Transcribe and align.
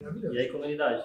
E 0.00 0.38
aí, 0.38 0.48
comunidade? 0.48 1.02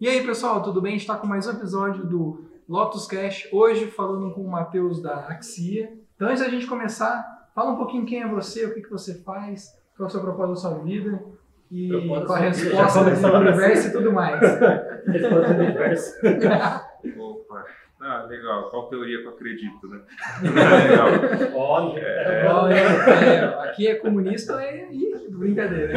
E 0.00 0.08
aí, 0.08 0.26
pessoal, 0.26 0.60
tudo 0.60 0.82
bem? 0.82 0.90
A 0.90 0.92
gente 0.94 1.02
está 1.02 1.16
com 1.16 1.24
mais 1.24 1.46
um 1.46 1.52
episódio 1.52 2.04
do 2.04 2.44
Lotus 2.68 3.06
Cash, 3.06 3.48
hoje 3.52 3.86
falando 3.92 4.34
com 4.34 4.40
o 4.40 4.50
Matheus 4.50 5.00
da 5.00 5.28
Axia. 5.28 5.92
Então, 6.16 6.26
antes 6.26 6.42
da 6.42 6.48
gente 6.48 6.66
começar, 6.66 7.48
fala 7.54 7.70
um 7.70 7.76
pouquinho 7.76 8.04
quem 8.04 8.20
é 8.20 8.26
você, 8.26 8.66
o 8.66 8.74
que, 8.74 8.82
que 8.82 8.90
você 8.90 9.22
faz, 9.22 9.72
qual 9.96 10.08
é 10.08 10.08
o 10.08 10.10
seu 10.10 10.20
propósito 10.20 10.54
da 10.54 10.56
sua 10.56 10.82
vida 10.82 11.22
e 11.70 11.88
Propósito 11.90 12.26
qual 12.26 12.42
a 12.42 12.88
sua 12.88 13.04
vida, 13.04 13.10
resposta 13.10 13.30
do 13.30 13.38
universo 13.38 13.88
e 13.88 13.92
tudo 13.92 14.12
mais. 14.12 14.40
Resposta 14.40 15.54
do 15.54 15.62
universo. 15.62 16.16
Opa, 17.20 17.66
ah, 18.00 18.22
legal. 18.24 18.70
Qual 18.70 18.88
teoria 18.88 19.18
que 19.18 19.24
eu 19.26 19.30
acredito, 19.30 19.88
né? 19.88 20.00
legal. 20.42 21.56
Óbvio. 21.56 22.02
Bom, 22.02 22.68
é, 22.68 23.34
é, 23.34 23.68
aqui 23.68 23.88
é 23.88 23.94
comunista 23.96 24.62
e, 24.64 25.14
e 25.14 25.28
brincadeira. 25.30 25.94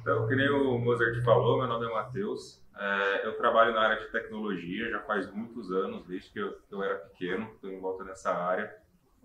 Então, 0.00 0.28
que 0.28 0.36
nem 0.36 0.48
o 0.50 0.78
Mozart 0.78 1.22
falou, 1.24 1.58
meu 1.58 1.66
nome 1.66 1.86
é 1.86 1.92
Matheus. 1.92 2.62
É, 2.78 3.26
eu 3.26 3.32
trabalho 3.36 3.72
na 3.72 3.80
área 3.80 4.04
de 4.04 4.10
tecnologia 4.12 4.90
já 4.90 5.00
faz 5.00 5.30
muitos 5.32 5.70
anos, 5.72 6.04
desde 6.06 6.30
que 6.30 6.38
eu, 6.40 6.56
eu 6.70 6.82
era 6.82 6.96
pequeno, 6.96 7.48
estou 7.54 7.70
em 7.70 7.80
volta 7.80 8.04
nessa 8.04 8.32
área. 8.32 8.72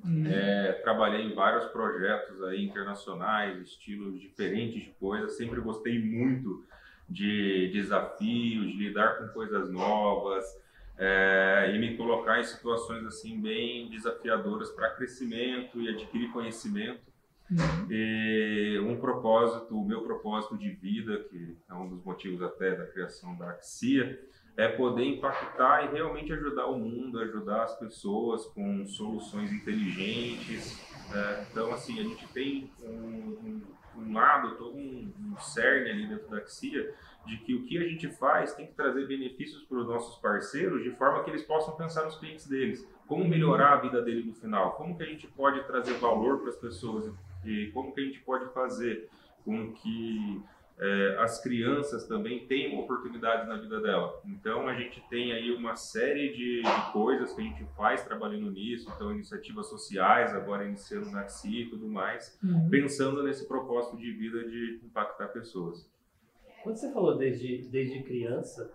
Hum, 0.05 0.26
É, 0.27 0.73
trabalhei 0.84 1.21
em 1.21 1.35
vários 1.35 1.65
projetos 1.65 2.41
aí 2.43 2.63
internacionais, 2.63 3.59
estilos 3.59 4.20
diferentes 4.20 4.84
de 4.84 4.91
coisas. 4.99 5.35
Sempre 5.35 5.59
gostei 5.59 5.99
muito 5.99 6.63
de 7.09 7.70
desafios, 7.73 8.67
de 8.67 8.77
lidar 8.77 9.17
com 9.17 9.27
coisas 9.29 9.70
novas 9.70 10.45
é, 11.02 11.71
e 11.73 11.80
me 11.80 11.95
colocar 11.95 12.39
em 12.39 12.44
situações 12.44 13.05
assim 13.05 13.40
bem 13.41 13.90
desafiadoras 13.90 14.70
para 14.71 14.90
crescimento 14.91 15.81
e 15.81 15.88
adquirir 15.88 16.30
conhecimento. 16.31 17.02
hum, 17.49 17.88
E 17.90 18.80
um 18.84 18.99
propósito, 18.99 19.80
o 19.80 19.85
meu 19.85 20.02
propósito 20.04 20.57
de 20.57 20.70
vida, 20.71 21.23
que 21.30 21.55
é 21.70 21.73
um 21.73 21.88
dos 21.88 22.04
motivos 22.04 22.41
até 22.41 22.76
da 22.76 22.85
criação 22.85 23.34
da 23.38 23.49
Axia, 23.52 24.20
é 24.57 24.67
poder 24.67 25.05
impactar 25.05 25.85
e 25.85 25.93
realmente 25.96 26.34
ajudar 26.34 26.65
o 26.65 26.77
mundo, 26.77 27.18
ajudar 27.20 27.63
as 27.63 27.79
pessoas 27.79 28.45
com 28.48 28.85
soluções 28.85 29.54
inteligentes. 29.54 30.77
né? 31.10 31.48
Então, 31.49 31.71
assim, 31.71 31.98
a 31.98 32.04
gente 32.04 32.27
tem 32.34 32.70
um, 32.84 32.91
um, 32.91 33.62
um 33.99 34.13
lado, 34.13 34.57
todo 34.57 34.76
um, 34.76 35.13
um 35.32 35.38
cerne 35.40 35.91
ali 35.91 36.07
dentro 36.07 36.27
da 36.29 36.40
Axia, 36.40 36.93
de 37.25 37.37
que 37.37 37.53
o 37.53 37.65
que 37.65 37.77
a 37.77 37.87
gente 37.87 38.09
faz 38.09 38.53
tem 38.53 38.65
que 38.65 38.73
trazer 38.73 39.07
benefícios 39.07 39.63
para 39.63 39.77
os 39.77 39.87
nossos 39.87 40.20
parceiros, 40.20 40.84
de 40.84 40.91
forma 40.91 41.23
que 41.23 41.29
eles 41.29 41.43
possam 41.43 41.76
pensar 41.76 42.05
nos 42.05 42.17
clientes 42.17 42.48
deles. 42.48 42.87
Como 43.07 43.27
melhorar 43.27 43.73
a 43.73 43.77
vida 43.77 44.01
dele 44.01 44.23
no 44.23 44.34
final? 44.34 44.73
Como 44.73 44.98
que 44.98 45.03
a 45.03 45.05
gente 45.05 45.27
pode 45.27 45.63
trazer 45.65 45.93
valor 45.95 46.39
para 46.39 46.49
as 46.49 46.57
pessoas? 46.57 47.11
E 47.45 47.67
como 47.73 47.93
que 47.93 48.01
a 48.01 48.03
gente 48.03 48.20
pode 48.21 48.51
fazer 48.53 49.09
com 49.43 49.71
que 49.73 50.43
eh, 50.79 51.17
as 51.20 51.41
crianças 51.43 52.07
também 52.07 52.48
tenham 52.48 52.79
oportunidades 52.79 53.48
na 53.48 53.57
vida 53.57 53.81
dela. 53.81 54.21
Então 54.26 54.67
a 54.67 54.73
gente 54.73 55.04
tem 55.09 55.33
aí 55.33 55.51
uma 55.51 55.76
série 55.76 56.29
de, 56.29 56.61
de 56.61 56.91
coisas 56.93 57.33
que 57.33 57.41
a 57.41 57.43
gente 57.43 57.65
faz 57.76 58.01
trabalhando 58.04 58.49
nisso, 58.49 58.89
então 58.95 59.11
iniciativas 59.11 59.67
sociais, 59.67 60.33
agora 60.33 60.65
iniciando 60.65 61.11
na 61.11 61.27
XI 61.27 61.63
e 61.63 61.70
tudo 61.70 61.85
mais, 61.87 62.39
hum. 62.41 62.70
pensando 62.70 63.21
nesse 63.23 63.45
propósito 63.45 63.98
de 63.98 64.09
vida 64.11 64.41
de 64.47 64.79
impactar 64.81 65.28
pessoas. 65.28 65.85
Quando 66.63 66.75
você 66.75 66.91
falou 66.91 67.18
desde, 67.18 67.68
desde 67.69 68.03
criança, 68.03 68.72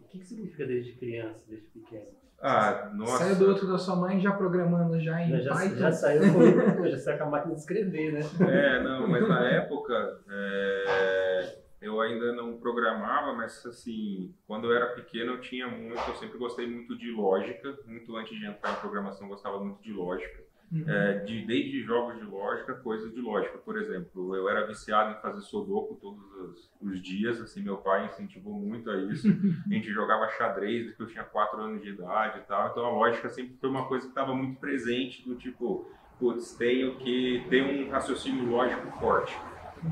o 0.00 0.06
que, 0.08 0.18
que 0.18 0.26
significa 0.26 0.66
desde 0.66 0.92
criança, 0.94 1.40
desde 1.48 1.66
pequeno? 1.68 2.06
Ah, 2.40 2.90
nossa. 2.92 3.18
Saiu 3.18 3.36
do 3.36 3.48
outro 3.48 3.68
da 3.68 3.78
sua 3.78 3.94
mãe 3.94 4.18
já 4.20 4.32
programando 4.32 5.00
já 5.00 5.22
em 5.22 5.30
Já, 5.30 5.38
já, 5.38 5.54
Python. 5.54 5.76
já 5.76 5.92
saiu 5.92 6.22
com, 6.32 6.88
já 6.88 6.98
saiu 6.98 7.18
com 7.18 7.24
a 7.24 7.30
máquina 7.30 7.54
de 7.54 7.60
escrever, 7.60 8.12
né? 8.12 8.20
É, 8.50 8.82
não, 8.82 9.06
mas 9.06 9.28
na 9.28 9.48
época 9.48 10.20
é, 10.28 11.56
eu 11.80 12.00
ainda 12.00 12.32
não 12.32 12.58
programava, 12.58 13.32
mas 13.32 13.64
assim, 13.64 14.34
quando 14.44 14.66
eu 14.68 14.76
era 14.76 14.86
pequeno 14.94 15.34
eu 15.34 15.40
tinha 15.40 15.68
muito, 15.68 16.00
eu 16.08 16.16
sempre 16.16 16.36
gostei 16.36 16.66
muito 16.66 16.98
de 16.98 17.12
lógica, 17.12 17.78
muito 17.86 18.16
antes 18.16 18.36
de 18.36 18.44
entrar 18.44 18.72
em 18.72 18.80
programação 18.80 19.26
eu 19.26 19.30
gostava 19.30 19.62
muito 19.62 19.80
de 19.80 19.92
lógica. 19.92 20.42
Uhum. 20.72 20.88
É, 20.88 21.18
de, 21.18 21.44
desde 21.44 21.82
jogos 21.82 22.18
de 22.18 22.24
lógica, 22.24 22.72
coisas 22.74 23.12
de 23.12 23.20
lógica. 23.20 23.58
Por 23.58 23.76
exemplo, 23.76 24.34
eu 24.34 24.48
era 24.48 24.66
viciado 24.66 25.12
em 25.12 25.20
fazer 25.20 25.42
sudoku 25.42 25.96
todos 25.96 26.24
os, 26.32 26.70
os 26.80 27.02
dias, 27.02 27.38
assim, 27.42 27.62
meu 27.62 27.76
pai 27.76 28.06
incentivou 28.06 28.54
muito 28.54 28.90
a 28.90 28.96
isso. 28.96 29.28
A 29.68 29.74
gente 29.74 29.92
jogava 29.92 30.28
xadrez 30.30 30.82
desde 30.82 30.96
que 30.96 31.02
eu 31.02 31.06
tinha 31.06 31.24
4 31.24 31.60
anos 31.60 31.82
de 31.82 31.90
idade 31.90 32.38
e 32.38 32.42
tal, 32.42 32.70
então 32.70 32.86
a 32.86 32.90
lógica 32.90 33.28
sempre 33.28 33.54
foi 33.60 33.68
uma 33.68 33.86
coisa 33.86 34.06
que 34.06 34.12
estava 34.12 34.34
muito 34.34 34.58
presente, 34.58 35.28
do 35.28 35.34
tipo, 35.34 35.90
putz, 36.18 36.54
tenho 36.54 36.96
que 36.96 37.44
ter 37.50 37.62
um 37.62 37.90
raciocínio 37.90 38.48
lógico 38.48 38.90
forte. 38.98 39.36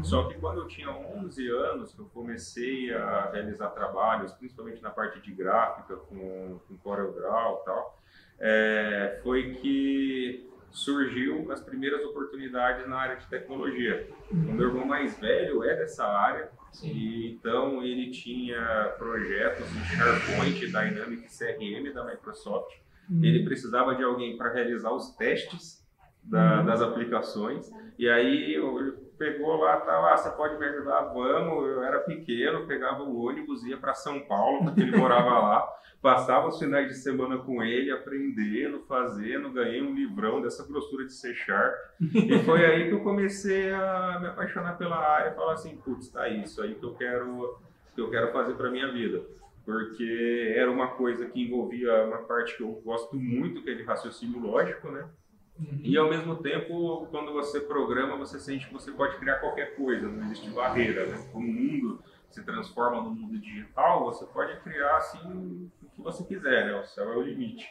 Só 0.02 0.28
que 0.28 0.38
quando 0.38 0.60
eu 0.60 0.68
tinha 0.68 0.90
11 0.90 1.48
anos, 1.48 1.92
que 1.92 1.98
eu 1.98 2.06
comecei 2.06 2.94
a 2.94 3.30
realizar 3.32 3.70
trabalhos, 3.70 4.32
principalmente 4.32 4.80
na 4.80 4.90
parte 4.90 5.20
de 5.20 5.32
gráfica, 5.32 5.96
com, 5.96 6.60
com 6.66 6.76
CorelDRAW 6.78 7.60
e 7.60 7.64
tal, 7.64 7.98
é, 8.38 9.20
foi 9.22 9.54
que 9.54 10.49
surgiu 10.72 11.50
as 11.52 11.60
primeiras 11.60 12.04
oportunidades 12.04 12.86
na 12.88 12.96
área 12.96 13.16
de 13.16 13.26
tecnologia. 13.26 14.08
O 14.30 14.36
meu 14.36 14.68
irmão 14.68 14.84
mais 14.86 15.18
velho 15.18 15.64
é 15.64 15.74
dessa 15.76 16.04
área, 16.06 16.48
e 16.82 17.32
então 17.32 17.82
ele 17.82 18.10
tinha 18.10 18.94
projetos 18.98 19.66
em 19.76 19.84
SharePoint, 19.96 20.66
Dynamics 20.66 21.38
CRM 21.38 21.92
da 21.92 22.04
Microsoft. 22.04 22.76
Hum. 23.10 23.20
Ele 23.24 23.44
precisava 23.44 23.94
de 23.94 24.02
alguém 24.04 24.36
para 24.36 24.52
realizar 24.52 24.92
os 24.92 25.10
testes 25.16 25.84
da- 26.22 26.60
Uhum. 26.60 26.66
das 26.66 26.80
aplicações. 26.82 27.70
E 27.98 28.08
aí 28.08 28.54
eu- 28.54 28.99
pegou 29.20 29.54
lá, 29.56 29.76
tal, 29.76 30.06
ah, 30.06 30.16
você 30.16 30.30
pode 30.30 30.58
me 30.58 30.64
ajudar? 30.64 31.02
Vamos. 31.12 31.68
Eu 31.68 31.84
era 31.84 32.00
pequeno, 32.00 32.66
pegava 32.66 33.02
o 33.02 33.22
ônibus, 33.22 33.62
ia 33.64 33.76
para 33.76 33.92
São 33.92 34.18
Paulo, 34.20 34.64
porque 34.64 34.80
ele 34.80 34.96
morava 34.96 35.38
lá. 35.38 35.68
Passava 36.00 36.48
os 36.48 36.58
finais 36.58 36.88
de 36.88 36.94
semana 36.94 37.36
com 37.36 37.62
ele, 37.62 37.90
aprendendo, 37.90 38.80
fazendo, 38.88 39.52
ganhei 39.52 39.82
um 39.82 39.94
livrão 39.94 40.40
dessa 40.40 40.66
grossura 40.66 41.04
de 41.04 41.12
C 41.12 41.34
Sharp. 41.34 41.74
E 42.00 42.38
foi 42.38 42.64
aí 42.64 42.88
que 42.88 42.94
eu 42.94 43.02
comecei 43.02 43.70
a 43.70 44.18
me 44.18 44.28
apaixonar 44.28 44.78
pela 44.78 44.96
área 44.96 45.32
falar 45.32 45.52
assim, 45.52 45.76
putz, 45.76 46.08
tá 46.08 46.26
isso 46.26 46.62
aí 46.62 46.74
que 46.74 46.84
eu 46.86 46.94
quero, 46.94 47.60
que 47.94 48.00
eu 48.00 48.08
quero 48.08 48.32
fazer 48.32 48.54
para 48.54 48.70
minha 48.70 48.90
vida. 48.90 49.20
Porque 49.62 50.54
era 50.56 50.70
uma 50.70 50.92
coisa 50.92 51.26
que 51.26 51.42
envolvia 51.42 52.04
uma 52.04 52.22
parte 52.22 52.56
que 52.56 52.62
eu 52.62 52.72
gosto 52.82 53.14
muito, 53.14 53.62
que 53.62 53.68
é 53.68 53.74
de 53.74 53.82
raciocínio 53.82 54.40
lógico, 54.40 54.90
né? 54.90 55.06
Uhum. 55.60 55.80
E 55.84 55.96
ao 55.98 56.08
mesmo 56.08 56.36
tempo, 56.36 57.06
quando 57.10 57.32
você 57.32 57.60
programa, 57.60 58.16
você 58.16 58.40
sente 58.40 58.66
que 58.66 58.72
você 58.72 58.90
pode 58.92 59.18
criar 59.18 59.40
qualquer 59.40 59.76
coisa, 59.76 60.08
não 60.08 60.24
existe 60.24 60.48
barreira, 60.50 61.06
né? 61.06 61.28
Como 61.32 61.46
o 61.46 61.52
mundo 61.52 62.02
se 62.30 62.42
transforma 62.44 63.02
no 63.02 63.10
mundo 63.10 63.38
digital, 63.38 64.04
você 64.04 64.24
pode 64.26 64.58
criar 64.60 64.96
assim 64.96 65.70
o 65.82 65.90
que 65.90 66.00
você 66.00 66.24
quiser, 66.24 66.66
né? 66.66 66.80
O 66.80 66.84
céu 66.84 67.12
é 67.12 67.16
o 67.16 67.22
limite. 67.22 67.68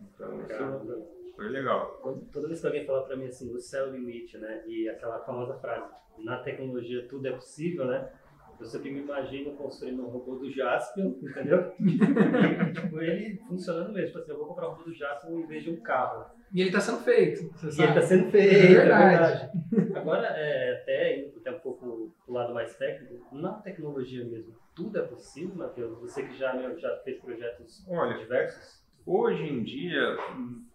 Então 0.00 0.40
isso 0.42 1.34
foi 1.36 1.48
legal. 1.48 2.00
Toda 2.32 2.48
vez 2.48 2.60
que 2.60 2.66
alguém 2.66 2.86
fala 2.86 3.02
pra 3.02 3.16
mim 3.16 3.26
assim, 3.26 3.52
o 3.54 3.60
céu 3.60 3.86
é 3.86 3.88
o 3.90 3.92
limite, 3.92 4.38
né? 4.38 4.64
E 4.66 4.88
aquela 4.88 5.20
famosa 5.20 5.54
frase, 5.58 5.92
na 6.18 6.38
tecnologia 6.38 7.06
tudo 7.08 7.26
é 7.28 7.32
possível, 7.32 7.84
né? 7.86 8.10
Eu 8.58 8.66
sempre 8.66 8.90
me 8.90 9.00
imagino 9.00 9.52
construindo 9.52 10.02
um 10.02 10.08
robô 10.08 10.34
do 10.34 10.50
Jaspion, 10.50 11.14
entendeu? 11.22 11.72
tipo, 12.74 13.00
ele 13.00 13.36
funcionando 13.46 13.92
mesmo. 13.92 14.08
Tipo 14.08 14.18
assim, 14.18 14.30
eu 14.32 14.38
vou 14.38 14.46
comprar 14.48 14.68
um 14.68 14.72
robô 14.72 14.82
do 14.84 14.94
Jaspion 14.94 15.38
em 15.38 15.46
vez 15.46 15.62
de 15.62 15.70
um 15.70 15.80
carro. 15.80 16.26
E 16.52 16.60
ele 16.60 16.70
está 16.70 16.80
sendo 16.80 16.98
feito, 17.00 17.50
você 17.54 17.66
E 17.66 17.68
ele 17.68 17.72
sabe? 17.72 17.88
está 17.88 18.02
sendo 18.02 18.30
feito, 18.30 18.54
É 18.54 18.58
é 18.58 18.66
verdade. 18.74 19.50
verdade. 19.70 19.92
Agora, 19.98 20.26
é, 20.28 20.80
até 20.82 21.18
indo 21.18 21.38
até 21.38 21.50
um 21.52 21.58
pouco 21.60 22.12
pro 22.24 22.34
lado 22.34 22.54
mais 22.54 22.74
técnico, 22.76 23.26
na 23.34 23.52
tecnologia 23.54 24.24
mesmo, 24.24 24.54
tudo 24.74 24.98
é 24.98 25.02
possível, 25.02 25.54
Matheus? 25.54 25.98
Você 26.00 26.22
que 26.22 26.34
já, 26.36 26.54
meu, 26.54 26.78
já 26.78 26.96
fez 27.04 27.18
projetos 27.20 27.86
Olha, 27.88 28.16
diversos? 28.18 28.82
Hoje 29.04 29.42
em 29.42 29.62
dia, 29.62 30.18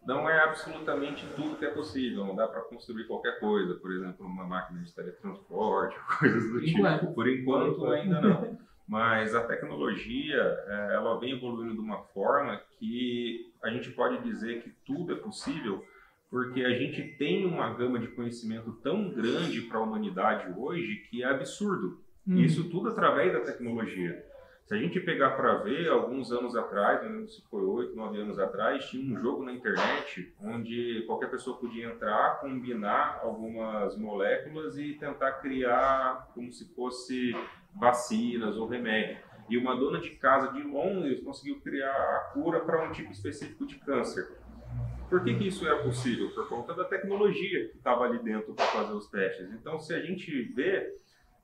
não 0.07 0.27
é 0.27 0.39
absolutamente 0.43 1.23
tudo 1.35 1.55
que 1.55 1.65
é 1.65 1.69
possível. 1.69 2.25
Não 2.25 2.35
dá 2.35 2.47
para 2.47 2.61
construir 2.61 3.05
qualquer 3.05 3.39
coisa, 3.39 3.75
por 3.75 3.91
exemplo, 3.91 4.25
uma 4.25 4.43
máquina 4.43 4.81
de 4.81 4.91
teletransporte, 4.91 5.95
coisas 6.19 6.51
do 6.51 6.59
tipo. 6.59 6.79
enquanto. 6.79 7.13
Por 7.13 7.29
enquanto, 7.29 7.85
ainda 7.87 8.19
não. 8.21 8.57
Mas 8.87 9.33
a 9.35 9.43
tecnologia, 9.43 10.41
eh, 10.67 10.89
ela 10.93 11.17
vem 11.19 11.31
evoluindo 11.33 11.73
de 11.75 11.79
uma 11.79 11.99
forma 12.05 12.59
que 12.83 13.53
a 13.63 13.69
gente 13.69 13.91
pode 13.91 14.21
dizer 14.23 14.61
que 14.61 14.69
tudo 14.85 15.13
é 15.13 15.15
possível, 15.15 15.85
porque 16.29 16.63
a 16.65 16.73
gente 16.73 17.01
tem 17.17 17.45
uma 17.45 17.73
gama 17.73 17.97
de 17.97 18.09
conhecimento 18.09 18.73
tão 18.83 19.09
grande 19.09 19.61
para 19.61 19.77
a 19.77 19.81
humanidade 19.81 20.53
hoje 20.59 21.07
que 21.09 21.23
é 21.23 21.27
absurdo. 21.27 22.01
Hum. 22.27 22.37
Isso 22.37 22.69
tudo 22.69 22.89
através 22.89 23.31
da 23.31 23.39
tecnologia. 23.39 24.25
Se 24.65 24.73
a 24.73 24.77
gente 24.77 24.99
pegar 24.99 25.31
para 25.31 25.55
ver, 25.55 25.89
alguns 25.89 26.31
anos 26.31 26.55
atrás, 26.55 27.03
não 27.03 27.11
lembro 27.11 27.29
se 27.29 27.41
foi 27.49 27.63
oito, 27.63 27.95
nove 27.95 28.19
anos 28.19 28.39
atrás, 28.39 28.85
tinha 28.85 29.13
um 29.13 29.21
jogo 29.21 29.43
na 29.43 29.53
internet 29.53 30.33
onde 30.41 31.03
qualquer 31.05 31.29
pessoa 31.29 31.57
podia 31.57 31.85
entrar, 31.87 32.39
combinar 32.39 33.19
algumas 33.21 33.97
moléculas 33.97 34.77
e 34.77 34.93
tentar 34.93 35.33
criar 35.33 36.29
como 36.33 36.51
se 36.51 36.73
fosse 36.73 37.35
vacinas 37.75 38.57
ou 38.57 38.67
remédio. 38.67 39.17
E 39.53 39.57
uma 39.57 39.75
dona 39.75 39.99
de 39.99 40.09
casa 40.15 40.51
de 40.51 40.63
Londres 40.63 41.23
conseguiu 41.23 41.61
criar 41.61 41.91
a 41.91 42.31
cura 42.33 42.61
para 42.61 42.89
um 42.89 42.91
tipo 42.91 43.11
específico 43.11 43.67
de 43.67 43.75
câncer. 43.75 44.27
Por 45.07 45.23
que, 45.23 45.35
que 45.35 45.47
isso 45.47 45.63
era 45.67 45.77
possível? 45.83 46.31
Por 46.31 46.49
conta 46.49 46.73
da 46.73 46.83
tecnologia 46.83 47.69
que 47.69 47.77
estava 47.77 48.05
ali 48.05 48.17
dentro 48.17 48.55
para 48.55 48.65
fazer 48.65 48.93
os 48.93 49.07
testes. 49.11 49.51
Então, 49.51 49.79
se 49.79 49.93
a 49.93 49.99
gente 49.99 50.41
vê, 50.55 50.91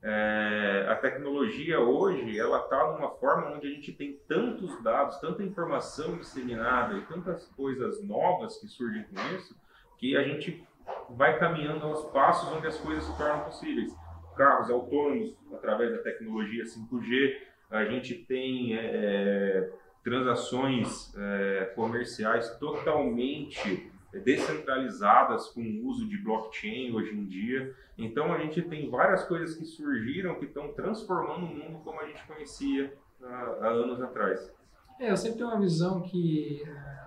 é, 0.01 0.88
a 0.89 0.95
tecnologia 0.95 1.79
hoje 1.79 2.39
ela 2.39 2.61
está 2.63 2.94
numa 2.94 3.11
forma 3.11 3.56
onde 3.56 3.67
a 3.67 3.69
gente 3.69 3.91
tem 3.91 4.19
tantos 4.27 4.81
dados, 4.81 5.19
tanta 5.19 5.44
informação 5.44 6.17
disseminada 6.17 6.97
e 6.97 7.01
tantas 7.01 7.45
coisas 7.50 8.03
novas 8.03 8.57
que 8.57 8.67
surgem 8.67 9.03
com 9.03 9.35
isso, 9.35 9.56
que 10.00 10.17
a 10.17 10.23
gente 10.23 10.67
vai 11.11 11.38
caminhando 11.38 11.85
aos 11.85 12.06
passos 12.06 12.51
onde 12.57 12.65
as 12.65 12.77
coisas 12.79 13.03
se 13.03 13.15
tornam 13.15 13.41
possíveis. 13.41 13.95
Carros 14.35 14.71
autônomos 14.71 15.38
através 15.53 15.91
da 15.91 16.01
tecnologia 16.01 16.63
5G, 16.63 17.48
a 17.69 17.86
gente 17.86 18.16
tem 18.16 18.75
é, 18.75 18.80
é, 18.80 19.74
transações 20.04 21.13
é, 21.16 21.66
comerciais 21.75 22.50
totalmente 22.57 23.92
descentralizadas 24.12 25.50
com 25.50 25.62
o 25.62 25.86
uso 25.86 26.07
de 26.07 26.18
blockchain 26.18 26.92
hoje 26.94 27.13
em 27.13 27.25
dia. 27.25 27.75
Então 27.98 28.33
a 28.33 28.39
gente 28.39 28.62
tem 28.63 28.89
várias 28.89 29.24
coisas 29.25 29.56
que 29.56 29.66
surgiram 29.66 30.36
que 30.36 30.45
estão 30.45 30.74
transformando 30.74 31.45
o 31.45 31.56
mundo 31.56 31.80
como 31.83 32.00
a 32.00 32.07
gente 32.07 32.25
conhecia 32.25 32.92
há, 33.21 33.27
há 33.62 33.68
anos 33.68 34.01
atrás. 34.01 34.51
É, 34.99 35.11
eu 35.11 35.17
sempre 35.17 35.37
tenho 35.37 35.49
uma 35.49 35.59
visão 35.59 36.01
que 36.01 36.61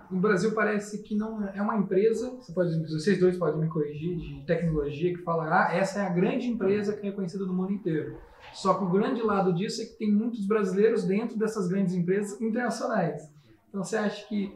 no 0.09 0.19
Brasil 0.19 0.51
parece 0.53 1.01
que 1.03 1.15
não 1.15 1.47
é 1.47 1.61
uma 1.61 1.77
empresa, 1.77 2.31
você 2.31 2.51
pode, 2.51 2.79
vocês 2.87 3.19
dois 3.19 3.37
podem 3.37 3.61
me 3.61 3.67
corrigir, 3.67 4.17
de 4.17 4.45
tecnologia 4.45 5.13
que 5.13 5.21
fala, 5.21 5.45
ah, 5.45 5.73
essa 5.73 5.99
é 5.99 6.05
a 6.05 6.09
grande 6.09 6.47
empresa 6.47 6.95
que 6.95 7.07
é 7.07 7.11
conhecida 7.11 7.45
no 7.45 7.53
mundo 7.53 7.71
inteiro. 7.71 8.17
Só 8.51 8.73
que 8.73 8.83
o 8.83 8.89
grande 8.89 9.21
lado 9.21 9.53
disso 9.53 9.81
é 9.81 9.85
que 9.85 9.93
tem 9.93 10.11
muitos 10.11 10.45
brasileiros 10.45 11.03
dentro 11.03 11.37
dessas 11.37 11.67
grandes 11.67 11.93
empresas 11.93 12.39
internacionais. 12.41 13.31
Então 13.69 13.83
você 13.83 13.97
acha 13.97 14.27
que 14.27 14.55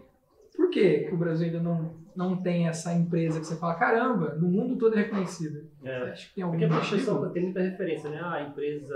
por 0.56 0.70
que, 0.70 1.10
o 1.12 1.18
Brasil 1.18 1.48
ainda 1.48 1.60
não, 1.60 1.94
não 2.16 2.42
tem 2.42 2.68
essa 2.68 2.92
empresa 2.94 3.40
que 3.40 3.46
você 3.46 3.56
fala, 3.56 3.76
caramba, 3.76 4.36
no 4.36 4.48
mundo 4.48 4.76
todo 4.78 4.96
é 4.96 5.04
reconhecida? 5.04 5.64
É, 5.84 6.12
acho 6.12 6.30
que 6.30 6.36
tem 6.36 6.44
algum 6.44 6.58
porque 6.58 6.74
a 6.74 6.80
pessoa 6.80 7.30
tem 7.30 7.44
muita 7.44 7.62
referência, 7.62 8.10
né? 8.10 8.20
A 8.20 8.42
empresa, 8.42 8.96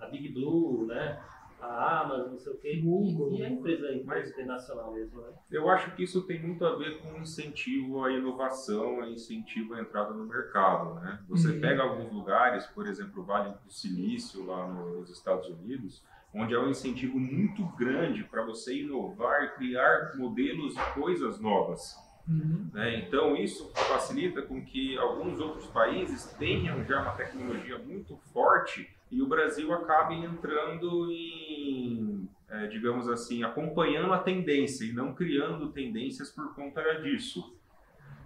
a 0.00 0.08
Big 0.10 0.32
Blue, 0.32 0.86
né? 0.86 1.18
A 1.60 2.00
Amazon, 2.02 2.32
não 2.32 2.38
sei 2.38 2.52
o 2.52 2.56
quê. 2.58 2.80
Google. 2.82 3.32
E, 3.32 3.38
e 3.40 3.44
a 3.44 3.48
empresa, 3.50 3.86
a 3.88 3.94
empresa 3.94 4.30
internacional 4.30 4.92
mesmo, 4.92 5.20
né? 5.20 5.28
Eu 5.50 5.68
acho 5.70 5.90
que 5.96 6.04
isso 6.04 6.22
tem 6.22 6.40
muito 6.40 6.64
a 6.64 6.76
ver 6.76 6.98
com 6.98 7.18
incentivo 7.20 8.04
à 8.04 8.12
inovação, 8.12 9.00
a 9.00 9.08
incentivo 9.08 9.74
à 9.74 9.80
entrada 9.80 10.12
no 10.12 10.24
mercado. 10.26 10.94
Né? 10.96 11.18
Você 11.28 11.48
Uhum. 11.48 11.60
pega 11.60 11.82
alguns 11.82 12.12
lugares, 12.12 12.66
por 12.66 12.86
exemplo, 12.86 13.22
o 13.22 13.24
Vale 13.24 13.54
do 13.64 13.72
Silício, 13.72 14.44
lá 14.44 14.66
nos 14.68 15.08
Estados 15.10 15.48
Unidos, 15.48 16.04
onde 16.34 16.54
há 16.54 16.60
um 16.60 16.68
incentivo 16.68 17.18
muito 17.18 17.64
grande 17.76 18.22
para 18.24 18.44
você 18.44 18.82
inovar 18.82 19.44
e 19.44 19.48
criar 19.56 20.12
modelos 20.16 20.74
e 20.76 20.92
coisas 20.92 21.40
novas. 21.40 21.96
Uhum. 22.28 22.68
né? 22.74 22.98
Então, 22.98 23.36
isso 23.36 23.70
facilita 23.72 24.42
com 24.42 24.60
que 24.64 24.98
alguns 24.98 25.38
outros 25.38 25.66
países 25.68 26.24
tenham 26.36 26.84
já 26.84 27.00
uma 27.00 27.12
tecnologia 27.12 27.78
muito 27.78 28.16
forte 28.32 28.90
e 29.10 29.22
o 29.22 29.26
Brasil 29.26 29.72
acabe 29.72 30.14
entrando 30.14 31.10
em, 31.10 32.28
eh, 32.48 32.66
digamos 32.66 33.08
assim, 33.08 33.42
acompanhando 33.44 34.12
a 34.12 34.18
tendência 34.18 34.84
e 34.84 34.92
não 34.92 35.14
criando 35.14 35.70
tendências 35.70 36.30
por 36.30 36.54
conta 36.54 36.82
disso. 37.00 37.56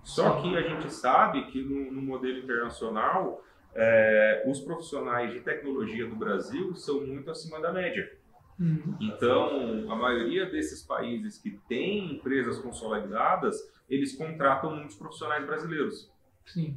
Só 0.02 0.40
que 0.40 0.56
a 0.56 0.62
gente 0.62 0.90
sabe 0.92 1.44
que 1.50 1.62
no, 1.62 1.92
no 1.92 2.00
modelo 2.00 2.38
internacional, 2.38 3.44
eh, 3.74 4.44
os 4.46 4.60
profissionais 4.60 5.32
de 5.32 5.40
tecnologia 5.40 6.08
do 6.08 6.16
Brasil 6.16 6.74
são 6.74 7.06
muito 7.06 7.30
acima 7.30 7.60
da 7.60 7.72
média. 7.72 8.10
Uhum. 8.58 8.96
Então, 9.00 9.90
a 9.90 9.96
maioria 9.96 10.46
desses 10.46 10.82
países 10.82 11.38
que 11.38 11.58
têm 11.68 12.14
empresas 12.14 12.58
consolidadas, 12.58 13.56
eles 13.88 14.14
contratam 14.14 14.76
muitos 14.76 14.96
profissionais 14.96 15.46
brasileiros. 15.46 16.10
Sim. 16.46 16.76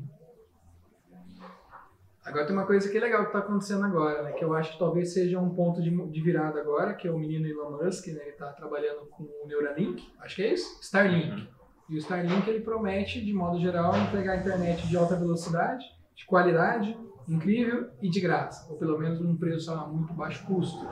Agora 2.25 2.45
tem 2.45 2.55
uma 2.55 2.65
coisa 2.65 2.89
que 2.89 2.97
é 2.97 3.01
legal 3.01 3.21
que 3.23 3.27
está 3.27 3.39
acontecendo 3.39 3.83
agora, 3.83 4.23
né? 4.23 4.31
Que 4.31 4.45
eu 4.45 4.53
acho 4.53 4.73
que 4.73 4.79
talvez 4.79 5.13
seja 5.13 5.39
um 5.39 5.53
ponto 5.53 5.81
de, 5.81 5.89
de 5.89 6.21
virada 6.21 6.59
agora, 6.59 6.93
que 6.93 7.07
é 7.07 7.11
o 7.11 7.19
menino 7.19 7.45
Elon 7.45 7.83
Musk, 7.83 8.07
né? 8.07 8.21
Ele 8.21 8.29
está 8.29 8.47
trabalhando 8.53 9.05
com 9.07 9.23
o 9.23 9.47
Neuralink, 9.47 10.09
acho 10.19 10.35
que 10.35 10.43
é 10.43 10.53
isso? 10.53 10.79
Starlink. 10.81 11.49
E 11.89 11.95
o 11.95 11.97
Starlink 11.97 12.49
ele 12.49 12.61
promete, 12.61 13.23
de 13.23 13.33
modo 13.33 13.59
geral, 13.59 13.95
entregar 13.97 14.37
internet 14.37 14.87
de 14.87 14.95
alta 14.95 15.17
velocidade, 15.17 15.83
de 16.15 16.25
qualidade, 16.25 16.97
incrível 17.27 17.89
e 18.01 18.09
de 18.09 18.19
graça, 18.21 18.71
ou 18.71 18.77
pelo 18.77 18.97
menos 18.97 19.19
num 19.19 19.35
preço 19.35 19.71
a 19.71 19.87
muito 19.87 20.13
baixo 20.13 20.45
custo. 20.45 20.85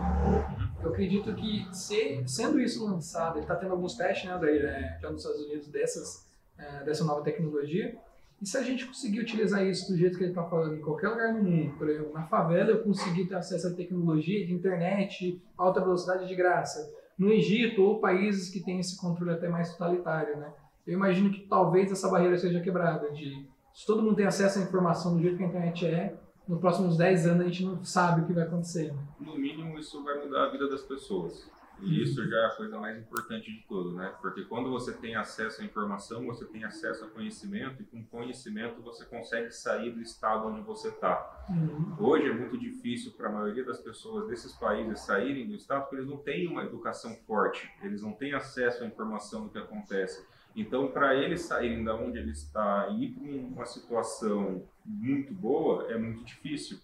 Eu 0.84 0.90
acredito 0.90 1.34
que, 1.34 1.68
se, 1.74 2.24
sendo 2.28 2.60
isso 2.60 2.86
lançado, 2.86 3.36
ele 3.36 3.44
está 3.44 3.56
tendo 3.56 3.72
alguns 3.72 3.96
testes 3.96 4.30
né, 4.30 4.38
daí, 4.40 4.62
né, 4.62 4.98
já 5.02 5.10
nos 5.10 5.22
Estados 5.22 5.46
Unidos 5.46 5.68
dessas, 5.70 6.28
eh, 6.58 6.84
dessa 6.84 7.04
nova 7.06 7.24
tecnologia, 7.24 7.98
e 8.42 8.46
se 8.48 8.58
a 8.58 8.64
gente 8.64 8.88
conseguir 8.88 9.20
utilizar 9.20 9.64
isso 9.64 9.92
do 9.92 9.98
jeito 9.98 10.18
que 10.18 10.24
ele 10.24 10.32
está 10.32 10.44
falando 10.44 10.76
em 10.76 10.82
qualquer 10.82 11.10
lugar 11.10 11.34
no 11.34 11.44
mundo, 11.44 11.78
por 11.78 11.88
exemplo, 11.88 12.12
na 12.12 12.24
favela 12.24 12.72
eu 12.72 12.84
conseguir 12.84 13.28
ter 13.28 13.36
acesso 13.36 13.68
à 13.68 13.74
tecnologia 13.74 14.46
de 14.46 14.52
internet, 14.52 15.40
alta 15.56 15.80
velocidade 15.80 16.28
de 16.28 16.36
graça, 16.36 16.92
no 17.18 17.32
Egito 17.32 17.84
ou 17.84 18.00
países 18.00 18.50
que 18.50 18.60
têm 18.60 18.80
esse 18.80 19.00
controle 19.00 19.32
até 19.32 19.48
mais 19.48 19.72
totalitário, 19.72 20.38
né? 20.38 20.52
Eu 20.88 20.96
imagino 20.96 21.30
que 21.30 21.42
talvez 21.42 21.92
essa 21.92 22.10
barreira 22.10 22.36
seja 22.36 22.60
quebrada 22.62 23.12
de 23.12 23.48
se 23.74 23.86
todo 23.86 24.02
mundo 24.02 24.16
tem 24.16 24.26
acesso 24.26 24.58
à 24.58 24.64
informação 24.64 25.16
do 25.16 25.22
jeito 25.22 25.38
que 25.38 25.44
a 25.44 25.48
internet 25.48 25.86
é, 25.86 26.16
nos 26.48 26.60
próximos 26.60 26.98
10 26.98 27.28
anos 27.28 27.42
a 27.42 27.48
gente 27.48 27.64
não 27.64 27.84
sabe 27.84 28.22
o 28.22 28.26
que 28.26 28.34
vai 28.34 28.44
acontecer. 28.44 28.92
Né? 28.92 29.00
No 29.20 29.38
mínimo, 29.38 29.78
isso 29.78 30.04
vai 30.04 30.18
mudar 30.18 30.46
a 30.46 30.50
vida 30.50 30.68
das 30.68 30.82
pessoas. 30.82 31.48
E 31.82 32.02
isso 32.02 32.28
já 32.28 32.38
é 32.38 32.46
a 32.46 32.56
coisa 32.56 32.80
mais 32.80 32.98
importante 32.98 33.52
de 33.52 33.66
tudo, 33.68 33.94
né? 33.94 34.14
Porque 34.22 34.44
quando 34.46 34.70
você 34.70 34.94
tem 34.94 35.16
acesso 35.16 35.62
à 35.62 35.66
informação, 35.66 36.26
você 36.26 36.46
tem 36.46 36.64
acesso 36.64 37.06
a 37.06 37.10
conhecimento, 37.10 37.82
e 37.82 37.86
com 37.86 38.04
conhecimento 38.06 38.82
você 38.82 39.06
consegue 39.06 39.52
sair 39.52 39.92
do 39.92 40.02
estado 40.02 40.48
onde 40.48 40.62
você 40.62 40.90
está. 40.90 41.46
Uhum. 41.50 41.96
Hoje 42.00 42.30
é 42.30 42.34
muito 42.34 42.58
difícil 42.58 43.12
para 43.14 43.30
a 43.30 43.32
maioria 43.32 43.64
das 43.64 43.80
pessoas 43.80 44.28
desses 44.28 44.54
países 44.54 45.02
saírem 45.02 45.48
do 45.48 45.56
estado 45.56 45.82
porque 45.82 45.96
eles 45.96 46.08
não 46.08 46.18
têm 46.18 46.48
uma 46.48 46.64
educação 46.64 47.16
forte, 47.28 47.70
eles 47.82 48.02
não 48.02 48.14
têm 48.14 48.34
acesso 48.34 48.84
à 48.84 48.88
informação 48.88 49.44
do 49.44 49.50
que 49.50 49.58
acontece. 49.58 50.26
Então, 50.56 50.92
para 50.92 51.16
eles 51.16 51.42
saírem 51.42 51.84
da 51.84 51.96
onde 51.96 52.18
ele 52.18 52.32
está 52.32 52.90
e 52.90 53.06
ir 53.06 53.10
para 53.14 53.24
uma 53.24 53.66
situação 53.66 54.64
muito 54.86 55.34
boa, 55.34 55.90
é 55.92 55.98
muito 55.98 56.24
difícil. 56.26 56.78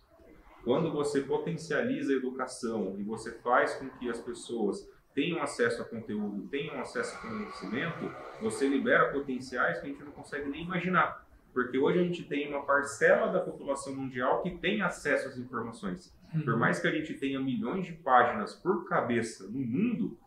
Quando 0.67 0.91
você 0.91 1.21
potencializa 1.21 2.11
a 2.11 2.17
educação 2.17 2.93
e 2.99 3.03
você 3.03 3.31
faz 3.39 3.75
com 3.75 3.87
que 3.87 4.09
as 4.09 4.19
pessoas 4.19 4.85
tenham 5.15 5.41
acesso 5.41 5.81
a 5.81 5.85
conteúdo, 5.85 6.45
tenham 6.49 6.77
acesso 6.81 7.15
a 7.15 7.21
conhecimento, 7.21 8.13
você 8.41 8.67
libera 8.67 9.13
potenciais 9.13 9.79
que 9.79 9.85
a 9.85 9.89
gente 9.89 10.03
não 10.03 10.11
consegue 10.11 10.49
nem 10.49 10.65
imaginar. 10.65 11.25
Porque 11.53 11.77
hoje 11.77 11.99
a 11.99 12.03
gente 12.03 12.21
tem 12.25 12.49
uma 12.49 12.65
parcela 12.65 13.31
da 13.31 13.39
população 13.39 13.95
mundial 13.95 14.41
que 14.41 14.57
tem 14.57 14.81
acesso 14.81 15.29
às 15.29 15.37
informações. 15.37 16.13
Por 16.43 16.57
mais 16.57 16.81
que 16.81 16.87
a 16.89 16.91
gente 16.91 17.13
tenha 17.13 17.39
milhões 17.39 17.85
de 17.85 17.93
páginas 17.93 18.53
por 18.53 18.89
cabeça 18.89 19.45
no 19.45 19.59
mundo, 19.59 20.17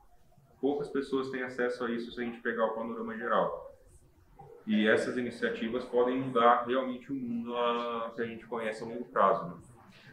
poucas 0.58 0.88
pessoas 0.88 1.28
têm 1.28 1.42
acesso 1.42 1.84
a 1.84 1.90
isso 1.90 2.10
se 2.12 2.18
a 2.18 2.24
gente 2.24 2.40
pegar 2.40 2.64
o 2.64 2.74
panorama 2.74 3.14
geral. 3.14 3.76
E 4.66 4.88
essas 4.88 5.18
iniciativas 5.18 5.84
podem 5.84 6.18
mudar 6.18 6.64
realmente 6.66 7.12
o 7.12 7.14
mundo 7.14 7.54
a, 7.54 8.12
que 8.16 8.22
a 8.22 8.26
gente 8.26 8.46
conhece 8.46 8.82
a 8.82 8.86
longo 8.86 9.04
prazo. 9.04 9.44
Né? 9.44 9.69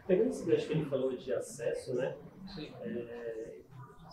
Pegando 0.08 0.30
esse 0.30 0.46
gancho 0.46 0.68
que 0.68 0.74
ele 0.74 0.86
falou 0.86 1.16
de 1.16 1.34
acesso, 1.34 1.94
né? 1.96 2.16
Sim. 2.56 2.72
É, 2.82 3.58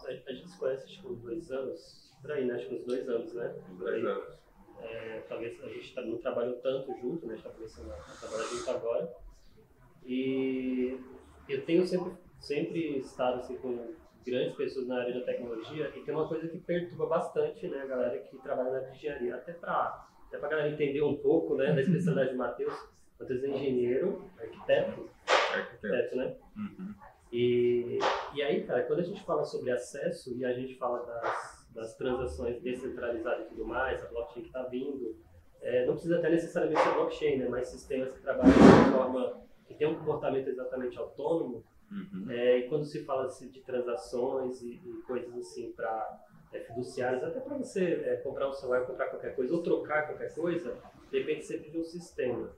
a, 0.06 0.32
gente 0.32 0.50
se 0.50 0.58
conhece 0.58 0.84
acho 0.84 1.00
que 1.00 1.06
uns 1.06 1.20
dois 1.20 1.50
anos, 1.52 2.12
por 2.20 2.32
aí, 2.32 2.44
né? 2.44 2.54
Acho 2.54 2.68
que 2.68 2.74
uns 2.74 2.84
dois 2.84 3.08
anos, 3.08 3.32
né? 3.32 3.54
Dois 3.78 4.04
anos. 4.04 4.38
É, 4.80 5.22
talvez 5.28 5.62
a 5.62 5.68
gente 5.68 5.94
tá- 5.94 6.02
não 6.02 6.18
trabalhou 6.18 6.56
tanto 6.56 6.92
junto, 7.00 7.26
né? 7.26 7.34
A 7.34 7.36
gente 7.36 7.46
tá 7.46 7.50
começando 7.50 7.90
a, 7.92 7.96
trabalhar 7.96 8.44
junto 8.44 8.70
agora. 8.70 9.14
E 10.04 11.00
eu 11.48 11.64
tenho 11.64 11.86
sempre, 11.86 12.12
sempre 12.40 12.98
estado 12.98 13.40
assim, 13.40 13.56
com 13.56 13.94
grandes 14.26 14.56
pessoas 14.56 14.86
na 14.86 15.00
área 15.00 15.14
da 15.14 15.24
tecnologia 15.24 15.92
e 15.94 16.00
tem 16.00 16.14
uma 16.14 16.26
coisa 16.26 16.48
que 16.48 16.58
perturba 16.58 17.06
bastante 17.06 17.68
né, 17.68 17.82
a 17.82 17.86
galera 17.86 18.18
que 18.18 18.36
trabalha 18.38 18.70
na 18.70 18.76
área 18.78 18.90
de 18.90 18.96
engenharia, 18.96 19.36
até 19.36 19.52
para 19.52 20.08
até 20.26 20.36
a 20.36 20.48
galera 20.48 20.70
entender 20.70 21.02
um 21.02 21.16
pouco 21.16 21.54
né, 21.54 21.72
da 21.72 21.80
especialidade 21.80 22.30
de 22.30 22.36
Matheus. 22.36 22.74
Matheus 23.20 23.44
é 23.44 23.48
engenheiro, 23.48 24.24
arquiteto, 24.40 25.08
Arquiteto. 25.54 26.16
né? 26.16 26.36
Uhum. 26.56 26.94
E, 27.32 27.98
e 28.34 28.42
aí, 28.42 28.64
cara, 28.64 28.84
quando 28.84 29.00
a 29.00 29.04
gente 29.04 29.22
fala 29.24 29.44
sobre 29.44 29.70
acesso 29.72 30.36
e 30.36 30.44
a 30.44 30.52
gente 30.52 30.76
fala 30.76 31.04
das, 31.04 31.66
das 31.74 31.96
transações 31.96 32.62
descentralizadas 32.62 33.46
e 33.46 33.48
tudo 33.50 33.64
mais, 33.64 34.02
a 34.04 34.06
blockchain 34.06 34.42
que 34.42 34.48
está 34.48 34.62
vindo, 34.62 35.16
é, 35.60 35.84
não 35.86 35.94
precisa 35.94 36.18
até 36.18 36.30
necessariamente 36.30 36.80
ser 36.80 36.94
blockchain, 36.94 37.38
né? 37.38 37.48
Mas 37.48 37.68
sistemas 37.68 38.12
que 38.12 38.20
trabalham 38.20 38.52
de 38.52 38.92
forma 38.92 39.44
que 39.66 39.74
tem 39.74 39.88
um 39.88 39.96
comportamento 39.96 40.48
exatamente 40.48 40.98
autônomo. 40.98 41.64
Uhum. 41.90 42.30
É, 42.30 42.58
e 42.58 42.68
quando 42.68 42.84
se 42.84 43.04
fala 43.04 43.26
assim, 43.26 43.48
de 43.48 43.60
transações 43.62 44.62
e, 44.62 44.74
e 44.74 45.02
coisas 45.06 45.36
assim 45.36 45.72
para 45.72 46.24
é, 46.52 46.60
fiduciárias, 46.60 47.24
até 47.24 47.40
para 47.40 47.56
você 47.56 48.02
é, 48.04 48.16
comprar 48.16 48.48
um 48.48 48.52
celular, 48.52 48.86
comprar 48.86 49.06
qualquer 49.06 49.34
coisa 49.34 49.54
ou 49.54 49.62
trocar 49.62 50.06
qualquer 50.06 50.32
coisa, 50.34 50.76
depende 51.10 51.44
sempre 51.44 51.70
de 51.70 51.78
um 51.78 51.84
sistema. 51.84 52.50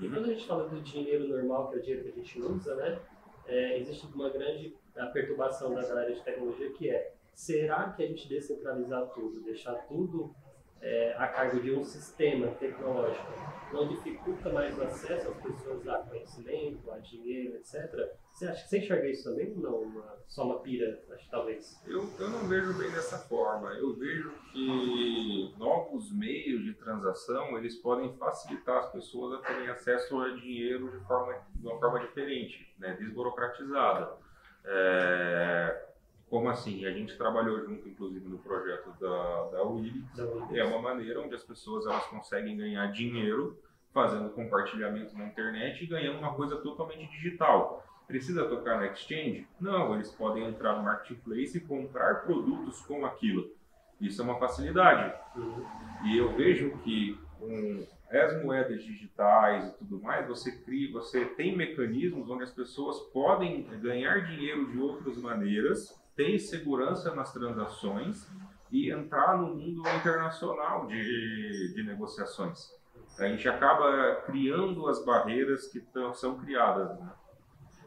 E 0.00 0.08
quando 0.08 0.24
a 0.24 0.32
gente 0.34 0.46
fala 0.46 0.68
do 0.68 0.80
dinheiro 0.80 1.28
normal, 1.28 1.68
que 1.68 1.76
é 1.76 1.78
o 1.78 1.82
dinheiro 1.82 2.04
que 2.04 2.10
a 2.10 2.22
gente 2.22 2.40
usa, 2.40 2.74
né, 2.76 3.00
é, 3.46 3.78
existe 3.78 4.06
uma 4.14 4.30
grande 4.30 4.76
perturbação 5.12 5.74
da 5.74 5.82
galera 5.82 6.12
de 6.12 6.20
tecnologia 6.20 6.70
que 6.72 6.90
é, 6.90 7.14
será 7.34 7.90
que 7.90 8.02
a 8.02 8.06
gente 8.06 8.28
descentralizar 8.28 9.06
tudo, 9.08 9.40
deixar 9.40 9.74
tudo 9.86 10.34
é, 10.82 11.14
a 11.16 11.28
cargo 11.28 11.60
de 11.60 11.72
um 11.72 11.84
sistema 11.84 12.48
tecnológico 12.48 13.32
não 13.72 13.88
dificulta 13.88 14.52
mais 14.52 14.76
o 14.76 14.82
acesso 14.82 15.28
às 15.30 15.36
pessoas 15.40 15.88
a 15.88 15.98
conhecimento, 16.00 16.90
a 16.90 16.98
dinheiro, 16.98 17.56
etc. 17.56 18.10
Você 18.30 18.46
acha 18.46 18.62
que 18.64 18.68
você 18.68 18.78
enxerga 18.78 19.08
isso 19.08 19.24
também 19.24 19.52
ou 19.52 19.62
não? 19.62 19.78
Uma, 19.78 20.16
só 20.28 20.44
uma 20.44 20.58
pira, 20.58 21.02
acho, 21.12 21.30
talvez? 21.30 21.80
Eu, 21.86 22.06
eu 22.18 22.28
não 22.28 22.46
vejo 22.48 22.76
bem 22.76 22.90
dessa 22.90 23.18
forma. 23.18 23.70
Eu 23.74 23.94
vejo 23.94 24.30
que 24.52 25.54
novos 25.56 26.12
meios 26.12 26.62
de 26.64 26.74
transação 26.74 27.56
eles 27.56 27.76
podem 27.76 28.12
facilitar 28.16 28.78
as 28.78 28.92
pessoas 28.92 29.40
a 29.40 29.42
terem 29.46 29.68
acesso 29.68 30.20
a 30.20 30.28
dinheiro 30.30 30.90
de, 30.90 31.04
forma, 31.06 31.34
de 31.54 31.66
uma 31.66 31.78
forma 31.78 32.00
diferente, 32.00 32.74
né? 32.78 32.94
desburocratizada. 32.98 34.16
É, 34.64 35.91
como 36.32 36.48
assim? 36.48 36.86
A 36.86 36.90
gente 36.90 37.14
trabalhou 37.18 37.60
junto, 37.60 37.86
inclusive, 37.86 38.26
no 38.26 38.38
projeto 38.38 38.90
da, 38.98 39.50
da 39.50 39.62
Wilix. 39.64 40.18
É 40.54 40.64
uma 40.64 40.80
maneira 40.80 41.20
onde 41.20 41.34
as 41.34 41.44
pessoas 41.44 41.84
elas 41.84 42.06
conseguem 42.06 42.56
ganhar 42.56 42.86
dinheiro 42.86 43.60
fazendo 43.92 44.30
compartilhamento 44.30 45.14
na 45.14 45.26
internet 45.26 45.84
e 45.84 45.86
ganhando 45.86 46.18
uma 46.18 46.32
coisa 46.32 46.56
totalmente 46.56 47.06
digital. 47.10 47.84
Precisa 48.06 48.46
tocar 48.46 48.78
na 48.78 48.86
exchange? 48.86 49.46
Não, 49.60 49.94
eles 49.94 50.10
podem 50.10 50.44
entrar 50.44 50.74
no 50.78 50.82
marketplace 50.82 51.58
e 51.58 51.60
comprar 51.60 52.22
produtos 52.22 52.80
com 52.86 53.04
aquilo. 53.04 53.54
Isso 54.00 54.22
é 54.22 54.24
uma 54.24 54.38
facilidade. 54.38 55.14
Uhum. 55.36 55.66
E 56.06 56.16
eu 56.16 56.34
vejo 56.34 56.78
que 56.78 57.20
com 57.38 57.86
as 58.10 58.42
moedas 58.42 58.82
digitais 58.82 59.68
e 59.68 59.72
tudo 59.72 60.00
mais, 60.00 60.26
você 60.26 60.50
cria, 60.50 60.90
você 60.92 61.26
tem 61.26 61.54
mecanismos 61.54 62.30
onde 62.30 62.44
as 62.44 62.52
pessoas 62.52 62.98
podem 63.12 63.64
ganhar 63.82 64.24
dinheiro 64.24 64.72
de 64.72 64.78
outras 64.78 65.18
maneiras 65.18 66.00
ter 66.16 66.38
segurança 66.38 67.14
nas 67.14 67.32
transações 67.32 68.26
e 68.70 68.90
entrar 68.90 69.36
no 69.36 69.54
mundo 69.54 69.82
internacional 69.96 70.86
de, 70.86 71.74
de 71.74 71.82
negociações. 71.82 72.70
A 73.18 73.28
gente 73.28 73.46
acaba 73.48 74.22
criando 74.26 74.88
as 74.88 75.04
barreiras 75.04 75.66
que 75.66 75.80
tão, 75.80 76.14
são 76.14 76.38
criadas. 76.38 76.98
Né? 76.98 77.10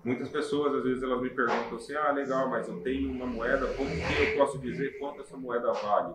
Muitas 0.03 0.29
pessoas, 0.29 0.75
às 0.75 0.83
vezes, 0.83 1.01
elas 1.01 1.19
me 1.19 1.31
perguntam 1.31 1.77
assim: 1.77 1.95
ah, 1.95 2.11
legal, 2.11 2.47
mas 2.47 2.67
eu 2.67 2.79
tenho 2.81 3.11
uma 3.11 3.25
moeda, 3.25 3.73
como 3.73 3.89
que 3.89 4.21
eu 4.21 4.37
posso 4.37 4.59
dizer 4.59 4.99
quanto 4.99 5.21
essa 5.21 5.35
moeda 5.35 5.71
vale? 5.73 6.13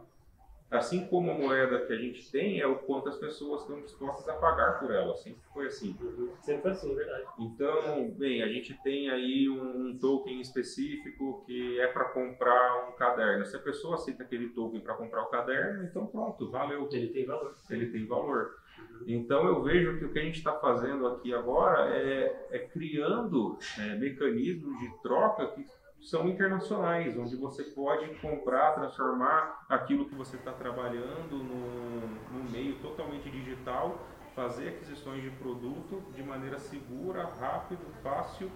Assim 0.71 1.05
como 1.07 1.33
a 1.33 1.35
moeda 1.35 1.85
que 1.85 1.93
a 1.93 1.97
gente 1.97 2.31
tem 2.31 2.61
é 2.61 2.67
o 2.67 2.77
quanto 2.77 3.09
as 3.09 3.17
pessoas 3.17 3.63
estão 3.63 3.81
dispostas 3.81 4.29
a 4.29 4.35
pagar 4.35 4.79
por 4.79 4.93
ela. 4.93 5.17
Sempre 5.17 5.43
foi 5.53 5.67
assim. 5.67 5.97
Sempre 6.43 6.63
foi 6.63 6.71
assim, 6.71 6.95
verdade. 6.95 7.25
Então, 7.41 8.11
bem, 8.11 8.41
a 8.41 8.47
gente 8.47 8.75
tem 8.85 9.11
aí 9.11 9.49
um 9.49 9.99
token 9.99 10.41
específico 10.41 11.43
que 11.45 11.81
é 11.81 11.89
para 11.89 12.05
comprar 12.11 12.89
um 12.89 12.93
caderno. 12.93 13.45
Se 13.45 13.57
a 13.57 13.61
pessoa 13.61 13.97
aceita 13.97 14.23
aquele 14.23 14.51
token 14.51 14.81
para 14.81 14.95
comprar 14.95 15.23
o 15.23 15.27
caderno, 15.27 15.83
então 15.83 16.07
pronto, 16.07 16.49
valeu. 16.49 16.89
Ele 16.93 17.09
tem 17.09 17.27
valor. 17.27 17.57
Ele 17.69 17.87
tem 17.87 18.07
valor. 18.07 18.61
Então 19.07 19.47
eu 19.47 19.63
vejo 19.63 19.99
que 19.99 20.05
o 20.05 20.13
que 20.13 20.19
a 20.19 20.23
gente 20.23 20.39
está 20.39 20.53
fazendo 20.55 21.07
aqui 21.07 21.35
agora 21.35 21.89
é, 21.97 22.49
é 22.51 22.59
criando 22.59 23.59
é, 23.79 23.97
mecanismos 23.97 24.79
de 24.79 25.03
troca 25.03 25.49
que 25.49 25.65
são 26.03 26.29
internacionais, 26.29 27.17
onde 27.17 27.37
você 27.37 27.63
pode 27.63 28.15
comprar, 28.17 28.73
transformar 28.73 29.65
aquilo 29.69 30.09
que 30.09 30.15
você 30.15 30.37
está 30.37 30.53
trabalhando 30.53 31.37
no, 31.37 32.51
meio 32.51 32.77
totalmente 32.81 33.31
digital, 33.31 33.99
fazer 34.35 34.69
aquisições 34.69 35.23
de 35.23 35.31
produto 35.31 36.03
de 36.15 36.23
maneira 36.23 36.59
segura, 36.59 37.25
rápido, 37.39 37.83
fácil 38.03 38.51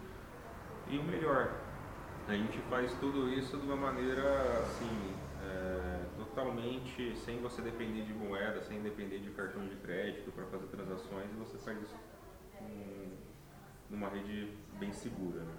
e 0.88 0.98
o 0.98 1.04
melhor. 1.04 1.52
A 2.26 2.32
gente 2.32 2.58
faz 2.70 2.92
tudo 2.94 3.28
isso 3.28 3.56
de 3.58 3.66
uma 3.66 3.76
maneira 3.76 4.22
assim, 4.60 5.14
é, 5.42 6.00
totalmente 6.16 7.14
sem 7.16 7.38
você 7.40 7.60
depender 7.60 8.02
de 8.02 8.14
moeda, 8.14 8.62
sem 8.62 8.80
depender 8.80 9.18
de 9.18 9.30
cartão 9.30 9.66
de 9.68 9.76
crédito 9.76 10.32
para 10.32 10.46
fazer 10.46 10.66
transações 10.68 11.30
e 11.30 11.36
você 11.36 11.58
faz 11.58 11.82
isso 11.82 11.94
numa 13.90 14.08
rede 14.08 14.50
bem 14.78 14.92
segura. 14.92 15.40
Né? 15.40 15.54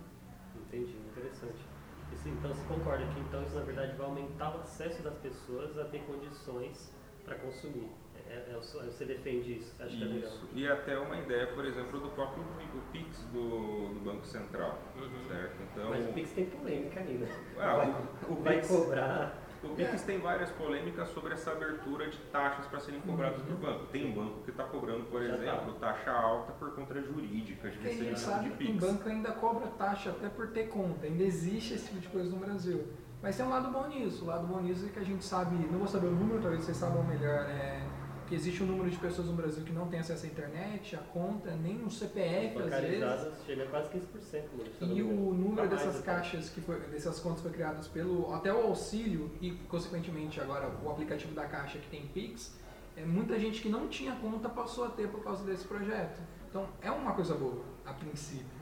Entendi, 0.56 0.98
interessante. 1.12 1.75
Isso, 2.14 2.30
então 2.30 2.54
você 2.54 2.66
concorda 2.68 3.06
que 3.14 3.20
então 3.20 3.44
isso 3.44 3.56
na 3.56 3.64
verdade 3.64 3.96
vai 3.98 4.06
aumentar 4.06 4.56
o 4.56 4.62
acesso 4.62 5.02
das 5.04 5.16
pessoas 5.16 5.78
a 5.78 5.86
ter 5.86 6.00
condições 6.04 6.94
para 7.24 7.36
consumir. 7.36 7.90
É, 8.28 8.34
é, 8.34 8.52
é 8.52 8.60
você 8.60 9.06
defende 9.06 9.60
isso, 9.60 9.74
acho 9.82 9.94
isso. 9.94 9.98
que 9.98 10.04
é 10.04 10.14
legal. 10.14 10.32
E 10.54 10.68
até 10.68 10.98
uma 10.98 11.18
ideia, 11.18 11.48
por 11.48 11.66
exemplo, 11.66 12.00
do 12.00 12.10
próprio 12.10 12.44
o 12.44 12.92
Pix 12.92 13.20
do, 13.32 13.94
do 13.94 14.00
Banco 14.04 14.26
Central. 14.26 14.80
Uhum. 14.96 15.28
Certo? 15.28 15.56
Então, 15.62 15.90
Mas 15.90 16.10
o 16.10 16.14
Pix 16.14 16.32
tem 16.32 16.46
polêmica 16.46 17.00
ainda. 17.00 17.28
Ah, 17.58 17.76
vai, 17.76 17.90
o, 18.30 18.34
o 18.34 18.44
vai 18.44 18.56
Pix, 18.56 18.68
cobrar 18.68 19.45
o 19.72 19.76
Pix 19.76 20.02
tem 20.04 20.20
várias 20.20 20.50
polêmicas 20.52 21.10
sobre 21.10 21.34
essa 21.34 21.52
abertura 21.52 22.10
de 22.10 22.18
taxas 22.32 22.66
para 22.68 22.80
serem 22.80 23.02
cobradas 23.02 23.40
uhum. 23.42 23.46
por 23.46 23.56
banco. 23.58 23.86
Tem 23.88 24.06
um 24.06 24.14
banco 24.14 24.42
que 24.44 24.52
está 24.52 24.64
cobrando, 24.64 25.06
por 25.06 25.22
exemplo, 25.22 25.74
taxa 25.74 26.12
alta 26.12 26.52
por 26.54 26.74
conta 26.74 27.02
jurídica 27.02 27.70
de 27.70 27.78
recebimento 27.80 28.20
sabe 28.20 28.50
de 28.50 28.56
Pix. 28.56 28.70
Tem 28.70 28.92
banco 28.92 29.10
ainda 29.10 29.32
cobra 29.34 29.68
taxa 29.68 30.12
até 30.12 30.30
por 30.30 30.48
ter 30.50 30.68
conta. 30.68 31.06
Ainda 31.06 31.24
existe 31.24 31.74
esse 31.74 31.88
tipo 31.88 32.00
de 32.00 32.08
coisa 32.10 32.30
no 32.30 32.38
Brasil. 32.38 32.88
Mas 33.22 33.36
tem 33.36 33.46
um 33.46 33.50
lado 33.50 33.72
bom 33.72 33.88
nisso. 33.88 34.24
O 34.24 34.28
lado 34.28 34.46
bom 34.46 34.62
nisso 34.62 34.86
é 34.86 34.90
que 34.90 35.00
a 35.00 35.04
gente 35.04 35.26
sabe, 35.26 35.56
não 35.72 35.80
vou 35.80 35.88
saber 35.88 36.08
o 36.08 36.12
número, 36.12 36.42
talvez 36.42 36.64
vocês 36.64 36.78
saibam 36.78 37.04
melhor, 37.04 37.50
é, 37.50 37.82
que 38.28 38.36
existe 38.36 38.64
um 38.64 38.66
número 38.66 38.90
de 38.90 38.98
pessoas 38.98 39.28
no 39.28 39.34
Brasil 39.34 39.64
que 39.64 39.72
não 39.72 39.88
tem 39.88 40.00
acesso 40.00 40.26
à 40.26 40.30
internet, 40.30 40.96
a 40.96 41.00
conta, 41.00 41.52
nem 41.52 41.84
um 41.84 41.90
CPF 41.90 42.58
às 42.60 42.82
vezes. 42.82 43.46
chega 43.46 43.64
a 43.64 43.68
quase 43.68 43.90
15%. 43.90 44.44
E 44.82 45.02
o 45.02 45.34
número 45.34 45.68
dessas 45.68 46.02
caixas, 46.02 46.50
que 46.50 46.62
foi, 46.62 46.80
dessas 46.82 47.20
contas 47.20 47.42
foi 47.42 47.52
criadas 47.52 47.88
pelo, 47.88 48.34
até 48.34 48.52
o 48.54 48.68
auxílio 48.68 49.32
e 49.42 49.52
consequentemente 49.70 50.40
agora 50.42 50.70
o 50.84 50.90
aplicativo 50.90 51.34
da 51.34 51.46
Caixa 51.46 51.78
que 51.80 51.88
tem 51.90 52.08
Pix, 52.08 52.54
é, 52.98 53.06
muita 53.06 53.38
gente 53.40 53.62
que 53.62 53.70
não 53.70 53.88
tinha 53.88 54.16
conta 54.16 54.50
passou 54.50 54.86
a 54.86 54.90
ter 54.90 55.08
por 55.10 55.24
causa 55.24 55.44
desse 55.44 55.66
projeto. 55.66 56.20
Então 56.50 56.68
é 56.82 56.90
uma 56.90 57.14
coisa 57.14 57.36
boa, 57.36 57.64
a 57.86 57.94
princípio. 57.94 58.56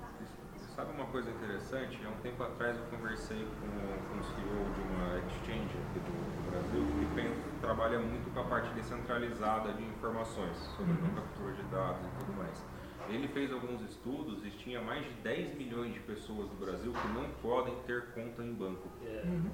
Sabe 0.75 0.91
uma 0.91 1.05
coisa 1.05 1.29
interessante? 1.29 1.99
Há 2.03 2.09
um 2.09 2.19
tempo 2.23 2.41
atrás 2.41 2.75
eu 2.75 2.85
conversei 2.97 3.37
com, 3.37 3.69
com 4.09 4.19
o 4.19 4.23
CEO 4.23 4.73
de 4.73 4.81
uma 4.81 5.19
exchange 5.19 5.69
aqui 5.69 5.99
do, 5.99 6.32
do 6.32 6.32
Brasil 6.53 6.85
que 6.99 7.15
tem, 7.15 7.31
trabalha 7.61 7.99
muito 7.99 8.31
com 8.31 8.39
a 8.39 8.43
parte 8.43 8.71
descentralizada 8.73 9.73
de 9.73 9.83
informações 9.83 10.55
sobre 10.77 10.93
uhum. 10.93 11.15
captura 11.15 11.53
de 11.53 11.63
dados 11.63 12.05
e 12.05 12.19
tudo 12.19 12.37
mais. 12.37 12.65
Ele 13.09 13.27
fez 13.27 13.51
alguns 13.51 13.81
estudos 13.81 14.45
e 14.45 14.51
tinha 14.51 14.81
mais 14.81 15.03
de 15.03 15.11
10 15.23 15.57
milhões 15.57 15.93
de 15.93 15.99
pessoas 15.99 16.47
no 16.49 16.55
Brasil 16.55 16.93
que 16.93 17.07
não 17.09 17.29
podem 17.41 17.75
ter 17.85 18.13
conta 18.13 18.43
em 18.43 18.53
banco. 18.53 18.87
É. 19.03 19.23
Uhum. 19.25 19.51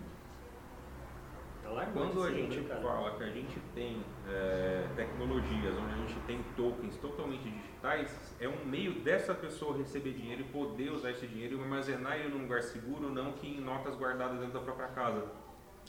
Tá 1.63 1.85
Quando 1.93 2.23
a 2.23 2.31
gente 2.31 2.61
né, 2.61 2.79
fala 2.81 3.15
que 3.15 3.23
a 3.23 3.29
gente 3.29 3.59
tem 3.75 4.03
é, 4.27 4.87
tecnologias 4.95 5.75
onde 5.77 5.93
a 5.93 5.97
gente 5.97 6.19
tem 6.21 6.43
tokens 6.55 6.97
totalmente 6.97 7.43
digitais, 7.43 8.35
é 8.39 8.47
um 8.47 8.65
meio 8.65 9.01
dessa 9.01 9.35
pessoa 9.35 9.77
receber 9.77 10.13
dinheiro 10.13 10.41
e 10.41 10.45
poder 10.45 10.91
usar 10.91 11.11
esse 11.11 11.27
dinheiro 11.27 11.57
e 11.57 11.61
armazenar 11.61 12.17
ele 12.17 12.29
num 12.29 12.43
lugar 12.43 12.63
seguro, 12.63 13.11
não 13.11 13.33
que 13.33 13.47
em 13.47 13.61
notas 13.61 13.95
guardadas 13.95 14.39
dentro 14.39 14.53
da 14.53 14.61
própria 14.61 14.87
casa. 14.87 15.23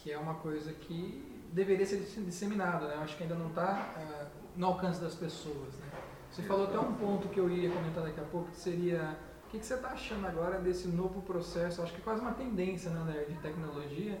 Que 0.01 0.11
é 0.11 0.17
uma 0.17 0.35
coisa 0.35 0.73
que 0.73 1.23
deveria 1.51 1.85
ser 1.85 1.97
disseminada, 1.97 2.87
né? 2.87 2.95
Acho 3.03 3.17
que 3.17 3.23
ainda 3.23 3.35
não 3.35 3.49
está 3.49 3.93
uh, 3.95 3.99
é, 3.99 4.27
no 4.55 4.67
alcance 4.67 4.99
das 5.01 5.15
pessoas, 5.15 5.75
né? 5.79 5.87
Você 6.31 6.43
falou 6.43 6.65
até 6.65 6.79
um 6.79 6.93
ponto 6.93 7.27
que 7.27 7.39
eu 7.39 7.49
ia 7.49 7.69
comentar 7.69 8.03
daqui 8.03 8.19
a 8.19 8.23
pouco, 8.23 8.49
que 8.51 8.57
seria 8.57 9.17
o 9.45 9.49
que, 9.51 9.59
que 9.59 9.65
você 9.65 9.73
está 9.73 9.89
achando 9.89 10.25
agora 10.25 10.59
desse 10.59 10.87
novo 10.87 11.21
processo? 11.21 11.81
Acho 11.81 11.91
que 11.93 11.99
é 11.99 12.03
quase 12.03 12.21
uma 12.21 12.31
tendência 12.31 12.89
né, 12.89 13.25
de 13.27 13.35
tecnologia 13.39 14.17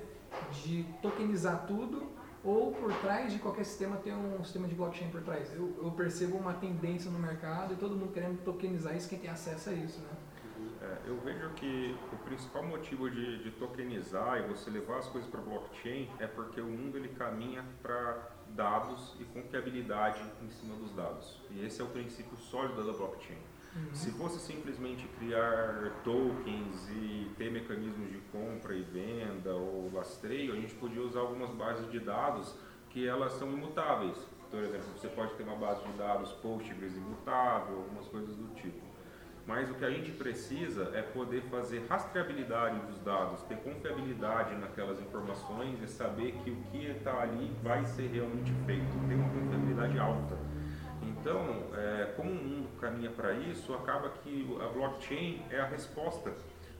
de 0.51 0.83
tokenizar 1.01 1.65
tudo 1.65 2.03
ou 2.43 2.73
por 2.73 2.93
trás 2.95 3.31
de 3.31 3.39
qualquer 3.39 3.63
sistema 3.63 3.95
ter 3.97 4.13
um 4.13 4.43
sistema 4.43 4.67
de 4.67 4.75
blockchain 4.75 5.09
por 5.09 5.21
trás. 5.21 5.53
Eu, 5.53 5.73
eu, 5.81 5.91
percebo 5.91 6.37
uma 6.37 6.53
tendência 6.53 7.09
no 7.09 7.17
mercado 7.17 7.73
e 7.73 7.77
todo 7.77 7.95
mundo 7.95 8.11
querendo 8.11 8.43
tokenizar 8.43 8.95
isso, 8.95 9.07
quem 9.07 9.19
tem 9.19 9.29
acesso 9.29 9.69
a 9.69 9.73
isso, 9.73 10.01
né? 10.01 10.09
É, 10.91 10.97
eu 11.05 11.17
vejo 11.21 11.49
que 11.51 11.95
o 12.11 12.17
principal 12.17 12.63
motivo 12.63 13.09
de, 13.09 13.43
de 13.43 13.51
tokenizar 13.51 14.39
e 14.39 14.47
você 14.47 14.69
levar 14.69 14.97
as 14.97 15.07
coisas 15.07 15.29
para 15.29 15.39
blockchain 15.39 16.09
é 16.19 16.27
porque 16.27 16.59
o 16.59 16.67
mundo 16.67 16.97
ele 16.97 17.09
caminha 17.09 17.63
para 17.81 18.29
dados 18.49 19.15
e 19.19 19.23
confiabilidade 19.25 20.21
em 20.41 20.49
cima 20.49 20.75
dos 20.75 20.91
dados. 20.93 21.39
E 21.49 21.65
esse 21.65 21.81
é 21.81 21.83
o 21.83 21.87
princípio 21.87 22.35
sólido 22.37 22.85
da 22.85 22.91
blockchain. 22.91 23.37
Uhum. 23.73 23.95
Se 23.95 24.11
fosse 24.11 24.39
simplesmente 24.39 25.07
criar 25.17 26.01
tokens 26.03 26.89
e 26.89 27.31
ter 27.37 27.49
mecanismos 27.49 28.11
de 28.11 28.17
compra 28.29 28.75
e 28.75 28.81
venda 28.81 29.55
ou 29.55 29.89
lastreio, 29.93 30.51
a 30.51 30.55
gente 30.57 30.75
podia 30.75 31.01
usar 31.01 31.21
algumas 31.21 31.51
bases 31.51 31.89
de 31.89 31.99
dados 32.01 32.53
que 32.89 33.07
elas 33.07 33.31
são 33.33 33.49
imutáveis. 33.49 34.17
Por 34.49 34.59
exemplo, 34.59 34.87
você 34.97 35.07
pode 35.07 35.33
ter 35.35 35.43
uma 35.43 35.55
base 35.55 35.81
de 35.85 35.93
dados 35.93 36.33
Postgres 36.33 36.97
imutável, 36.97 37.77
algumas 37.77 38.05
coisas 38.09 38.35
do 38.35 38.53
tipo. 38.55 38.90
Mas 39.47 39.69
o 39.69 39.73
que 39.73 39.83
a 39.83 39.89
gente 39.89 40.11
precisa 40.11 40.91
é 40.93 41.01
poder 41.01 41.41
fazer 41.49 41.85
rastreabilidade 41.89 42.79
dos 42.85 42.99
dados, 42.99 43.41
ter 43.43 43.57
confiabilidade 43.57 44.55
naquelas 44.55 44.99
informações 45.01 45.81
e 45.81 45.87
saber 45.87 46.33
que 46.43 46.51
o 46.51 46.55
que 46.71 46.85
está 46.85 47.21
ali 47.21 47.51
vai 47.63 47.83
ser 47.85 48.07
realmente 48.07 48.53
feito, 48.65 49.07
ter 49.07 49.15
uma 49.15 49.29
confiabilidade 49.29 49.99
alta. 49.99 50.37
Então, 51.01 51.41
é, 51.73 52.13
como 52.15 52.31
o 52.31 52.35
mundo 52.35 52.69
caminha 52.79 53.09
para 53.09 53.33
isso, 53.33 53.73
acaba 53.73 54.09
que 54.09 54.57
a 54.61 54.67
blockchain 54.67 55.43
é 55.49 55.59
a 55.59 55.65
resposta 55.65 56.31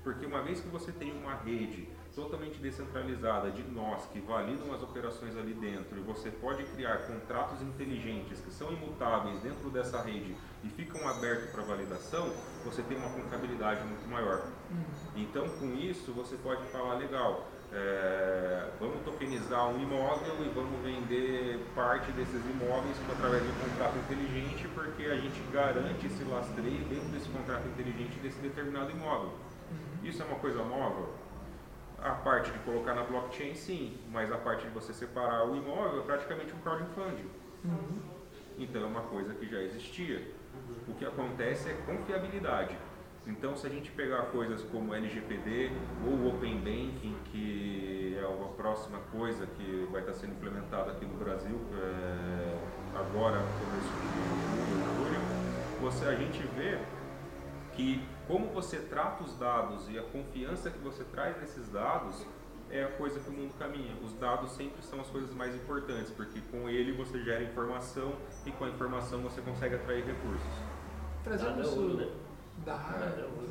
Porque 0.03 0.25
uma 0.25 0.41
vez 0.41 0.62
que 0.62 0.68
você 0.68 0.91
tem 0.91 1.12
uma 1.12 1.36
rede 1.36 1.88
totalmente 2.15 2.60
descentralizada 2.60 3.51
de 3.51 3.63
nós 3.63 4.06
que 4.08 4.20
validam 4.20 4.74
as 4.74 4.82
operações 4.84 5.36
ali 5.38 5.53
dentro 5.53 5.98
e 5.98 6.01
você 6.01 6.30
pode 6.30 6.63
criar 6.65 7.08
contratos 7.08 7.62
inteligentes 7.62 8.39
que 8.39 8.51
são 8.51 8.72
imutáveis 8.72 9.39
dentro 9.41 9.70
dessa 9.70 10.01
rede 10.01 10.36
e 10.63 10.70
ficam 10.70 11.08
abertos 11.08 11.50
para 11.50 11.63
validação, 11.63 12.32
você 12.63 12.82
tem 12.84 12.98
uma 12.98 13.10
confiabilidade 13.10 13.84
muito 13.86 14.08
maior. 14.10 14.46
Uhum. 14.70 14.84
Então, 15.15 15.48
com 15.50 15.74
isso, 15.75 16.12
você 16.12 16.36
pode 16.38 16.63
falar 16.68 16.96
legal. 16.96 17.48
É, 17.74 18.70
vamos 18.82 19.01
tokenizar 19.03 19.70
um 19.70 19.82
imóvel 19.82 20.46
e 20.46 20.50
vamos 20.50 20.77
vender 20.84 21.65
parte 21.74 22.12
desses 22.12 22.44
imóveis 22.46 22.98
através 23.10 23.41
de 23.41 23.50
um 23.50 23.70
contrato 23.70 23.98
inteligente, 23.98 24.68
porque 24.75 25.06
a 25.06 25.15
gente 25.15 25.41
garante 25.53 26.06
esse 26.06 26.24
lastreio 26.25 26.84
dentro 26.89 27.08
desse 27.10 27.30
contrato 27.30 27.65
inteligente 27.70 28.20
desse 28.20 28.39
determinado 28.39 28.91
imóvel. 28.91 29.30
Uhum. 29.30 30.10
Isso 30.10 30.22
é 30.22 30.25
uma 30.25 30.39
coisa 30.39 30.63
nova? 30.65 31.21
A 32.01 32.12
parte 32.12 32.51
de 32.51 32.60
colocar 32.60 32.96
na 32.96 33.03
blockchain, 33.03 33.53
sim, 33.53 33.98
mas 34.12 34.31
a 34.31 34.38
parte 34.38 34.65
de 34.65 34.74
você 34.74 34.91
separar 34.91 35.46
o 35.46 35.55
imóvel 35.55 36.01
é 36.01 36.03
praticamente 36.03 36.53
um 36.53 36.60
crowdfunding. 36.60 37.29
Uhum. 37.63 38.00
Então 38.58 38.81
é 38.81 38.86
uma 38.86 39.01
coisa 39.01 39.34
que 39.36 39.48
já 39.48 39.60
existia. 39.62 40.27
O 40.88 40.93
que 40.96 41.05
acontece 41.05 41.70
é 41.70 41.74
confiabilidade. 41.86 42.75
Então, 43.27 43.55
se 43.55 43.67
a 43.67 43.70
gente 43.70 43.91
pegar 43.91 44.24
coisas 44.31 44.63
como 44.63 44.96
LGPD 44.96 45.72
ou 46.08 46.29
Open 46.29 46.58
Banking, 46.58 47.15
que 47.25 48.17
é 48.20 48.24
a 48.24 48.48
próxima 48.58 48.98
coisa 49.12 49.46
que 49.46 49.88
vai 49.91 50.01
estar 50.01 50.13
sendo 50.15 50.34
implementada 50.34 50.91
aqui 50.91 51.05
no 51.05 51.13
Brasil, 51.20 51.55
é, 51.74 52.58
agora, 52.98 53.38
começo 53.38 53.93
de 54.01 54.12
julho, 54.98 55.22
você, 55.81 56.05
a 56.05 56.15
gente 56.15 56.41
vê 56.55 56.79
que 57.75 58.04
como 58.28 58.48
você 58.48 58.78
trata 58.78 59.24
os 59.24 59.36
dados 59.36 59.90
e 59.90 59.98
a 59.98 60.04
confiança 60.04 60.70
que 60.70 60.80
você 60.80 61.04
traz 61.04 61.40
nesses 61.40 61.68
dados 61.70 62.25
é 62.70 62.84
a 62.84 62.88
coisa 62.88 63.20
que 63.20 63.30
o 63.30 63.34
mundo 63.34 63.54
caminha. 63.60 63.94
Os 64.04 64.13
dados 64.13 64.51
sempre 64.51 64.82
são 64.82 65.01
as 65.01 65.08
coisas 65.08 65.34
mais 65.34 65.54
importantes, 65.54 66.12
porque 66.12 66.40
com 66.51 66.70
ele 66.70 66.94
você 66.94 67.22
gera 67.22 67.44
informação 67.44 68.13
e 68.46 68.51
com 68.51 68.63
a 68.63 68.70
informação 68.70 69.22
você 69.22 69.42
consegue 69.42 69.75
atrair 69.75 70.06
recursos. 70.06 70.48
Trazendo 71.24 71.62
isso, 71.62 71.82
né? 71.96 72.10
Dá, 72.66 72.80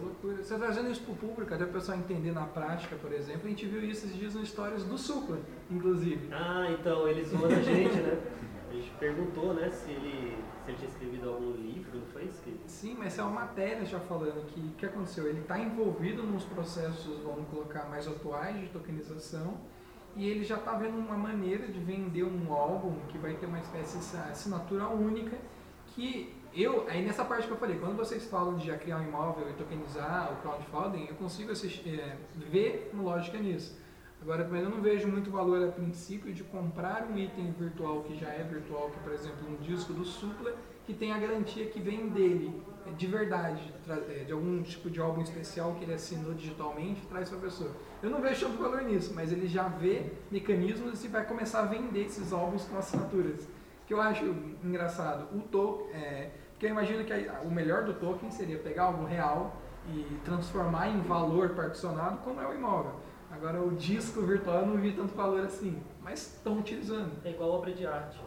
loucura. 0.00 0.43
Você 0.43 0.57
trazendo 0.57 0.91
isso 0.91 1.03
para 1.03 1.12
o 1.12 1.17
público, 1.17 1.53
até 1.53 1.65
o 1.65 1.69
pessoal 1.69 1.99
entender 1.99 2.33
na 2.33 2.47
prática, 2.47 2.97
por 2.97 3.12
exemplo, 3.12 3.47
a 3.47 3.49
gente 3.49 3.67
viu 3.67 3.83
isso 3.83 4.07
esses 4.07 4.17
dias 4.17 4.35
nas 4.35 4.45
histórias 4.45 4.85
do 4.85 4.97
Supla, 4.97 5.39
inclusive. 5.71 6.29
Ah, 6.33 6.69
então, 6.71 7.09
eles 7.09 7.29
zoam 7.29 7.47
a 7.47 7.61
gente, 7.61 7.97
né? 7.97 8.21
A 8.71 8.73
gente 8.73 8.91
perguntou, 8.99 9.53
né, 9.53 9.69
se 9.71 9.91
ele 9.91 10.39
ele 10.67 10.77
tinha 10.77 10.89
escrevido 10.89 11.29
algum 11.29 11.53
livro, 11.53 11.99
não 11.99 12.07
foi? 12.07 12.29
Que... 12.45 12.61
Sim, 12.67 12.95
mas 12.99 13.19
é 13.19 13.23
uma 13.23 13.41
matéria 13.41 13.85
já 13.85 13.99
falando 13.99 14.47
que 14.47 14.61
o 14.61 14.71
que 14.73 14.87
aconteceu? 14.87 15.27
Ele 15.27 15.41
está 15.41 15.59
envolvido 15.59 16.23
nos 16.23 16.45
processos, 16.45 17.19
vamos 17.25 17.49
colocar, 17.49 17.89
mais 17.89 18.07
atuais 18.07 18.61
de 18.61 18.69
tokenização 18.69 19.59
e 20.17 20.29
ele 20.29 20.45
já 20.45 20.57
está 20.57 20.73
vendo 20.73 20.99
uma 20.99 21.17
maneira 21.17 21.69
de 21.69 21.79
vender 21.79 22.25
um 22.25 22.53
álbum 22.53 22.99
que 23.09 23.19
vai 23.19 23.35
ter 23.35 23.47
uma 23.47 23.59
espécie 23.59 23.99
de 23.99 24.17
assinatura 24.31 24.89
única 24.89 25.37
que 25.89 26.35
eu, 26.53 26.87
aí 26.89 27.05
nessa 27.05 27.25
parte 27.25 27.47
que 27.47 27.53
eu 27.53 27.57
falei, 27.57 27.79
quando 27.79 27.97
vocês 27.97 28.27
falam 28.27 28.57
de 28.57 28.67
já 28.67 28.77
criar 28.77 28.99
um 28.99 29.05
imóvel 29.05 29.49
e 29.50 29.53
tokenizar 29.53 30.33
o 30.33 30.37
crowdfunding, 30.43 31.07
eu 31.07 31.15
consigo 31.15 31.53
assistir, 31.53 32.00
é, 32.00 32.17
ver 32.37 32.91
uma 32.93 33.05
lógica 33.05 33.39
nisso. 33.39 33.79
Agora, 34.23 34.43
eu 34.43 34.69
não 34.69 34.83
vejo 34.83 35.09
muito 35.09 35.31
valor 35.31 35.67
a 35.67 35.73
princípio 35.73 36.33
de 36.33 36.45
comprar 36.45 37.09
um 37.11 37.17
item 37.17 37.53
virtual 37.53 38.03
que 38.03 38.15
já 38.19 38.29
é 38.29 38.43
virtual, 38.43 38.91
que 38.91 39.00
por 39.00 39.12
exemplo 39.12 39.49
um 39.49 39.57
disco 39.57 39.95
do 39.95 40.05
Supla, 40.05 40.53
que 40.87 40.93
tem 40.93 41.12
a 41.12 41.19
garantia 41.19 41.67
que 41.67 41.81
vem 41.81 42.09
dele, 42.09 42.62
é, 42.87 42.91
de 42.91 43.07
verdade, 43.07 43.73
é, 43.89 44.25
de 44.25 44.33
algum 44.33 44.62
tipo 44.62 44.91
de 44.91 45.00
álbum 45.00 45.23
especial 45.23 45.75
que 45.75 45.85
ele 45.85 45.95
assinou 45.95 46.35
digitalmente, 46.35 47.00
traz 47.07 47.31
para 47.31 47.39
a 47.39 47.41
pessoa. 47.41 47.71
Eu 48.03 48.11
não 48.11 48.21
vejo 48.21 48.47
tanto 48.47 48.62
valor 48.62 48.83
nisso, 48.83 49.12
mas 49.15 49.33
ele 49.33 49.49
já 49.49 49.69
vê 49.69 50.12
mecanismos 50.31 51.03
e 51.03 51.09
vai 51.09 51.25
começar 51.25 51.61
a 51.61 51.67
vender 51.67 52.05
esses 52.05 52.33
álbuns 52.33 52.65
com 52.65 52.77
assinaturas. 52.77 53.49
Que 53.87 53.95
eu 53.95 54.00
acho 54.03 54.25
engraçado. 54.62 55.35
O 55.35 55.41
token, 55.41 55.95
é, 55.95 56.31
porque 56.50 56.67
eu 56.67 56.71
imagino 56.71 57.05
que 57.05 57.12
a, 57.12 57.41
o 57.43 57.50
melhor 57.50 57.85
do 57.85 57.95
token 57.95 58.31
seria 58.31 58.59
pegar 58.59 58.85
algo 58.85 59.05
real 59.05 59.57
e 59.89 60.19
transformar 60.25 60.89
em 60.89 61.00
valor 61.00 61.50
particionado, 61.50 62.19
como 62.19 62.41
é 62.41 62.47
o 62.47 62.55
imóvel. 62.55 62.93
Agora 63.40 63.62
o 63.62 63.70
disco 63.75 64.20
virtual 64.20 64.61
eu 64.61 64.66
não 64.66 64.76
vi 64.76 64.92
tanto 64.92 65.14
valor 65.14 65.40
assim, 65.47 65.82
mas 66.02 66.35
estão 66.35 66.59
utilizando. 66.59 67.11
É 67.25 67.30
igual 67.30 67.52
obra 67.52 67.73
de 67.73 67.86
arte. 67.86 68.21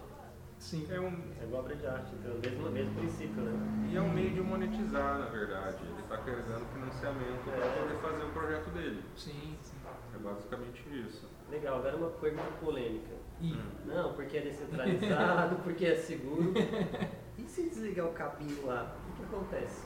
Sim. 0.57 0.87
É, 0.89 0.99
um, 0.99 1.21
é 1.39 1.43
igual 1.43 1.61
obra 1.61 1.75
de 1.75 1.85
arte, 1.85 2.15
então, 2.15 2.33
mesmo, 2.39 2.71
mesmo 2.71 2.95
princípio, 2.95 3.43
né? 3.43 3.91
E 3.91 3.95
é 3.95 4.01
um 4.01 4.11
meio 4.11 4.31
de 4.31 4.41
monetizar, 4.41 5.19
na 5.19 5.27
verdade. 5.27 5.77
Ele 5.83 6.01
está 6.01 6.17
querendo 6.17 6.65
financiamento 6.73 7.47
é. 7.47 7.51
para 7.51 7.81
poder 7.83 7.95
fazer 8.01 8.23
o 8.23 8.29
projeto 8.29 8.69
dele. 8.71 9.03
Sim, 9.15 9.55
sim. 9.61 9.77
É 10.15 10.17
basicamente 10.17 10.83
isso. 11.07 11.29
Legal, 11.51 11.77
agora 11.77 11.95
uma 11.95 12.09
pergunta 12.09 12.51
polêmica. 12.59 13.13
Hum. 13.39 13.55
Não, 13.85 14.13
porque 14.13 14.37
é 14.37 14.41
descentralizado, 14.41 15.57
porque 15.61 15.85
é 15.85 15.95
seguro. 15.95 16.53
E 17.35 17.47
se 17.47 17.63
desligar 17.63 18.05
o 18.05 18.13
cabinho 18.13 18.63
lá, 18.67 18.95
o 19.09 19.17
que 19.17 19.23
acontece? 19.23 19.83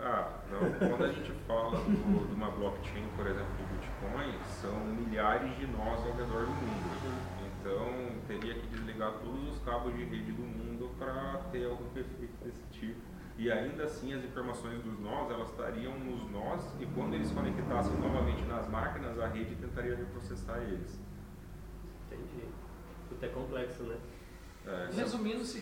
Ah, 0.00 0.40
não. 0.50 0.88
Quando 0.88 1.04
a 1.04 1.12
gente 1.12 1.32
fala 1.46 1.78
do, 1.78 2.26
de 2.26 2.34
uma 2.34 2.50
blockchain, 2.50 3.06
por 3.16 3.26
exemplo, 3.26 3.48
Bitcoin, 3.98 4.32
são 4.60 4.84
milhares 4.84 5.56
de 5.58 5.66
nós 5.66 6.00
ao 6.06 6.12
redor 6.12 6.46
do 6.46 6.52
mundo. 6.52 7.38
Então, 7.60 8.12
teria 8.26 8.54
que 8.54 8.66
desligar 8.68 9.12
todos 9.18 9.52
os 9.52 9.58
cabos 9.64 9.94
de 9.94 10.04
rede 10.04 10.32
do 10.32 10.42
mundo 10.42 10.90
para 10.98 11.38
ter 11.50 11.66
algum 11.66 11.86
efeito 11.98 12.44
desse 12.44 12.62
tipo. 12.70 13.00
E 13.36 13.50
ainda 13.50 13.84
assim, 13.84 14.12
as 14.14 14.24
informações 14.24 14.82
dos 14.82 14.98
nós, 15.00 15.30
elas 15.30 15.50
estariam 15.50 15.96
nos 15.98 16.30
nós 16.30 16.74
e 16.80 16.86
quando 16.86 17.14
eles 17.14 17.30
conectassem 17.30 17.96
novamente 17.98 18.42
nas 18.44 18.68
máquinas, 18.68 19.18
a 19.18 19.28
rede 19.28 19.54
tentaria 19.56 19.94
reprocessar 19.94 20.58
eles. 20.62 20.98
Entendi. 22.06 22.46
Tudo 23.08 23.24
é 23.24 23.28
complexo, 23.28 23.82
né? 23.84 23.96
É, 24.66 24.88
Resumindo, 24.92 25.44
se 25.44 25.60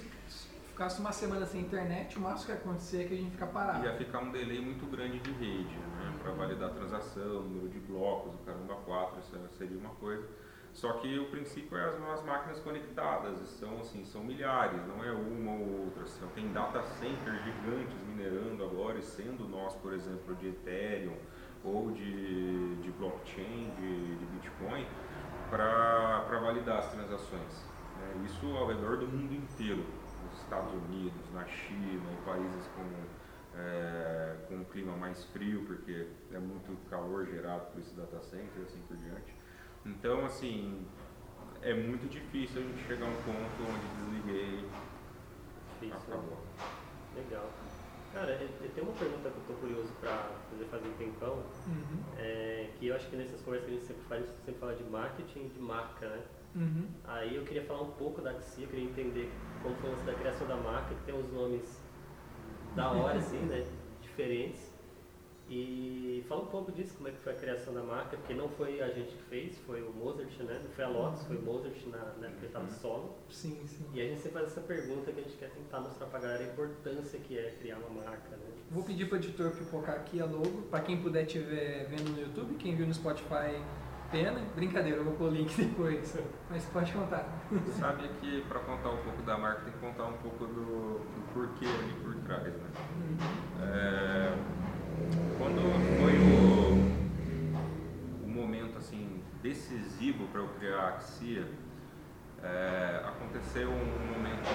ficasse 0.76 1.00
uma 1.00 1.10
semana 1.10 1.46
sem 1.46 1.62
internet, 1.62 2.18
o 2.18 2.20
máximo 2.20 2.44
que 2.44 2.52
ia 2.52 2.58
acontecer 2.58 3.04
é 3.04 3.08
que 3.08 3.14
a 3.14 3.16
gente 3.16 3.30
fica 3.30 3.46
parado. 3.46 3.82
Ia 3.82 3.96
ficar 3.96 4.18
um 4.18 4.30
delay 4.30 4.60
muito 4.60 4.84
grande 4.84 5.18
de 5.20 5.32
rede, 5.32 5.74
né? 5.74 6.14
Para 6.22 6.32
validar 6.32 6.68
a 6.68 6.72
transação, 6.74 7.44
número 7.44 7.70
de 7.70 7.78
blocos, 7.80 8.34
o 8.34 8.38
caramba 8.44 8.74
4, 8.84 9.20
isso 9.20 9.48
seria 9.56 9.78
uma 9.78 9.94
coisa. 9.94 10.28
Só 10.74 10.92
que 10.92 11.18
o 11.18 11.30
princípio 11.30 11.78
é 11.78 11.88
as, 11.88 12.20
as 12.20 12.22
máquinas 12.26 12.60
conectadas, 12.60 13.38
são 13.58 13.80
assim, 13.80 14.04
são 14.04 14.22
milhares, 14.22 14.86
não 14.86 15.02
é 15.02 15.10
uma 15.12 15.52
ou 15.52 15.84
outra. 15.86 16.02
Assim, 16.02 16.26
tem 16.34 16.52
data 16.52 16.82
centers 16.82 17.42
gigantes 17.42 17.96
minerando 18.06 18.62
agora 18.62 18.98
e 18.98 19.02
sendo 19.02 19.48
nós, 19.48 19.74
por 19.76 19.94
exemplo, 19.94 20.34
de 20.34 20.48
Ethereum 20.48 21.16
ou 21.64 21.90
de, 21.90 22.76
de 22.82 22.90
blockchain, 22.92 23.72
de, 23.78 24.16
de 24.16 24.26
Bitcoin, 24.26 24.86
para 25.48 26.38
validar 26.38 26.80
as 26.80 26.92
transações. 26.92 27.64
Né? 27.96 28.26
Isso 28.26 28.46
ao 28.54 28.66
redor 28.66 28.98
do 28.98 29.08
mundo 29.08 29.34
inteiro. 29.34 29.82
Estados 30.46 30.72
Unidos, 30.72 31.32
na 31.32 31.44
China, 31.44 32.04
em 32.12 32.24
países 32.24 32.66
com, 32.74 33.58
é, 33.58 34.36
com 34.48 34.54
um 34.56 34.64
clima 34.64 34.96
mais 34.96 35.24
frio, 35.26 35.64
porque 35.66 36.06
é 36.32 36.38
muito 36.38 36.76
calor 36.88 37.26
gerado 37.26 37.72
por 37.72 37.80
esse 37.80 37.94
data 37.94 38.20
center 38.20 38.60
e 38.60 38.62
assim 38.62 38.80
por 38.86 38.96
diante. 38.96 39.34
Então, 39.84 40.24
assim, 40.24 40.86
é 41.62 41.74
muito 41.74 42.08
difícil 42.08 42.62
a 42.62 42.64
gente 42.64 42.86
chegar 42.86 43.06
a 43.06 43.08
um 43.08 43.22
ponto 43.22 43.62
onde 43.62 44.20
desliguei 44.20 44.68
difícil, 45.80 46.14
acabou. 46.14 46.38
Legal. 47.16 47.50
Cara, 48.12 48.38
tem 48.38 48.84
uma 48.84 48.92
pergunta 48.92 49.28
que 49.28 49.36
eu 49.36 49.40
estou 49.42 49.56
curioso 49.56 49.92
para 50.00 50.30
fazer 50.50 50.64
fazer 50.66 50.88
um 50.88 50.92
tempão, 50.92 51.34
uhum. 51.66 52.02
é, 52.16 52.70
que 52.78 52.86
eu 52.86 52.96
acho 52.96 53.08
que 53.10 53.16
nessas 53.16 53.42
conversas 53.42 53.68
que 53.68 53.74
a 53.74 53.78
gente 53.78 53.86
sempre 53.86 54.04
faz, 54.04 54.22
a 54.22 54.26
gente 54.26 54.44
sempre 54.44 54.60
fala 54.60 54.74
de 54.74 54.84
marketing 54.84 55.40
e 55.40 55.48
de 55.48 55.58
marca, 55.58 56.08
né? 56.08 56.22
Uhum. 56.56 56.88
Aí 57.04 57.36
eu 57.36 57.44
queria 57.44 57.62
falar 57.62 57.82
um 57.82 57.92
pouco 57.92 58.22
da 58.22 58.30
Axia, 58.30 58.64
eu 58.64 58.68
queria 58.70 58.86
entender 58.86 59.30
como 59.62 59.76
foi 59.76 59.90
da 60.04 60.14
criação 60.14 60.48
da 60.48 60.56
marca, 60.56 60.94
que 60.94 61.04
tem 61.04 61.14
uns 61.14 61.30
nomes 61.30 61.80
da 62.74 62.90
hora, 62.90 63.18
assim, 63.18 63.38
né? 63.40 63.66
Diferentes. 64.00 64.74
E 65.48 66.24
fala 66.28 66.42
um 66.42 66.46
pouco 66.46 66.72
disso, 66.72 66.94
como 66.96 67.08
é 67.08 67.12
que 67.12 67.18
foi 67.18 67.32
a 67.32 67.36
criação 67.36 67.72
da 67.72 67.82
marca, 67.82 68.16
porque 68.16 68.34
não 68.34 68.48
foi 68.48 68.80
a 68.82 68.88
gente 68.88 69.14
que 69.14 69.22
fez, 69.24 69.56
foi 69.58 69.80
o 69.80 69.92
Mozart, 69.92 70.36
né? 70.40 70.60
Não 70.64 70.70
foi 70.70 70.84
a 70.84 70.88
Lotus, 70.88 71.22
foi 71.22 71.36
o 71.36 71.42
Mozart 71.42 71.86
na, 71.86 71.98
na 71.98 72.26
época 72.26 72.40
que 72.40 72.46
estava 72.46 72.68
solo. 72.68 73.14
Sim, 73.30 73.64
sim. 73.64 73.86
E 73.94 74.00
a 74.00 74.04
gente 74.06 74.16
sempre 74.16 74.40
faz 74.40 74.46
essa 74.46 74.60
pergunta 74.62 75.12
que 75.12 75.20
a 75.20 75.22
gente 75.22 75.36
quer 75.36 75.50
tentar 75.50 75.80
mostrar 75.80 76.06
pra 76.06 76.18
galera 76.18 76.42
a 76.42 76.46
importância 76.48 77.20
que 77.20 77.38
é 77.38 77.54
criar 77.60 77.78
uma 77.78 78.02
marca, 78.02 78.30
né? 78.30 78.46
Vou 78.72 78.82
pedir 78.82 79.08
para 79.08 79.16
o 79.16 79.18
editor 79.18 79.52
pipocar 79.52 79.94
aqui 79.94 80.20
a 80.20 80.24
logo, 80.24 80.62
para 80.62 80.80
quem 80.80 81.00
puder 81.00 81.24
estiver 81.24 81.84
vendo 81.84 82.10
no 82.10 82.20
YouTube, 82.22 82.56
quem 82.56 82.74
viu 82.74 82.86
no 82.86 82.94
Spotify 82.94 83.62
Pena? 84.10 84.40
Brincadeira, 84.54 84.98
eu 84.98 85.04
vou 85.04 85.14
pôr 85.14 85.28
o 85.28 85.30
link 85.30 85.56
depois. 85.56 86.18
Mas 86.48 86.64
pode 86.66 86.92
contar. 86.92 87.26
Sabe 87.78 88.08
que 88.20 88.42
para 88.42 88.60
contar 88.60 88.90
um 88.90 88.98
pouco 88.98 89.22
da 89.22 89.36
marca 89.36 89.62
tem 89.62 89.72
que 89.72 89.78
contar 89.78 90.04
um 90.04 90.16
pouco 90.18 90.46
do, 90.46 90.98
do 90.98 91.32
porquê 91.34 91.66
ali 91.66 91.92
por 92.02 92.14
trás, 92.24 92.44
né? 92.44 92.70
É, 93.62 94.32
quando 95.38 95.60
foi 96.00 96.16
o, 96.18 98.24
o 98.24 98.28
momento 98.28 98.78
assim 98.78 99.22
decisivo 99.42 100.26
para 100.28 100.40
eu 100.40 100.48
criar 100.58 100.78
a 100.78 100.88
Axia, 100.90 101.46
é, 102.42 103.02
aconteceu 103.04 103.70
um 103.70 104.12
momento 104.12 104.48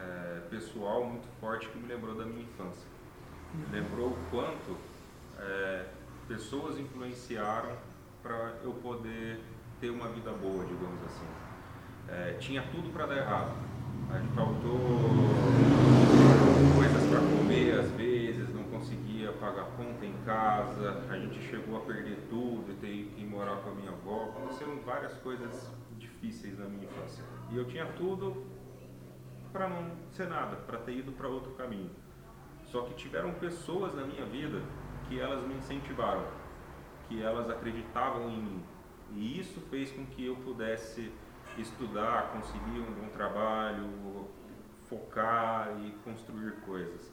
é, 0.00 0.40
pessoal 0.48 1.04
muito 1.04 1.28
forte 1.40 1.68
que 1.68 1.78
me 1.78 1.86
lembrou 1.86 2.14
da 2.14 2.24
minha 2.24 2.42
infância. 2.42 2.88
Me 3.52 3.66
lembrou 3.72 4.10
o 4.10 4.16
quanto 4.30 4.78
é, 5.38 5.86
pessoas 6.28 6.78
influenciaram 6.78 7.76
para 8.22 8.54
eu 8.62 8.72
poder 8.74 9.40
ter 9.80 9.90
uma 9.90 10.08
vida 10.08 10.30
boa, 10.32 10.64
digamos 10.64 11.02
assim. 11.04 11.26
É, 12.08 12.32
tinha 12.34 12.62
tudo 12.70 12.92
para 12.92 13.06
dar 13.06 13.16
errado. 13.16 13.70
Gente 14.12 14.34
faltou 14.34 14.78
coisas 16.74 17.08
para 17.08 17.20
comer 17.20 17.78
às 17.78 17.90
vezes, 17.92 18.52
não 18.52 18.64
conseguia 18.64 19.32
pagar 19.34 19.66
conta 19.76 20.04
em 20.04 20.14
casa, 20.24 21.04
a 21.08 21.16
gente 21.16 21.40
chegou 21.42 21.76
a 21.76 21.80
perder 21.80 22.26
tudo, 22.28 22.76
ter 22.80 23.12
que 23.14 23.20
ir 23.20 23.26
morar 23.26 23.56
com 23.56 23.70
a 23.70 23.74
minha 23.74 23.90
avó. 23.92 24.30
Aconteceram 24.30 24.80
várias 24.80 25.12
coisas 25.18 25.72
difíceis 25.96 26.58
na 26.58 26.66
minha 26.66 26.84
infância. 26.84 27.24
E 27.50 27.56
eu 27.56 27.66
tinha 27.66 27.86
tudo 27.86 28.44
para 29.52 29.68
não 29.68 29.92
ser 30.12 30.28
nada, 30.28 30.56
para 30.56 30.78
ter 30.78 30.96
ido 30.96 31.12
para 31.12 31.28
outro 31.28 31.52
caminho. 31.52 31.90
Só 32.64 32.82
que 32.82 32.94
tiveram 32.94 33.32
pessoas 33.34 33.94
na 33.94 34.04
minha 34.04 34.24
vida 34.26 34.60
que 35.08 35.18
elas 35.20 35.46
me 35.46 35.54
incentivaram, 35.54 36.24
que 37.10 37.20
elas 37.20 37.50
acreditavam 37.50 38.30
em 38.30 38.40
mim. 38.40 38.62
E 39.12 39.40
isso 39.40 39.60
fez 39.62 39.90
com 39.90 40.06
que 40.06 40.24
eu 40.24 40.36
pudesse 40.36 41.12
estudar, 41.58 42.30
conseguir 42.32 42.78
um 42.78 42.92
bom 42.92 43.08
trabalho, 43.08 44.28
focar 44.88 45.76
e 45.82 45.90
construir 46.04 46.52
coisas. 46.64 47.12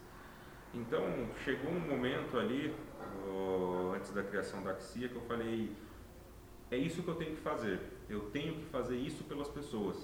Então, 0.72 1.02
chegou 1.44 1.72
um 1.72 1.80
momento 1.80 2.38
ali, 2.38 2.72
antes 3.94 4.12
da 4.12 4.22
criação 4.22 4.62
da 4.62 4.70
Axia, 4.70 5.08
que 5.08 5.16
eu 5.16 5.22
falei: 5.22 5.76
é 6.70 6.76
isso 6.76 7.02
que 7.02 7.08
eu 7.08 7.16
tenho 7.16 7.34
que 7.34 7.40
fazer. 7.40 7.80
Eu 8.08 8.30
tenho 8.30 8.54
que 8.54 8.66
fazer 8.66 8.96
isso 8.96 9.24
pelas 9.24 9.48
pessoas. 9.48 9.96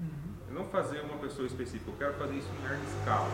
Uhum. 0.00 0.54
Não 0.54 0.64
fazer 0.64 1.00
uma 1.02 1.18
pessoa 1.18 1.46
específica, 1.46 1.90
eu 1.90 1.96
quero 1.96 2.14
fazer 2.14 2.36
isso 2.36 2.48
em 2.54 2.62
larga 2.62 2.82
escala. 2.84 3.28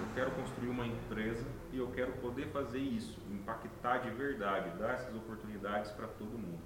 Eu 0.00 0.06
quero 0.14 0.30
construir 0.30 0.68
uma 0.68 0.86
empresa 0.86 1.44
e 1.74 1.78
eu 1.78 1.88
quero 1.88 2.12
poder 2.12 2.46
fazer 2.46 2.78
isso, 2.78 3.18
impactar 3.30 3.98
de 3.98 4.10
verdade, 4.10 4.78
dar 4.78 4.94
essas 4.94 5.14
oportunidades 5.14 5.90
para 5.90 6.06
todo 6.06 6.30
mundo. 6.30 6.62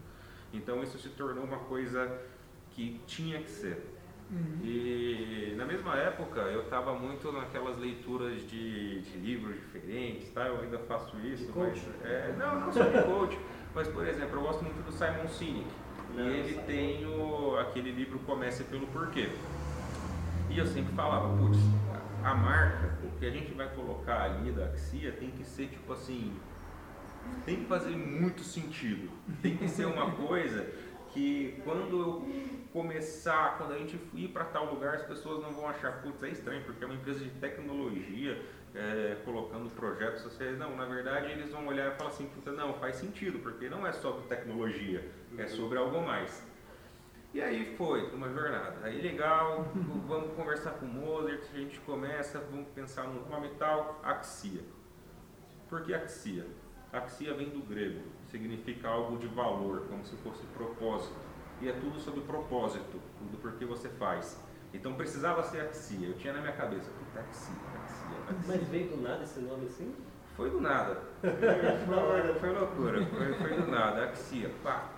Então 0.53 0.83
isso 0.83 0.99
se 0.99 1.09
tornou 1.09 1.45
uma 1.45 1.61
coisa 1.61 2.21
que 2.73 3.01
tinha 3.07 3.41
que 3.41 3.51
ser. 3.51 3.95
Uhum. 4.31 4.61
E 4.63 5.55
na 5.57 5.65
mesma 5.65 5.97
época 5.97 6.41
eu 6.41 6.65
estava 6.65 6.93
muito 6.93 7.33
naquelas 7.33 7.79
leituras 7.79 8.43
de, 8.43 9.01
de, 9.01 9.19
livros 9.19 9.55
diferentes, 9.55 10.31
tá? 10.31 10.47
Eu 10.47 10.61
ainda 10.61 10.79
faço 10.81 11.19
isso, 11.21 11.51
mas 11.57 11.83
é, 12.05 12.35
não, 12.39 12.61
não 12.61 12.71
só 12.71 12.83
de 12.83 13.03
coach, 13.05 13.39
mas 13.75 13.89
por 13.89 14.07
exemplo, 14.07 14.37
eu 14.37 14.43
gosto 14.43 14.63
muito 14.63 14.85
do 14.85 14.93
Simon 14.93 15.27
Sinek. 15.29 15.67
Não, 16.15 16.25
e 16.25 16.29
ele 16.29 16.63
tem 16.67 17.07
o, 17.07 17.57
aquele 17.59 17.91
livro 17.91 18.19
Comece 18.21 18.65
pelo 18.65 18.87
Porquê. 18.89 19.31
E 20.51 20.59
eu 20.59 20.67
sempre 20.67 20.95
falava, 20.95 21.35
putz, 21.39 21.59
a 22.29 22.35
marca, 22.35 22.99
o 23.03 23.19
que 23.19 23.27
a 23.27 23.31
gente 23.31 23.53
vai 23.53 23.69
colocar 23.75 24.23
ali 24.23 24.53
da 24.53 24.67
Axia 24.67 25.13
tem 25.13 25.31
que 25.31 25.45
ser 25.45 25.69
tipo 25.69 25.93
assim, 25.93 26.39
tem 27.45 27.57
que 27.57 27.65
fazer 27.65 27.97
muito 27.97 28.43
sentido. 28.43 29.11
Tem 29.43 29.57
que 29.57 29.69
ser 29.69 29.87
uma 29.87 30.11
coisa 30.13 30.67
que 31.13 31.61
quando 31.65 31.99
eu 31.99 32.29
começar, 32.73 33.57
quando 33.57 33.73
a 33.73 33.79
gente 33.79 33.99
ir 34.15 34.29
para 34.29 34.45
tal 34.45 34.73
lugar, 34.73 34.95
as 34.95 35.03
pessoas 35.03 35.43
não 35.43 35.53
vão 35.53 35.69
achar, 35.69 36.03
putz, 36.03 36.23
é 36.23 36.29
estranho, 36.29 36.63
porque 36.65 36.85
é 36.85 36.87
uma 36.87 36.97
empresa 36.97 37.21
de 37.21 37.31
tecnologia 37.31 38.41
é, 38.75 39.17
colocando 39.25 39.71
projetos 39.71 40.23
sociais. 40.23 40.59
Não, 40.59 40.77
na 40.77 40.85
verdade 40.85 41.33
eles 41.33 41.51
vão 41.51 41.67
olhar 41.67 41.93
e 41.93 41.97
falar 41.97 42.11
assim, 42.11 42.27
puta, 42.27 42.53
não, 42.53 42.75
faz 42.75 42.97
sentido, 42.97 43.39
porque 43.39 43.69
não 43.69 43.87
é 43.87 43.93
só 43.93 44.13
tecnologia, 44.29 45.11
é 45.37 45.47
sobre 45.47 45.79
algo 45.79 46.01
mais. 46.05 46.47
E 47.35 47.43
aí 47.43 47.77
foi 47.77 48.11
uma 48.15 48.29
jornada. 48.31 48.79
Aí 48.83 49.03
legal, 49.03 49.67
vamos 50.07 50.35
conversar 50.35 50.73
com 50.73 50.87
o 50.87 50.89
Mozart, 50.89 51.43
a 51.53 51.59
gente 51.59 51.79
começa, 51.81 52.39
vamos 52.51 52.69
pensar 52.69 53.05
no 53.05 53.29
nome 53.29 53.51
tal, 53.59 54.01
axia. 54.03 54.63
Por 55.69 55.83
que 55.83 55.93
axia? 55.93 56.47
Axia 56.91 57.35
vem 57.35 57.51
do 57.51 57.61
grego, 57.61 58.01
significa 58.31 58.89
algo 58.89 59.19
de 59.19 59.27
valor, 59.27 59.87
como 59.89 60.05
se 60.07 60.17
fosse 60.17 60.43
propósito. 60.47 61.15
E 61.61 61.69
é 61.69 61.73
tudo 61.73 62.01
sobre 62.01 62.23
propósito, 62.23 62.99
tudo 63.19 63.37
porque 63.43 63.67
você 63.67 63.91
faz. 63.91 64.43
Então 64.73 64.95
precisava 64.95 65.43
ser 65.43 65.61
axia. 65.61 66.09
Eu 66.09 66.15
tinha 66.15 66.33
na 66.33 66.41
minha 66.41 66.53
cabeça, 66.53 66.91
puta, 66.91 67.21
axia, 67.21 67.55
axia, 67.85 68.17
axia. 68.31 68.47
Mas 68.47 68.69
veio 68.69 68.89
do 68.89 69.03
nada 69.03 69.23
esse 69.23 69.41
nome 69.41 69.67
assim? 69.67 69.95
Foi 70.35 70.51
do 70.51 70.61
nada. 70.61 71.03
foi, 71.21 72.35
foi 72.41 72.53
loucura, 72.53 73.07
foi, 73.07 73.35
foi 73.35 73.61
do 73.61 73.71
nada, 73.71 74.05
axia, 74.05 74.51
pá. 74.63 74.98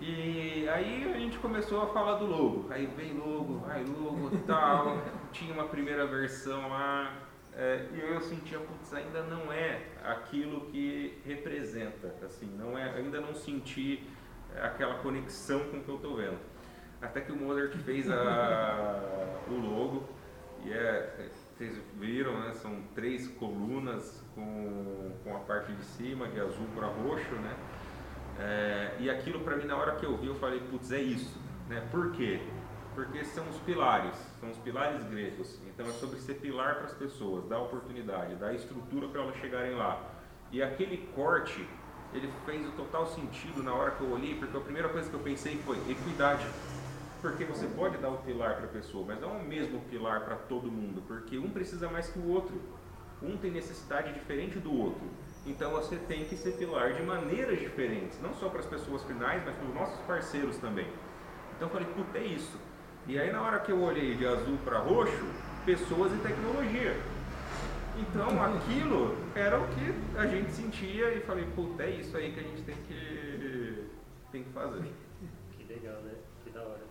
E 0.00 0.68
aí 0.68 1.12
a 1.12 1.18
gente 1.18 1.38
começou 1.38 1.82
a 1.82 1.86
falar 1.88 2.18
do 2.18 2.26
logo. 2.26 2.66
Aí 2.70 2.86
vem 2.86 3.14
logo, 3.14 3.58
vai 3.58 3.84
logo 3.84 4.30
tal. 4.46 5.02
Tinha 5.32 5.52
uma 5.52 5.64
primeira 5.64 6.06
versão 6.06 6.68
lá. 6.68 7.12
É, 7.52 7.88
e 7.92 8.00
eu 8.00 8.20
sentia, 8.20 8.60
putz, 8.60 8.94
ainda 8.94 9.22
não 9.24 9.52
é 9.52 9.82
aquilo 10.04 10.66
que 10.66 11.18
representa, 11.24 12.14
assim, 12.24 12.46
não 12.56 12.78
é, 12.78 12.88
ainda 12.94 13.20
não 13.20 13.34
senti 13.34 14.06
aquela 14.62 14.94
conexão 14.98 15.58
com 15.68 15.78
o 15.78 15.82
que 15.82 15.88
eu 15.88 15.96
estou 15.96 16.16
vendo. 16.16 16.38
Até 17.02 17.20
que 17.20 17.32
o 17.32 17.36
Mozart 17.36 17.72
fez 17.78 18.08
a, 18.08 19.10
o 19.50 19.54
logo, 19.54 20.08
e 20.64 20.72
é, 20.72 21.30
vocês 21.56 21.76
viram, 21.98 22.38
né, 22.38 22.54
são 22.54 22.80
três 22.94 23.26
colunas 23.26 24.22
com, 24.36 25.10
com 25.24 25.36
a 25.36 25.40
parte 25.40 25.72
de 25.72 25.84
cima, 25.84 26.28
de 26.28 26.38
azul 26.38 26.66
para 26.76 26.86
roxo, 26.86 27.34
né? 27.34 27.56
É, 28.38 28.94
e 29.00 29.10
aquilo 29.10 29.40
para 29.40 29.56
mim, 29.56 29.64
na 29.64 29.76
hora 29.76 29.96
que 29.96 30.06
eu 30.06 30.16
vi, 30.16 30.28
eu 30.28 30.34
falei, 30.36 30.60
putz, 30.70 30.92
é 30.92 31.00
isso. 31.00 31.38
Né? 31.68 31.86
Por 31.90 32.12
quê? 32.12 32.40
Porque 32.94 33.24
são 33.24 33.48
os 33.48 33.56
pilares, 33.58 34.14
são 34.40 34.50
os 34.50 34.56
pilares 34.58 35.02
gregos. 35.04 35.58
Então 35.66 35.86
é 35.86 35.92
sobre 35.92 36.20
ser 36.20 36.34
pilar 36.34 36.76
para 36.76 36.86
as 36.86 36.94
pessoas, 36.94 37.44
dar 37.46 37.58
oportunidade, 37.58 38.34
dar 38.36 38.54
estrutura 38.54 39.08
para 39.08 39.22
elas 39.22 39.36
chegarem 39.36 39.74
lá. 39.74 40.00
E 40.50 40.62
aquele 40.62 41.08
corte, 41.14 41.68
ele 42.14 42.32
fez 42.46 42.66
o 42.66 42.72
total 42.72 43.06
sentido 43.06 43.62
na 43.62 43.74
hora 43.74 43.90
que 43.92 44.00
eu 44.00 44.10
olhei, 44.10 44.34
porque 44.34 44.56
a 44.56 44.60
primeira 44.60 44.88
coisa 44.88 45.08
que 45.08 45.14
eu 45.14 45.20
pensei 45.20 45.56
foi 45.64 45.76
equidade. 45.90 46.46
Porque 47.20 47.44
você 47.44 47.66
pode 47.66 47.98
dar 47.98 48.10
o 48.10 48.18
pilar 48.18 48.54
para 48.54 48.66
a 48.66 48.68
pessoa, 48.68 49.04
mas 49.06 49.20
não 49.20 49.36
é 49.36 49.42
o 49.42 49.44
mesmo 49.44 49.80
pilar 49.90 50.20
para 50.20 50.36
todo 50.36 50.70
mundo, 50.70 51.02
porque 51.06 51.36
um 51.36 51.50
precisa 51.50 51.88
mais 51.90 52.08
que 52.08 52.18
o 52.18 52.28
outro. 52.28 52.60
Um 53.20 53.36
tem 53.36 53.50
necessidade 53.50 54.12
diferente 54.12 54.60
do 54.60 54.72
outro. 54.72 55.02
Então 55.48 55.70
você 55.70 55.96
tem 55.96 56.26
que 56.26 56.36
ser 56.36 56.52
pilar 56.52 56.92
de 56.92 57.02
maneiras 57.02 57.58
diferentes, 57.58 58.20
não 58.20 58.34
só 58.34 58.50
para 58.50 58.60
as 58.60 58.66
pessoas 58.66 59.02
finais, 59.04 59.42
mas 59.46 59.56
para 59.56 59.66
os 59.66 59.74
nossos 59.74 59.98
parceiros 60.00 60.58
também. 60.58 60.86
Então 61.56 61.68
eu 61.68 61.72
falei, 61.72 61.88
puta, 61.88 62.18
é 62.18 62.24
isso. 62.24 62.60
E 63.06 63.18
aí 63.18 63.32
na 63.32 63.40
hora 63.40 63.58
que 63.60 63.72
eu 63.72 63.80
olhei 63.80 64.14
de 64.14 64.26
azul 64.26 64.58
para 64.62 64.78
roxo, 64.78 65.24
pessoas 65.64 66.12
e 66.12 66.18
tecnologia. 66.18 66.94
Então 67.96 68.28
aquilo 68.42 69.16
era 69.34 69.58
o 69.58 69.66
que 69.68 70.18
a 70.18 70.26
gente 70.26 70.52
sentia 70.52 71.14
e 71.14 71.20
falei, 71.20 71.46
puta, 71.56 71.82
é 71.82 71.90
isso 71.92 72.14
aí 72.14 72.30
que 72.30 72.40
a 72.40 72.42
gente 72.42 72.62
tem 72.62 72.76
que, 72.86 73.86
tem 74.30 74.44
que 74.44 74.50
fazer. 74.50 74.92
Que 75.56 75.64
legal, 75.64 75.96
né? 76.02 76.12
Que 76.44 76.50
da 76.50 76.60
hora. 76.60 76.84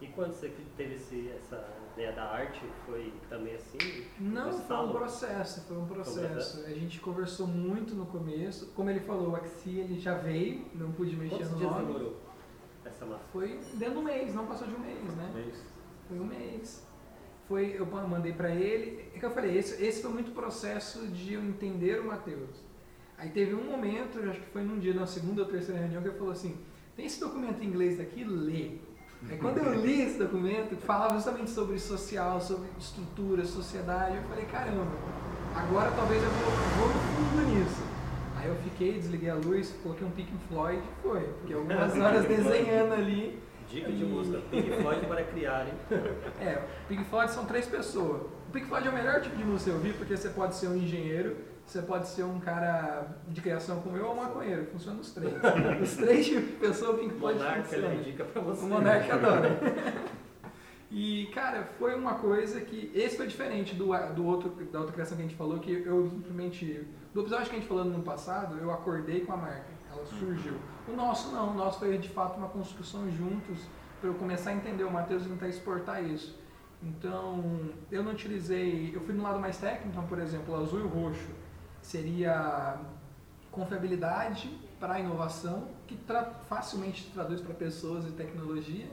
E 0.00 0.06
quando 0.06 0.32
você 0.32 0.50
teve 0.78 0.94
esse, 0.94 1.30
essa 1.36 1.62
ideia 1.98 2.12
da 2.12 2.24
arte, 2.30 2.60
foi 2.86 3.12
também 3.28 3.56
assim? 3.56 4.04
Não, 4.20 4.52
foi 4.52 4.76
um 4.76 4.92
processo, 4.92 5.62
foi 5.62 5.76
um 5.76 5.86
processo. 5.86 6.64
A 6.64 6.70
gente 6.70 7.00
conversou 7.00 7.48
muito 7.48 7.94
no 7.96 8.06
começo. 8.06 8.68
Como 8.68 8.88
ele 8.88 9.00
falou, 9.00 9.30
o 9.30 9.36
Axia 9.36 9.82
ele 9.82 9.98
já 9.98 10.14
veio, 10.14 10.64
não 10.74 10.92
pude 10.92 11.16
mexer 11.16 11.36
Quantos 11.36 11.50
no 11.50 11.58
dias 11.58 11.70
nome. 11.70 11.86
demorou 11.86 12.16
essa 12.84 13.04
massa? 13.04 13.24
Foi 13.32 13.58
dentro 13.74 13.94
do 13.94 14.02
mês, 14.02 14.32
não 14.32 14.46
passou 14.46 14.68
de 14.68 14.74
um 14.76 14.78
mês, 14.78 15.02
né? 15.02 15.32
Mês. 15.34 15.64
Foi 16.06 16.20
um 16.20 16.24
mês. 16.24 16.86
Foi, 17.48 17.76
eu 17.76 17.86
mandei 17.86 18.32
para 18.32 18.50
ele, 18.50 19.10
é 19.14 19.18
que 19.18 19.24
eu 19.24 19.30
falei, 19.30 19.56
esse, 19.56 19.82
esse 19.82 20.02
foi 20.02 20.12
muito 20.12 20.32
processo 20.32 21.08
de 21.08 21.32
eu 21.32 21.42
entender 21.42 21.98
o 21.98 22.06
Matheus. 22.06 22.62
Aí 23.16 23.30
teve 23.30 23.54
um 23.54 23.64
momento, 23.64 24.18
acho 24.28 24.40
que 24.40 24.50
foi 24.50 24.62
num 24.62 24.78
dia, 24.78 24.92
na 24.92 25.06
segunda 25.06 25.42
ou 25.42 25.48
terceira 25.48 25.80
reunião, 25.80 26.02
que 26.02 26.08
ele 26.08 26.18
falou 26.18 26.32
assim, 26.32 26.58
tem 26.94 27.06
esse 27.06 27.18
documento 27.18 27.62
em 27.62 27.66
inglês 27.66 27.96
daqui, 27.96 28.22
lê. 28.22 28.78
Aí 29.28 29.36
quando 29.36 29.58
eu 29.58 29.74
li 29.74 30.02
esse 30.02 30.18
documento, 30.18 30.76
que 30.76 30.86
falava 30.86 31.14
justamente 31.14 31.50
sobre 31.50 31.78
social, 31.78 32.40
sobre 32.40 32.68
estrutura, 32.78 33.44
sociedade, 33.44 34.16
eu 34.16 34.22
falei, 34.22 34.44
caramba, 34.44 34.86
agora 35.54 35.90
talvez 35.90 36.22
eu 36.22 36.30
vou, 36.30 36.50
vou 36.78 36.88
no 36.88 37.00
fundo 37.00 37.54
nisso. 37.54 37.82
Aí 38.36 38.48
eu 38.48 38.54
fiquei, 38.56 38.92
desliguei 38.92 39.30
a 39.30 39.34
luz, 39.34 39.74
coloquei 39.82 40.06
um 40.06 40.10
Pink 40.12 40.32
Floyd 40.48 40.78
e 40.78 41.02
foi. 41.02 41.28
Fiquei 41.40 41.56
algumas 41.56 41.94
horas 41.98 42.24
desenhando 42.26 42.92
ali. 42.92 43.42
Dica 43.68 43.92
de 43.92 44.04
música, 44.04 44.40
Pink 44.50 44.70
Floyd 44.80 45.06
para 45.06 45.24
criar, 45.24 45.66
hein? 45.66 45.74
É, 46.40 46.62
Pink 46.88 47.04
Floyd 47.04 47.30
são 47.30 47.44
três 47.44 47.66
pessoas. 47.66 48.22
O 48.22 48.52
Pink 48.52 48.66
Floyd 48.66 48.86
é 48.86 48.90
o 48.90 48.94
melhor 48.94 49.20
tipo 49.20 49.36
de 49.36 49.44
música 49.44 49.72
ouvir, 49.72 49.94
porque 49.94 50.16
você 50.16 50.30
pode 50.30 50.54
ser 50.54 50.68
um 50.68 50.76
engenheiro, 50.76 51.36
você 51.68 51.82
pode 51.82 52.08
ser 52.08 52.22
um 52.22 52.40
cara 52.40 53.06
de 53.28 53.40
criação 53.42 53.80
como 53.82 53.96
eu 53.96 54.06
ou 54.06 54.14
um 54.14 54.16
maconheiro, 54.16 54.66
funciona 54.72 54.98
os 55.00 55.12
três. 55.12 55.34
Os 55.82 55.96
três 55.96 56.26
tipos 56.26 56.48
de 56.48 56.56
pessoa, 56.56 56.96
Pink 56.96 57.14
Floyd 57.14 57.38
Monarca, 57.38 57.62
funciona. 57.62 57.88
né? 57.88 58.02
Dica 58.02 58.24
para 58.24 58.42
você. 58.42 58.64
O 58.64 58.68
Monark 58.68 59.10
adora. 59.10 59.58
E, 60.90 61.26
cara, 61.34 61.68
foi 61.78 61.94
uma 61.94 62.14
coisa 62.14 62.62
que. 62.62 62.90
Esse 62.94 63.18
foi 63.18 63.26
diferente 63.26 63.74
do, 63.74 63.88
do 64.14 64.24
outro, 64.24 64.50
da 64.72 64.78
outra 64.78 64.94
criação 64.94 65.16
que 65.16 65.22
a 65.22 65.26
gente 65.26 65.36
falou, 65.36 65.58
que 65.58 65.70
eu 65.70 66.08
simplesmente. 66.08 66.86
Do 67.12 67.20
episódio 67.20 67.50
que 67.50 67.56
a 67.56 67.58
gente 67.58 67.68
falou 67.68 67.84
no 67.84 67.94
ano 67.96 68.02
passado, 68.02 68.56
eu 68.58 68.70
acordei 68.70 69.20
com 69.20 69.34
a 69.34 69.36
marca. 69.36 69.66
Ela 69.92 70.06
surgiu. 70.06 70.54
O 70.88 70.92
nosso 70.92 71.30
não, 71.32 71.50
o 71.50 71.54
nosso 71.54 71.78
foi 71.78 71.98
de 71.98 72.08
fato 72.08 72.38
uma 72.38 72.48
construção 72.48 73.10
juntos, 73.10 73.58
para 74.00 74.08
eu 74.08 74.14
começar 74.14 74.50
a 74.50 74.54
entender 74.54 74.84
o 74.84 74.90
Matheus 74.90 75.26
e 75.26 75.28
tentar 75.28 75.48
exportar 75.48 76.02
isso. 76.02 76.38
Então, 76.82 77.60
eu 77.92 78.02
não 78.02 78.12
utilizei. 78.12 78.90
Eu 78.94 79.02
fui 79.02 79.14
no 79.14 79.22
lado 79.22 79.38
mais 79.38 79.58
técnico, 79.58 79.88
então, 79.88 80.06
por 80.06 80.18
exemplo, 80.18 80.54
o 80.54 80.56
azul 80.62 80.80
e 80.80 80.82
o 80.82 80.88
roxo 80.88 81.28
seria 81.88 82.76
confiabilidade 83.50 84.50
para 84.78 85.00
inovação, 85.00 85.68
que 85.86 85.96
tra 85.96 86.24
facilmente 86.48 87.10
traduz 87.14 87.40
para 87.40 87.54
pessoas 87.54 88.04
e 88.06 88.10
tecnologia. 88.10 88.86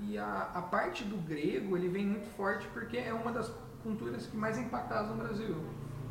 E 0.00 0.18
a, 0.18 0.50
a 0.52 0.60
parte 0.60 1.04
do 1.04 1.16
grego, 1.16 1.76
ele 1.76 1.88
vem 1.88 2.04
muito 2.04 2.28
forte 2.36 2.66
porque 2.74 2.96
é 2.96 3.14
uma 3.14 3.30
das 3.30 3.50
culturas 3.84 4.26
que 4.26 4.36
mais 4.36 4.58
impactadas 4.58 5.10
no 5.10 5.16
Brasil. 5.16 5.56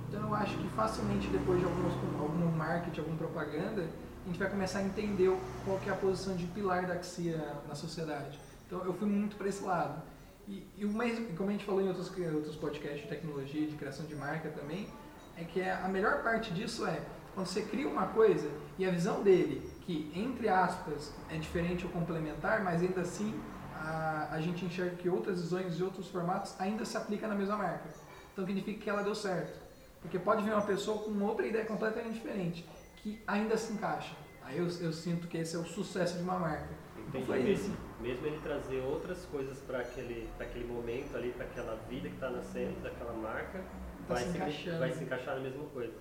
Então 0.07 0.21
eu 0.21 0.33
acho 0.33 0.57
que 0.57 0.67
facilmente 0.69 1.27
depois 1.27 1.59
de 1.59 1.65
alguns, 1.65 1.93
algum 2.19 2.51
marketing, 2.57 2.99
alguma 2.99 3.17
propaganda, 3.17 3.81
a 4.23 4.27
gente 4.27 4.39
vai 4.39 4.49
começar 4.49 4.79
a 4.79 4.83
entender 4.83 5.37
qual 5.65 5.77
que 5.79 5.89
é 5.89 5.93
a 5.93 5.95
posição 5.97 6.37
de 6.37 6.45
pilar 6.47 6.85
da 6.85 6.93
Axia 6.93 7.37
na 7.67 7.75
sociedade. 7.75 8.39
Então 8.65 8.81
eu 8.85 8.93
fui 8.93 9.09
muito 9.09 9.35
para 9.35 9.49
esse 9.49 9.61
lado. 9.61 10.01
E, 10.47 10.65
e 10.77 10.85
mais, 10.85 11.19
como 11.35 11.49
a 11.49 11.51
gente 11.51 11.65
falou 11.65 11.81
em 11.81 11.89
outros, 11.89 12.09
outros 12.33 12.55
podcasts 12.55 13.01
de 13.01 13.07
tecnologia, 13.09 13.67
de 13.67 13.75
criação 13.75 14.05
de 14.05 14.15
marca 14.15 14.49
também, 14.49 14.87
é 15.37 15.43
que 15.43 15.61
a 15.61 15.87
melhor 15.87 16.23
parte 16.23 16.53
disso 16.53 16.85
é 16.85 17.01
quando 17.33 17.47
você 17.47 17.63
cria 17.63 17.87
uma 17.87 18.07
coisa 18.07 18.49
e 18.77 18.85
a 18.85 18.91
visão 18.91 19.23
dele, 19.23 19.67
que 19.81 20.11
entre 20.15 20.47
aspas 20.47 21.13
é 21.29 21.37
diferente 21.37 21.85
ou 21.85 21.91
complementar, 21.91 22.63
mas 22.63 22.81
ainda 22.81 23.01
assim 23.01 23.33
a, 23.75 24.29
a 24.31 24.41
gente 24.41 24.63
enxerga 24.65 24.95
que 24.95 25.09
outras 25.09 25.41
visões 25.41 25.79
e 25.79 25.83
outros 25.83 26.07
formatos 26.07 26.55
ainda 26.59 26.85
se 26.85 26.95
aplicam 26.95 27.29
na 27.29 27.35
mesma 27.35 27.57
marca. 27.57 27.89
Então 28.31 28.45
significa 28.45 28.79
que 28.79 28.89
ela 28.89 29.03
deu 29.03 29.15
certo. 29.15 29.61
Porque 30.01 30.19
pode 30.19 30.43
vir 30.43 30.51
uma 30.51 30.61
pessoa 30.61 31.03
com 31.03 31.23
outra 31.23 31.45
ideia 31.47 31.65
completamente 31.65 32.15
diferente, 32.15 32.67
que 32.97 33.21
ainda 33.25 33.57
se 33.57 33.73
encaixa. 33.73 34.15
Aí 34.43 34.57
eu, 34.57 34.65
eu 34.65 34.91
sinto 34.91 35.27
que 35.27 35.37
esse 35.37 35.55
é 35.55 35.59
o 35.59 35.65
sucesso 35.65 36.17
de 36.17 36.23
uma 36.23 36.37
marca. 36.37 36.69
Entendi. 37.07 37.25
Foi 37.25 37.41
mesmo, 37.41 37.75
mesmo 38.01 38.25
ele 38.25 38.39
trazer 38.41 38.81
outras 38.81 39.25
coisas 39.25 39.57
para 39.59 39.79
aquele, 39.79 40.29
aquele 40.39 40.65
momento 40.65 41.15
ali, 41.15 41.31
para 41.31 41.45
aquela 41.45 41.75
vida 41.89 42.09
que 42.09 42.15
está 42.15 42.29
nascendo 42.29 42.81
daquela 42.81 43.13
marca, 43.13 43.63
tá 44.07 44.13
vai, 44.13 44.51
se, 44.51 44.69
vai 44.69 44.91
se 44.91 45.03
encaixar 45.03 45.35
na 45.35 45.41
mesma 45.41 45.65
coisa. 45.65 45.93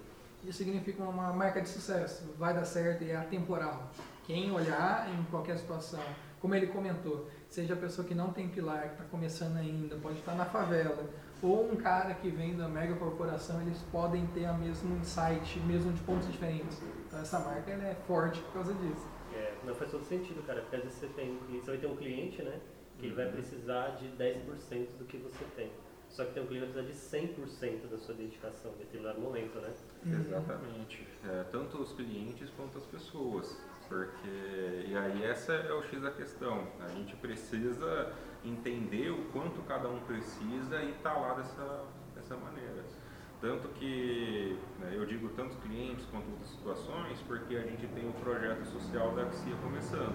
Isso 0.44 0.58
significa 0.58 1.04
uma 1.04 1.32
marca 1.32 1.60
de 1.60 1.68
sucesso, 1.68 2.34
vai 2.36 2.52
dar 2.52 2.64
certo 2.64 3.04
e 3.04 3.10
é 3.10 3.16
atemporal. 3.16 3.90
Quem 4.24 4.50
olhar 4.50 5.08
em 5.08 5.22
qualquer 5.24 5.56
situação, 5.56 6.02
como 6.40 6.54
ele 6.54 6.66
comentou, 6.66 7.28
seja 7.48 7.74
a 7.74 7.76
pessoa 7.76 8.06
que 8.06 8.14
não 8.14 8.32
tem 8.32 8.48
pilar, 8.48 8.88
que 8.88 8.94
está 8.94 9.04
começando 9.04 9.56
ainda, 9.56 9.96
pode 9.96 10.18
estar 10.18 10.34
na 10.34 10.44
favela, 10.44 11.08
ou 11.40 11.70
um 11.70 11.76
cara 11.76 12.14
que 12.14 12.28
vem 12.28 12.56
da 12.56 12.68
mega 12.68 12.94
corporação, 12.96 13.60
eles 13.62 13.78
podem 13.92 14.26
ter 14.28 14.48
o 14.48 14.58
mesmo 14.58 14.96
insight, 14.96 15.60
mesmo 15.60 15.92
de 15.92 16.00
pontos 16.02 16.30
diferentes. 16.30 16.82
Então 17.06 17.20
essa 17.20 17.38
marca 17.38 17.70
ela 17.70 17.84
é 17.84 17.94
forte 18.06 18.40
por 18.42 18.54
causa 18.54 18.74
disso. 18.74 19.08
É, 19.34 19.54
não 19.64 19.74
faz 19.74 19.90
todo 19.90 20.04
sentido, 20.04 20.44
cara, 20.46 20.60
porque 20.62 20.76
às 20.76 20.82
vezes 20.82 20.98
você, 20.98 21.06
tem, 21.08 21.38
você 21.50 21.70
vai 21.70 21.78
ter 21.78 21.86
um 21.86 21.96
cliente, 21.96 22.42
né, 22.42 22.60
que 22.98 23.06
ele 23.06 23.14
vai 23.14 23.26
uhum. 23.26 23.32
precisar 23.32 23.90
de 23.90 24.08
10% 24.08 24.98
do 24.98 25.04
que 25.04 25.18
você 25.18 25.44
tem. 25.56 25.70
Só 26.12 26.26
que 26.26 26.34
tem 26.34 26.42
um 26.42 26.46
cliente 26.46 26.66
que 26.66 26.72
vai 26.74 26.84
precisar 26.84 27.18
de 27.18 27.26
100% 27.26 27.88
da 27.90 27.98
sua 27.98 28.14
dedicação 28.14 28.70
em 28.72 28.78
determinado 28.78 29.20
momento, 29.20 29.58
né? 29.58 29.72
Uhum. 30.04 30.20
Exatamente. 30.20 31.08
É, 31.24 31.44
tanto 31.50 31.80
os 31.80 31.92
clientes 31.92 32.50
quanto 32.50 32.76
as 32.76 32.84
pessoas. 32.84 33.58
Porque, 33.88 34.88
e 34.88 34.94
aí 34.94 35.24
essa 35.24 35.52
é 35.52 35.72
o 35.72 35.82
X 35.82 36.02
da 36.02 36.10
questão. 36.10 36.66
A 36.80 36.88
gente 36.88 37.16
precisa 37.16 38.12
entender 38.44 39.10
o 39.10 39.24
quanto 39.32 39.62
cada 39.62 39.88
um 39.88 40.00
precisa 40.00 40.82
e 40.82 40.90
estar 40.90 41.14
tá 41.14 41.18
lá 41.18 41.34
dessa, 41.34 41.84
dessa 42.14 42.36
maneira. 42.36 42.71
Tanto 43.42 43.68
que, 43.70 44.56
né, 44.78 44.92
eu 44.94 45.04
digo 45.04 45.28
tanto 45.30 45.56
clientes 45.56 46.06
quanto 46.06 46.30
outras 46.30 46.48
situações, 46.48 47.18
porque 47.26 47.56
a 47.56 47.62
gente 47.62 47.88
tem 47.88 48.08
o 48.08 48.12
projeto 48.12 48.64
social 48.66 49.10
da 49.16 49.22
Axia 49.22 49.56
começando. 49.56 50.14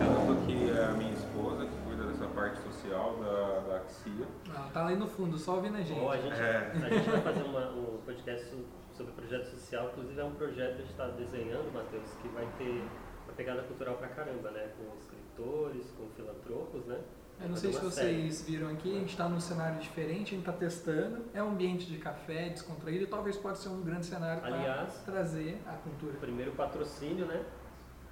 Tanto 0.00 0.46
que 0.46 0.70
a 0.70 0.92
minha 0.92 1.12
esposa, 1.12 1.66
que 1.66 1.76
cuida 1.84 2.04
dessa 2.04 2.26
parte 2.28 2.58
social 2.62 3.18
da, 3.18 3.60
da 3.60 3.76
Axia. 3.76 4.26
Ah, 4.48 4.70
tá 4.72 4.86
ali 4.86 4.96
no 4.96 5.06
fundo, 5.06 5.36
só 5.36 5.56
ouvindo 5.56 5.76
a 5.76 5.82
gente. 5.82 6.00
a, 6.00 6.16
gente 6.16 6.40
é. 6.40 6.72
a 6.82 6.88
gente 6.88 7.10
vai 7.10 7.20
fazer 7.20 7.42
uma, 7.42 7.70
um 7.72 8.00
podcast 8.06 8.64
sobre 8.94 9.12
projeto 9.12 9.44
social, 9.50 9.90
inclusive 9.90 10.18
é 10.18 10.24
um 10.24 10.34
projeto 10.34 10.76
que 10.76 10.80
a 10.80 10.84
gente 10.84 10.92
está 10.92 11.08
desenhando, 11.08 11.70
Matheus, 11.74 12.08
que 12.22 12.28
vai 12.28 12.48
ter 12.56 12.82
uma 13.26 13.34
pegada 13.36 13.64
cultural 13.64 13.96
pra 13.96 14.08
caramba, 14.08 14.50
né? 14.52 14.70
Com 14.78 14.96
escritores, 15.36 15.90
com 15.96 16.08
filantropos, 16.16 16.86
né? 16.86 16.98
Eu 17.38 17.50
não 17.50 17.56
sei 17.56 17.70
se 17.70 17.80
vocês 17.80 18.34
série. 18.36 18.50
viram 18.50 18.70
aqui, 18.70 18.96
a 18.96 19.00
gente 19.00 19.10
está 19.10 19.28
num 19.28 19.38
cenário 19.38 19.78
diferente, 19.78 20.34
a 20.34 20.38
gente 20.38 20.48
está 20.48 20.52
testando. 20.52 21.22
É 21.34 21.42
um 21.42 21.50
ambiente 21.50 21.84
de 21.86 21.98
café, 21.98 22.48
descontraído, 22.48 23.04
e 23.04 23.06
talvez 23.06 23.36
pode 23.36 23.58
ser 23.58 23.68
um 23.68 23.82
grande 23.82 24.06
cenário 24.06 24.40
para 24.40 24.86
trazer 25.04 25.60
a 25.66 25.72
cultura. 25.72 26.14
Primeiro 26.18 26.52
patrocínio, 26.52 27.26
né? 27.26 27.44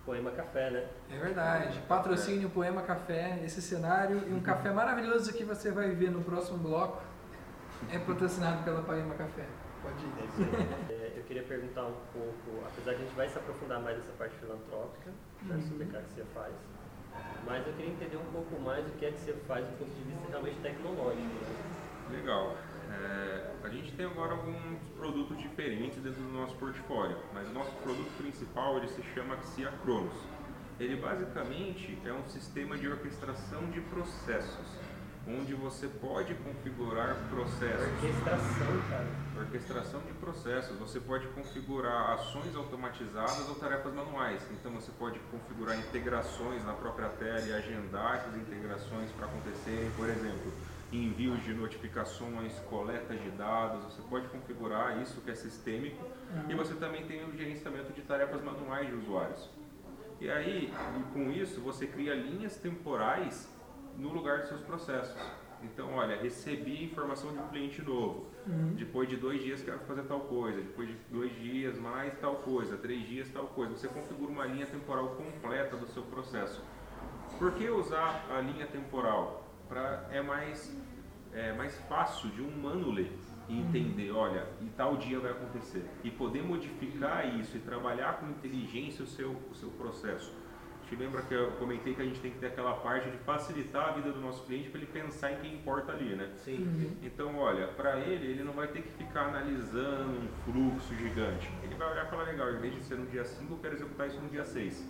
Poema 0.04 0.30
Café, 0.32 0.70
né? 0.70 0.86
É 1.10 1.18
verdade. 1.18 1.80
Patrocínio 1.88 2.50
Poema 2.50 2.82
Café, 2.82 3.40
esse 3.42 3.62
cenário 3.62 4.28
e 4.28 4.34
um 4.34 4.40
café 4.40 4.70
maravilhoso 4.70 5.32
que 5.32 5.44
você 5.44 5.70
vai 5.70 5.92
ver 5.92 6.10
no 6.10 6.22
próximo 6.22 6.58
bloco 6.58 7.02
é 7.90 7.98
patrocinado 7.98 8.62
pela 8.64 8.82
Poema 8.82 9.14
Café. 9.14 9.46
Pode 9.80 10.04
ir. 10.04 10.92
É, 10.92 11.14
eu 11.16 11.22
queria 11.22 11.42
perguntar 11.44 11.86
um 11.86 11.96
pouco, 12.12 12.66
apesar 12.66 12.94
que 12.94 13.02
a 13.02 13.04
gente 13.06 13.16
vai 13.16 13.28
se 13.30 13.38
aprofundar 13.38 13.80
mais 13.80 13.96
nessa 13.96 14.12
parte 14.12 14.36
filantrópica, 14.36 15.10
né, 15.44 15.54
uhum. 15.54 15.62
sobre 15.62 15.84
o 15.84 15.86
que 15.88 16.14
você 16.14 16.24
faz, 16.34 16.52
mas 17.44 17.66
eu 17.66 17.72
queria 17.74 17.92
entender 17.92 18.16
um 18.16 18.32
pouco 18.32 18.60
mais 18.60 18.86
o 18.86 18.90
que 18.92 19.06
é 19.06 19.10
que 19.12 19.20
você 19.20 19.32
faz 19.46 19.66
do 19.66 19.78
ponto 19.78 19.90
de 19.90 20.02
vista 20.02 20.28
realmente 20.28 20.58
tecnológico. 20.60 21.22
Né? 21.22 22.16
Legal. 22.18 22.56
É, 22.90 23.50
a 23.62 23.68
gente 23.68 23.92
tem 23.92 24.06
agora 24.06 24.32
alguns 24.32 24.78
produtos 24.96 25.38
diferentes 25.38 26.02
dentro 26.02 26.22
do 26.22 26.32
nosso 26.32 26.54
portfólio, 26.56 27.16
mas 27.32 27.48
o 27.48 27.52
nosso 27.52 27.72
produto 27.76 28.10
principal 28.16 28.76
ele 28.76 28.88
se 28.88 29.02
chama 29.14 29.34
Axia 29.34 29.72
Cronos. 29.82 30.14
Ele 30.78 30.96
basicamente 30.96 31.98
é 32.04 32.12
um 32.12 32.24
sistema 32.28 32.76
de 32.76 32.88
orquestração 32.88 33.64
de 33.70 33.80
processos 33.82 34.83
onde 35.26 35.54
você 35.54 35.88
pode 35.88 36.34
configurar 36.34 37.16
processos. 37.30 37.86
Orquestração, 37.94 38.82
cara. 38.90 39.06
Orquestração 39.38 40.00
de 40.00 40.12
processos. 40.14 40.78
Você 40.78 41.00
pode 41.00 41.26
configurar 41.28 42.10
ações 42.12 42.54
automatizadas 42.54 43.48
ou 43.48 43.54
tarefas 43.54 43.92
manuais. 43.94 44.42
Então 44.52 44.72
você 44.72 44.90
pode 44.98 45.18
configurar 45.30 45.78
integrações 45.78 46.64
na 46.64 46.74
própria 46.74 47.08
tela 47.08 47.40
e 47.40 47.52
agendar 47.52 48.16
essas 48.16 48.36
integrações 48.36 49.10
para 49.12 49.26
acontecerem, 49.26 49.90
por 49.96 50.08
exemplo, 50.08 50.52
envios 50.92 51.42
de 51.42 51.54
notificações, 51.54 52.52
coleta 52.68 53.14
de 53.14 53.30
dados. 53.30 53.84
Você 53.84 54.02
pode 54.02 54.28
configurar 54.28 55.00
isso 55.00 55.20
que 55.22 55.30
é 55.30 55.34
sistêmico 55.34 56.04
uhum. 56.04 56.50
e 56.50 56.54
você 56.54 56.74
também 56.74 57.06
tem 57.06 57.24
o 57.24 57.36
gerenciamento 57.36 57.92
de 57.92 58.02
tarefas 58.02 58.42
manuais 58.42 58.88
de 58.88 58.94
usuários. 58.94 59.48
E 60.20 60.30
aí, 60.30 60.72
com 61.12 61.30
isso, 61.30 61.60
você 61.60 61.86
cria 61.86 62.14
linhas 62.14 62.56
temporais 62.56 63.52
no 63.98 64.12
lugar 64.12 64.40
dos 64.40 64.48
seus 64.48 64.60
processos. 64.62 65.20
Então, 65.62 65.94
olha, 65.94 66.20
recebi 66.20 66.84
informação 66.84 67.32
de 67.32 67.38
um 67.38 67.48
cliente 67.48 67.80
novo. 67.82 68.26
Uhum. 68.46 68.74
Depois 68.74 69.08
de 69.08 69.16
dois 69.16 69.42
dias 69.42 69.62
quero 69.62 69.78
fazer 69.80 70.02
tal 70.02 70.20
coisa. 70.20 70.60
Depois 70.60 70.88
de 70.88 70.96
dois 71.10 71.34
dias 71.36 71.78
mais 71.78 72.12
tal 72.20 72.36
coisa. 72.36 72.76
Três 72.76 73.06
dias 73.08 73.28
tal 73.30 73.46
coisa. 73.46 73.72
Você 73.74 73.88
configura 73.88 74.30
uma 74.30 74.44
linha 74.44 74.66
temporal 74.66 75.10
completa 75.10 75.76
do 75.76 75.86
seu 75.86 76.02
processo. 76.02 76.62
Por 77.38 77.52
que 77.52 77.68
usar 77.68 78.26
a 78.30 78.40
linha 78.40 78.66
temporal? 78.66 79.48
Pra, 79.68 80.06
é 80.10 80.20
mais 80.20 80.76
é 81.32 81.52
mais 81.52 81.76
fácil 81.88 82.30
de 82.30 82.40
um 82.42 82.48
humano 82.48 82.92
ler 82.92 83.10
e 83.48 83.58
entender, 83.58 84.12
olha, 84.12 84.46
e 84.62 84.66
tal 84.76 84.96
dia 84.96 85.18
vai 85.18 85.32
acontecer. 85.32 85.84
E 86.04 86.10
poder 86.10 86.42
modificar 86.42 87.38
isso 87.38 87.56
e 87.56 87.60
trabalhar 87.60 88.20
com 88.20 88.30
inteligência 88.30 89.02
o 89.02 89.06
seu, 89.06 89.32
o 89.50 89.54
seu 89.54 89.68
processo 89.70 90.32
te 90.94 91.02
lembra 91.02 91.22
que 91.22 91.34
eu 91.34 91.50
comentei 91.52 91.94
que 91.94 92.00
a 92.00 92.04
gente 92.04 92.20
tem 92.20 92.30
que 92.30 92.38
ter 92.38 92.46
aquela 92.46 92.74
parte 92.74 93.10
de 93.10 93.18
facilitar 93.18 93.88
a 93.88 93.92
vida 93.92 94.12
do 94.12 94.20
nosso 94.20 94.44
cliente 94.44 94.70
para 94.70 94.80
ele 94.80 94.90
pensar 94.90 95.32
em 95.32 95.36
quem 95.40 95.54
importa 95.54 95.92
ali, 95.92 96.14
né? 96.14 96.30
Sim. 96.36 96.58
Uhum. 96.58 96.96
Então, 97.02 97.36
olha, 97.36 97.66
para 97.68 97.98
ele, 97.98 98.26
ele 98.26 98.44
não 98.44 98.52
vai 98.52 98.68
ter 98.68 98.82
que 98.82 98.90
ficar 98.92 99.26
analisando 99.26 100.20
um 100.20 100.28
fluxo 100.44 100.94
gigante. 100.94 101.50
Ele 101.62 101.74
vai 101.74 101.90
olhar 101.90 102.06
e 102.06 102.10
falar, 102.10 102.24
legal, 102.24 102.52
em 102.52 102.58
vez 102.58 102.74
de 102.74 102.84
ser 102.84 102.96
no 102.96 103.06
dia 103.06 103.24
5, 103.24 103.52
eu 103.52 103.58
quero 103.58 103.74
executar 103.74 104.06
isso 104.06 104.20
no 104.20 104.28
dia 104.28 104.44
6. 104.44 104.88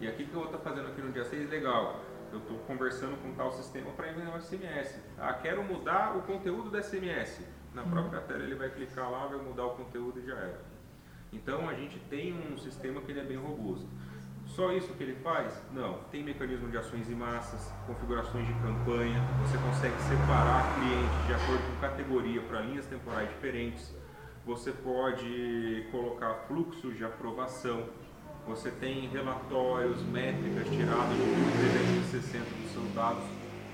E 0.00 0.08
aqui 0.08 0.24
que 0.24 0.34
eu 0.34 0.40
vou 0.40 0.44
estar 0.44 0.58
fazendo 0.58 0.88
aqui 0.88 1.00
no 1.00 1.10
dia 1.10 1.24
6, 1.24 1.48
legal. 1.48 2.00
Eu 2.30 2.38
estou 2.38 2.58
conversando 2.60 3.16
com 3.22 3.32
tal 3.34 3.52
sistema 3.52 3.90
para 3.92 4.10
enviar 4.10 4.36
um 4.36 4.40
SMS. 4.40 4.98
Ah, 5.18 5.34
quero 5.34 5.62
mudar 5.62 6.16
o 6.16 6.22
conteúdo 6.22 6.70
do 6.70 6.82
SMS. 6.82 7.46
Na 7.74 7.82
uhum. 7.82 7.90
própria 7.90 8.20
tela 8.20 8.42
ele 8.42 8.54
vai 8.54 8.68
clicar 8.68 9.10
lá, 9.10 9.26
vai 9.26 9.38
mudar 9.38 9.64
o 9.64 9.70
conteúdo 9.70 10.20
e 10.20 10.26
já 10.26 10.34
era. 10.34 10.60
Então 11.32 11.68
a 11.68 11.74
gente 11.74 11.98
tem 12.10 12.34
um 12.34 12.58
sistema 12.58 13.00
que 13.00 13.10
ele 13.10 13.20
é 13.20 13.24
bem 13.24 13.38
robusto. 13.38 13.88
Só 14.54 14.70
isso 14.70 14.92
que 14.92 15.02
ele 15.02 15.14
faz? 15.22 15.62
Não. 15.72 15.94
Tem 16.10 16.22
mecanismo 16.22 16.68
de 16.68 16.76
ações 16.76 17.08
em 17.08 17.14
massas, 17.14 17.72
configurações 17.86 18.46
de 18.46 18.52
campanha, 18.54 19.18
você 19.40 19.56
consegue 19.56 19.98
separar 20.02 20.74
clientes 20.74 21.26
de 21.26 21.32
acordo 21.32 21.62
com 21.66 21.80
categoria 21.80 22.40
para 22.42 22.60
linhas 22.60 22.84
temporais 22.84 23.30
diferentes. 23.30 23.94
Você 24.44 24.70
pode 24.70 25.86
colocar 25.90 26.34
fluxos 26.46 26.98
de 26.98 27.04
aprovação. 27.04 27.88
Você 28.46 28.70
tem 28.70 29.08
relatórios, 29.08 30.02
métricas 30.02 30.68
tiradas 30.68 31.16
de 31.16 32.10
360 32.10 32.44
dos 32.44 32.72
seus 32.72 32.94
dados. 32.94 33.24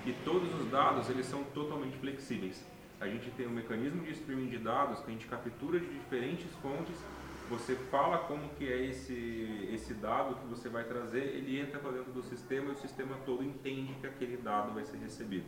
E 0.06 0.12
todos 0.24 0.48
os 0.60 0.70
dados 0.70 1.10
eles 1.10 1.26
são 1.26 1.42
totalmente 1.42 1.96
flexíveis. 1.98 2.64
A 3.00 3.08
gente 3.08 3.30
tem 3.30 3.48
um 3.48 3.50
mecanismo 3.50 4.04
de 4.04 4.12
streaming 4.12 4.48
de 4.48 4.58
dados 4.58 5.00
que 5.00 5.10
a 5.10 5.12
gente 5.12 5.26
captura 5.26 5.80
de 5.80 5.86
diferentes 5.86 6.46
fontes 6.62 6.96
você 7.48 7.74
fala 7.74 8.18
como 8.18 8.48
que 8.50 8.70
é 8.70 8.84
esse, 8.86 9.68
esse 9.72 9.94
dado 9.94 10.36
que 10.36 10.46
você 10.46 10.68
vai 10.68 10.84
trazer, 10.84 11.22
ele 11.22 11.58
entra 11.60 11.78
para 11.78 11.92
dentro 11.92 12.12
do 12.12 12.22
sistema 12.22 12.68
e 12.68 12.72
o 12.72 12.76
sistema 12.76 13.16
todo 13.24 13.42
entende 13.42 13.94
que 13.94 14.06
aquele 14.06 14.36
dado 14.36 14.72
vai 14.74 14.84
ser 14.84 14.98
recebido. 14.98 15.46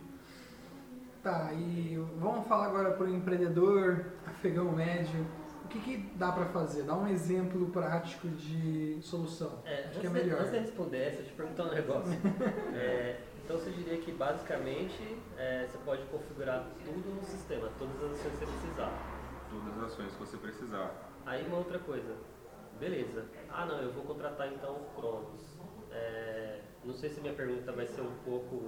Tá, 1.22 1.52
e 1.52 2.02
vamos 2.16 2.46
falar 2.46 2.66
agora 2.66 2.92
para 2.92 3.04
o 3.04 3.14
empreendedor 3.14 4.06
afegão 4.26 4.72
médio. 4.72 5.26
O 5.64 5.68
que, 5.68 5.78
que 5.78 5.96
dá 6.16 6.32
para 6.32 6.46
fazer? 6.46 6.84
Dá 6.84 6.96
um 6.96 7.06
exemplo 7.06 7.66
prático 7.66 8.26
de 8.28 8.98
solução. 9.02 9.62
É, 9.64 9.84
Acho 9.88 10.00
que 10.00 10.06
é 10.06 10.10
melhor. 10.10 10.40
Antes 10.40 10.52
de 10.52 10.58
responder 10.58 10.98
deixa 10.98 11.20
eu 11.20 11.26
te 11.26 11.32
perguntar 11.32 11.64
um 11.64 11.74
negócio. 11.74 12.12
É, 12.74 13.20
então 13.44 13.58
você 13.58 13.70
diria 13.70 13.98
que 13.98 14.12
basicamente 14.12 15.18
é, 15.36 15.66
você 15.66 15.78
pode 15.84 16.02
configurar 16.04 16.66
tudo 16.84 17.14
no 17.14 17.22
sistema, 17.22 17.68
todas 17.78 17.96
as 17.96 18.12
ações 18.12 18.32
que 18.32 18.38
você 18.38 18.46
precisar. 18.46 18.92
Todas 19.50 19.78
as 19.78 19.92
ações 19.92 20.12
que 20.12 20.18
você 20.18 20.36
precisar. 20.38 21.09
Aí 21.26 21.46
uma 21.46 21.58
outra 21.58 21.78
coisa, 21.78 22.16
beleza. 22.78 23.24
Ah 23.50 23.66
não, 23.66 23.80
eu 23.80 23.92
vou 23.92 24.04
contratar 24.04 24.52
então 24.52 24.74
o 24.74 25.00
Cronos. 25.00 25.40
É, 25.92 26.60
não 26.84 26.94
sei 26.94 27.10
se 27.10 27.20
minha 27.20 27.34
pergunta 27.34 27.72
vai 27.72 27.86
ser 27.86 28.00
um 28.00 28.14
pouco 28.24 28.62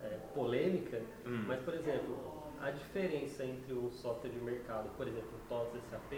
é, 0.00 0.08
polêmica, 0.34 1.00
Hum. 1.26 1.44
mas 1.46 1.60
por 1.62 1.74
exemplo, 1.74 2.16
a 2.60 2.70
diferença 2.70 3.44
entre 3.44 3.72
um 3.74 3.90
software 3.90 4.30
de 4.30 4.38
mercado, 4.40 4.90
por 4.96 5.06
exemplo, 5.08 5.30
o 5.34 5.48
TOTS 5.48 5.82
SAP 5.90 6.12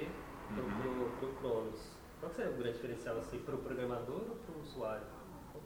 Uhum. 0.51 1.13
para 1.19 1.27
o 1.29 1.35
Cronos, 1.41 1.97
qual 2.21 2.29
que 2.31 2.37
seria 2.37 2.51
o 2.53 2.57
grande 2.57 2.75
diferencial 2.75 3.17
assim, 3.19 3.39
para 3.39 3.55
o 3.55 3.59
programador 3.59 4.21
ou 4.29 4.37
para 4.37 4.55
o 4.55 4.61
usuário? 4.61 5.07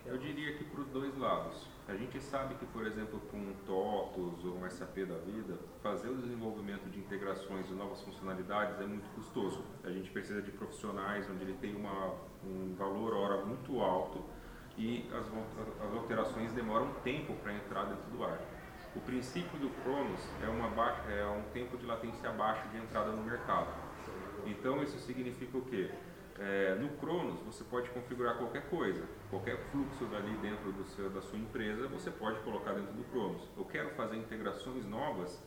Eu 0.04 0.16
diria 0.18 0.56
que 0.56 0.64
para 0.64 0.80
os 0.80 0.86
dois 0.88 1.18
lados. 1.18 1.66
A 1.88 1.94
gente 1.94 2.20
sabe 2.20 2.56
que, 2.56 2.66
por 2.66 2.84
exemplo, 2.84 3.20
com 3.30 3.36
um 3.36 3.54
TOTOS 3.64 4.44
ou 4.44 4.56
um 4.56 4.68
SAP 4.68 5.04
da 5.06 5.18
vida, 5.18 5.56
fazer 5.82 6.08
o 6.08 6.16
desenvolvimento 6.16 6.90
de 6.90 6.98
integrações 6.98 7.70
e 7.70 7.74
novas 7.74 8.02
funcionalidades 8.02 8.80
é 8.80 8.84
muito 8.86 9.08
custoso. 9.14 9.62
A 9.84 9.90
gente 9.90 10.10
precisa 10.10 10.42
de 10.42 10.50
profissionais 10.50 11.30
onde 11.30 11.44
ele 11.44 11.54
tem 11.60 11.76
uma, 11.76 12.12
um 12.44 12.74
valor 12.76 13.14
hora 13.14 13.44
muito 13.44 13.80
alto 13.80 14.20
e 14.76 15.08
as, 15.12 15.26
as 15.86 15.94
alterações 15.94 16.52
demoram 16.52 16.92
tempo 17.04 17.34
para 17.34 17.54
entrar 17.54 17.84
dentro 17.84 18.10
do 18.10 18.24
ar. 18.24 18.40
O 18.96 19.00
princípio 19.00 19.56
do 19.60 19.70
Cronos 19.84 20.20
é, 20.42 20.48
uma 20.48 20.68
ba- 20.70 21.04
é 21.08 21.24
um 21.26 21.42
tempo 21.52 21.76
de 21.76 21.86
latência 21.86 22.30
baixo 22.32 22.66
de 22.70 22.78
entrada 22.78 23.12
no 23.12 23.22
mercado. 23.22 23.68
Então 24.44 24.82
isso 24.82 24.98
significa 24.98 25.56
o 25.56 25.62
quê? 25.62 25.88
É, 26.38 26.74
no 26.74 26.88
Cronos 26.96 27.38
você 27.42 27.62
pode 27.62 27.88
configurar 27.90 28.38
qualquer 28.38 28.68
coisa, 28.68 29.04
qualquer 29.30 29.58
fluxo 29.70 30.04
dali 30.06 30.36
dentro 30.38 30.72
do 30.72 30.84
seu, 30.84 31.10
da 31.10 31.20
sua 31.20 31.38
empresa 31.38 31.88
você 31.88 32.10
pode 32.10 32.40
colocar 32.40 32.72
dentro 32.72 32.92
do 32.92 33.04
Cronos. 33.04 33.42
Eu 33.56 33.64
quero 33.64 33.90
fazer 33.90 34.16
integrações 34.16 34.84
novas, 34.84 35.42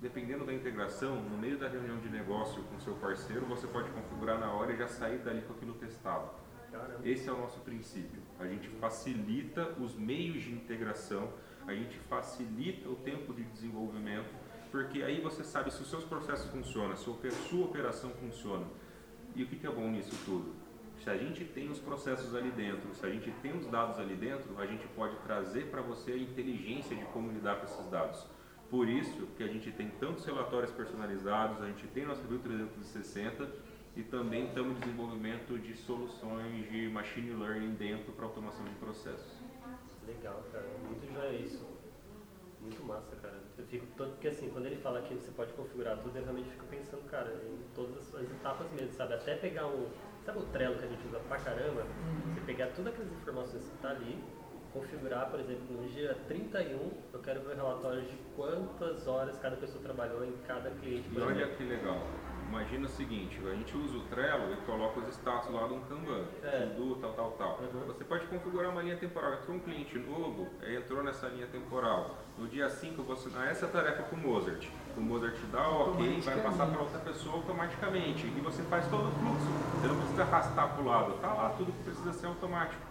dependendo 0.00 0.44
da 0.44 0.52
integração, 0.52 1.20
no 1.22 1.36
meio 1.36 1.58
da 1.58 1.68
reunião 1.68 1.98
de 1.98 2.08
negócio 2.08 2.62
com 2.64 2.76
o 2.76 2.80
seu 2.80 2.94
parceiro, 2.94 3.46
você 3.46 3.66
pode 3.66 3.90
configurar 3.90 4.38
na 4.38 4.52
hora 4.52 4.72
e 4.72 4.76
já 4.76 4.88
sair 4.88 5.18
dali 5.18 5.42
com 5.42 5.52
aquilo 5.52 5.74
testado. 5.74 6.30
Caramba. 6.70 7.00
Esse 7.04 7.28
é 7.28 7.32
o 7.32 7.38
nosso 7.38 7.60
princípio. 7.60 8.22
A 8.38 8.46
gente 8.46 8.68
facilita 8.68 9.74
os 9.80 9.96
meios 9.96 10.42
de 10.42 10.52
integração, 10.52 11.32
a 11.66 11.74
gente 11.74 11.98
facilita 11.98 12.88
o 12.88 12.96
tempo 12.96 13.34
de 13.34 13.42
desenvolvimento, 13.44 14.30
porque 14.70 15.02
aí 15.02 15.20
você 15.20 15.42
sabe 15.42 15.72
se 15.72 15.82
os 15.82 15.90
seus 15.90 16.04
processos 16.04 16.48
funcionam, 16.50 16.96
se 16.96 17.10
a 17.10 17.30
sua 17.48 17.64
operação 17.64 18.10
funciona. 18.10 18.66
E 19.34 19.42
o 19.42 19.46
que 19.46 19.56
que 19.56 19.66
é 19.66 19.70
bom 19.70 19.88
nisso 19.90 20.16
tudo? 20.24 20.59
Se 21.02 21.08
a 21.08 21.16
gente 21.16 21.44
tem 21.44 21.70
os 21.70 21.78
processos 21.78 22.34
ali 22.34 22.50
dentro, 22.50 22.94
se 22.94 23.04
a 23.06 23.10
gente 23.10 23.30
tem 23.42 23.56
os 23.56 23.66
dados 23.66 23.98
ali 23.98 24.14
dentro, 24.14 24.58
a 24.58 24.66
gente 24.66 24.86
pode 24.88 25.16
trazer 25.18 25.70
para 25.70 25.80
você 25.80 26.12
a 26.12 26.16
inteligência 26.16 26.94
de 26.94 27.04
como 27.06 27.32
lidar 27.32 27.56
com 27.56 27.64
esses 27.64 27.86
dados. 27.86 28.26
Por 28.68 28.88
isso 28.88 29.26
que 29.36 29.42
a 29.42 29.48
gente 29.48 29.72
tem 29.72 29.88
tantos 29.98 30.24
relatórios 30.24 30.70
personalizados, 30.70 31.62
a 31.62 31.66
gente 31.66 31.86
tem 31.88 32.04
nossa 32.04 32.22
View 32.28 32.38
360 32.38 33.48
e 33.96 34.02
também 34.02 34.46
estamos 34.46 34.76
em 34.76 34.80
desenvolvimento 34.80 35.58
de 35.58 35.74
soluções 35.74 36.70
de 36.70 36.88
machine 36.88 37.30
learning 37.32 37.74
dentro 37.74 38.12
para 38.12 38.26
automação 38.26 38.64
de 38.64 38.74
processos. 38.74 39.40
Legal, 40.06 40.44
cara. 40.52 40.66
Muito 40.86 41.12
joia 41.12 41.32
isso. 41.32 41.66
Muito 42.60 42.84
massa, 42.84 43.16
cara. 43.16 43.40
Eu 43.56 43.64
fico 43.66 43.86
todo. 43.96 44.10
Porque 44.12 44.28
assim, 44.28 44.50
quando 44.50 44.66
ele 44.66 44.76
fala 44.76 45.00
que 45.02 45.14
você 45.14 45.30
pode 45.32 45.52
configurar 45.54 45.96
tudo, 45.98 46.16
eu 46.16 46.22
realmente 46.22 46.50
fico 46.50 46.66
pensando, 46.66 47.02
cara, 47.08 47.30
em 47.44 47.74
todas 47.74 47.96
as, 47.96 48.14
as 48.14 48.30
etapas 48.30 48.70
mesmo, 48.72 48.92
sabe? 48.92 49.14
Até 49.14 49.34
pegar 49.36 49.66
um. 49.66 49.88
Sabe 50.30 50.42
o 50.44 50.46
Trello 50.52 50.78
que 50.78 50.84
a 50.84 50.88
gente 50.88 51.08
usa 51.08 51.18
pra 51.18 51.38
caramba? 51.38 51.84
Você 52.32 52.40
pegar 52.42 52.68
todas 52.68 52.94
aquelas 52.94 53.10
informações 53.10 53.64
que 53.64 53.82
tá 53.82 53.90
ali, 53.90 54.16
configurar, 54.72 55.28
por 55.28 55.40
exemplo, 55.40 55.74
no 55.74 55.88
dia 55.88 56.14
31, 56.28 56.78
eu 57.12 57.18
quero 57.18 57.40
ver 57.40 57.56
relatórios 57.56 58.08
de 58.08 58.16
quantas 58.36 59.08
horas 59.08 59.36
cada 59.40 59.56
pessoa 59.56 59.82
trabalhou 59.82 60.24
em 60.24 60.30
cada 60.46 60.70
cliente. 60.70 61.08
E 61.12 61.20
olha 61.20 61.48
que 61.48 61.64
legal. 61.64 62.06
Imagina 62.50 62.86
o 62.86 62.90
seguinte, 62.90 63.40
a 63.46 63.54
gente 63.54 63.76
usa 63.76 63.96
o 63.96 64.00
Trello 64.10 64.52
e 64.52 64.56
coloca 64.66 64.98
os 64.98 65.08
status 65.14 65.52
lá 65.54 65.68
de 65.68 65.74
um 65.74 65.80
Kanban, 65.82 66.24
É. 66.42 66.68
tal, 67.00 67.12
tal, 67.12 67.30
tal. 67.38 67.60
Uhum. 67.60 67.86
Você 67.86 68.02
pode 68.02 68.26
configurar 68.26 68.72
uma 68.72 68.82
linha 68.82 68.96
temporal. 68.96 69.34
Entrou 69.34 69.56
um 69.56 69.60
cliente 69.60 69.96
novo, 70.00 70.48
eh, 70.60 70.74
entrou 70.74 71.00
nessa 71.04 71.28
linha 71.28 71.46
temporal. 71.46 72.18
No 72.36 72.48
dia 72.48 72.68
5 72.68 73.04
você 73.04 73.28
dá 73.30 73.46
essa 73.46 73.68
tarefa 73.68 74.02
para 74.02 74.16
o 74.16 74.20
Mozart. 74.20 74.66
O 74.96 75.00
Mozart 75.00 75.36
dá 75.52 75.68
o 75.70 75.92
ok, 75.92 76.20
vai 76.22 76.40
passar 76.42 76.66
para 76.66 76.80
outra 76.80 76.98
pessoa 76.98 77.36
automaticamente. 77.36 78.26
E 78.26 78.40
você 78.40 78.62
faz 78.64 78.84
todo 78.88 79.06
o 79.06 79.12
fluxo. 79.12 79.80
Você 79.80 79.86
não 79.86 79.96
precisa 79.96 80.22
arrastar 80.22 80.74
para 80.74 80.82
o 80.82 80.86
lado. 80.86 81.14
Está 81.14 81.32
lá 81.32 81.50
tudo 81.50 81.70
que 81.70 81.84
precisa 81.84 82.12
ser 82.12 82.26
automático. 82.26 82.82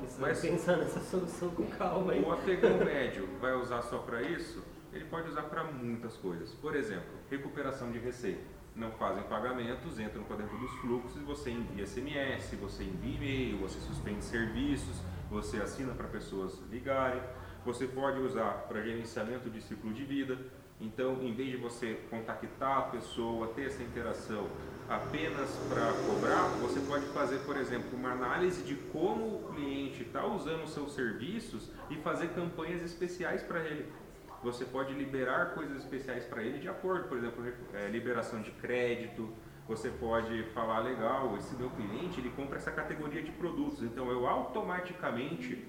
Precisa 0.00 0.20
Mas- 0.20 0.40
pensar 0.40 0.76
nessa 0.78 0.98
solução 1.00 1.50
com 1.50 1.66
calma, 1.66 2.16
hein? 2.16 2.24
O 2.26 2.32
afegão 2.32 2.78
médio 2.78 3.28
vai 3.40 3.54
usar 3.54 3.80
só 3.82 3.98
para 3.98 4.20
isso? 4.22 4.60
Ele 4.92 5.04
pode 5.04 5.28
usar 5.28 5.42
para 5.44 5.62
muitas 5.64 6.16
coisas. 6.16 6.52
Por 6.54 6.74
exemplo, 6.74 7.08
recuperação 7.30 7.90
de 7.92 7.98
receita. 8.00 8.42
Não 8.74 8.90
fazem 8.92 9.22
pagamentos, 9.24 10.00
entram 10.00 10.22
para 10.24 10.36
dentro 10.36 10.56
dos 10.58 10.70
fluxos 10.80 11.20
e 11.20 11.24
você 11.24 11.50
envia 11.50 11.86
SMS, 11.86 12.56
você 12.56 12.84
envia 12.84 13.16
e-mail, 13.16 13.58
você 13.58 13.78
suspende 13.80 14.24
serviços, 14.24 14.96
você 15.30 15.58
assina 15.58 15.92
para 15.92 16.08
pessoas 16.08 16.58
ligarem. 16.70 17.20
Você 17.66 17.86
pode 17.86 18.18
usar 18.18 18.66
para 18.68 18.82
gerenciamento 18.82 19.50
de 19.50 19.60
ciclo 19.60 19.92
de 19.92 20.04
vida. 20.04 20.38
Então, 20.80 21.22
em 21.22 21.32
vez 21.32 21.50
de 21.50 21.56
você 21.58 22.00
contactar 22.10 22.78
a 22.78 22.82
pessoa, 22.82 23.48
ter 23.48 23.66
essa 23.66 23.82
interação 23.82 24.48
apenas 24.88 25.48
para 25.68 25.92
cobrar, 26.06 26.48
você 26.60 26.80
pode 26.80 27.06
fazer, 27.06 27.38
por 27.44 27.56
exemplo, 27.56 27.96
uma 27.96 28.10
análise 28.10 28.62
de 28.62 28.74
como 28.74 29.36
o 29.36 29.52
cliente 29.54 30.02
está 30.02 30.26
usando 30.26 30.64
os 30.64 30.72
seus 30.72 30.92
serviços 30.92 31.70
e 31.88 31.96
fazer 31.96 32.30
campanhas 32.30 32.82
especiais 32.82 33.42
para 33.42 33.60
ele. 33.60 33.86
Você 34.42 34.64
pode 34.64 34.92
liberar 34.92 35.54
coisas 35.54 35.78
especiais 35.78 36.24
para 36.24 36.42
ele 36.42 36.58
de 36.58 36.68
acordo, 36.68 37.08
por 37.08 37.16
exemplo, 37.16 37.44
eh, 37.74 37.88
liberação 37.88 38.42
de 38.42 38.50
crédito. 38.50 39.32
Você 39.68 39.88
pode 39.88 40.42
falar, 40.52 40.80
legal, 40.80 41.36
esse 41.36 41.54
meu 41.54 41.70
cliente 41.70 42.18
ele 42.18 42.30
compra 42.30 42.56
essa 42.56 42.72
categoria 42.72 43.22
de 43.22 43.30
produtos, 43.30 43.82
então 43.82 44.10
eu 44.10 44.26
automaticamente 44.26 45.64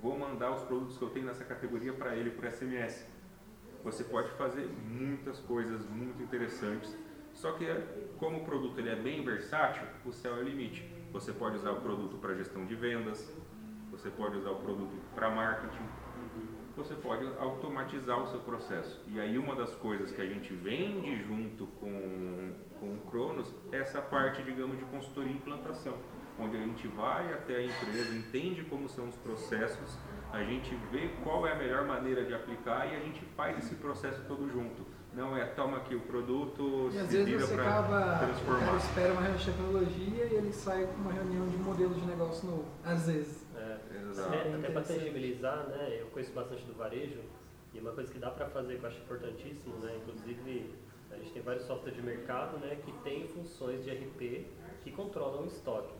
vou 0.00 0.18
mandar 0.18 0.52
os 0.52 0.62
produtos 0.62 0.96
que 0.96 1.04
eu 1.04 1.10
tenho 1.10 1.26
nessa 1.26 1.44
categoria 1.44 1.92
para 1.92 2.16
ele 2.16 2.30
por 2.30 2.50
SMS. 2.50 3.06
Você 3.84 4.02
pode 4.02 4.30
fazer 4.32 4.66
muitas 4.88 5.38
coisas 5.40 5.84
muito 5.90 6.22
interessantes, 6.22 6.96
só 7.34 7.52
que 7.52 7.66
como 8.18 8.38
o 8.38 8.44
produto 8.44 8.78
ele 8.78 8.88
é 8.88 8.96
bem 8.96 9.22
versátil, 9.22 9.86
o 10.06 10.12
céu 10.12 10.36
é 10.36 10.40
o 10.40 10.42
limite. 10.42 10.90
Você 11.12 11.30
pode 11.30 11.56
usar 11.56 11.72
o 11.72 11.80
produto 11.82 12.16
para 12.16 12.34
gestão 12.34 12.64
de 12.64 12.74
vendas, 12.74 13.30
você 13.90 14.08
pode 14.08 14.38
usar 14.38 14.50
o 14.50 14.56
produto 14.56 14.96
para 15.14 15.28
marketing, 15.28 15.86
você 16.76 16.94
pode 16.94 17.26
automatizar 17.38 18.22
o 18.22 18.26
seu 18.28 18.40
processo. 18.40 19.00
E 19.08 19.20
aí 19.20 19.38
uma 19.38 19.54
das 19.54 19.74
coisas 19.76 20.10
que 20.10 20.20
a 20.20 20.26
gente 20.26 20.52
vende 20.54 21.22
junto 21.24 21.66
com, 21.80 22.52
com 22.80 22.94
o 22.94 22.98
Cronos 23.10 23.52
é 23.72 23.78
essa 23.78 24.00
parte, 24.00 24.42
digamos, 24.42 24.78
de 24.78 24.84
consultoria 24.86 25.32
e 25.32 25.36
implantação, 25.36 25.94
onde 26.38 26.56
a 26.56 26.60
gente 26.60 26.88
vai 26.88 27.32
até 27.32 27.56
a 27.56 27.62
empresa, 27.64 28.16
entende 28.16 28.62
como 28.64 28.88
são 28.88 29.08
os 29.08 29.16
processos, 29.16 29.96
a 30.32 30.42
gente 30.42 30.74
vê 30.90 31.10
qual 31.22 31.46
é 31.46 31.52
a 31.52 31.56
melhor 31.56 31.84
maneira 31.86 32.24
de 32.24 32.34
aplicar 32.34 32.86
e 32.92 32.96
a 32.96 33.00
gente 33.00 33.24
faz 33.36 33.56
esse 33.58 33.76
processo 33.76 34.20
todo 34.26 34.50
junto. 34.50 34.82
Não 35.14 35.36
é 35.36 35.44
toma 35.44 35.76
aqui 35.76 35.94
o 35.94 36.00
produto, 36.00 36.90
E 36.92 36.98
às 36.98 37.06
se 37.06 37.22
vezes 37.22 37.48
você 37.48 37.54
acaba, 37.54 37.86
o 37.86 37.90
cara 38.00 38.18
transformar. 38.18 38.76
espera 38.78 39.12
uma 39.12 39.20
reunião 39.22 39.38
de 39.38 39.44
tecnologia 39.52 40.24
e 40.24 40.34
ele 40.34 40.52
sai 40.52 40.86
com 40.86 40.94
uma 41.02 41.12
reunião 41.12 41.46
de 41.46 41.56
modelo 41.58 41.94
de 41.94 42.04
negócio 42.04 42.48
novo. 42.48 42.64
Às 42.84 43.06
vezes. 43.06 43.43
É. 44.16 44.48
Exato. 44.48 44.54
Até, 44.58 44.70
para 44.70 44.82
tangibilizar, 44.82 45.66
né? 45.68 45.98
Eu 46.00 46.06
conheço 46.08 46.32
bastante 46.32 46.64
do 46.64 46.74
varejo 46.74 47.20
e 47.72 47.78
uma 47.80 47.92
coisa 47.92 48.12
que 48.12 48.18
dá 48.18 48.30
para 48.30 48.46
fazer 48.48 48.78
que 48.78 48.84
eu 48.84 48.88
acho 48.88 49.00
importantíssimo, 49.00 49.76
né? 49.78 49.96
Inclusive 50.02 50.74
a 51.10 51.16
gente 51.16 51.32
tem 51.32 51.42
vários 51.42 51.64
softwares 51.64 51.94
de 51.96 52.02
mercado, 52.02 52.58
né? 52.58 52.76
Que 52.84 52.92
tem 53.02 53.26
funções 53.28 53.82
de 53.84 53.90
RP 53.90 54.46
que 54.82 54.90
controlam 54.92 55.42
o 55.42 55.46
estoque. 55.46 55.92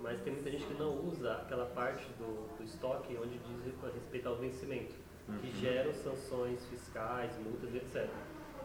Mas 0.00 0.20
tem 0.22 0.32
muita 0.32 0.50
gente 0.50 0.64
que 0.66 0.74
não 0.74 0.98
usa 1.06 1.32
aquela 1.34 1.66
parte 1.66 2.04
do, 2.18 2.56
do 2.56 2.64
estoque 2.64 3.16
onde 3.16 3.38
diz 3.38 3.64
respeito 3.94 4.28
ao 4.28 4.36
vencimento, 4.36 4.94
que 5.40 5.46
Uhum. 5.46 5.52
geram 5.60 5.94
sanções 5.94 6.66
fiscais, 6.66 7.30
multas, 7.38 7.72
etc. 7.74 8.08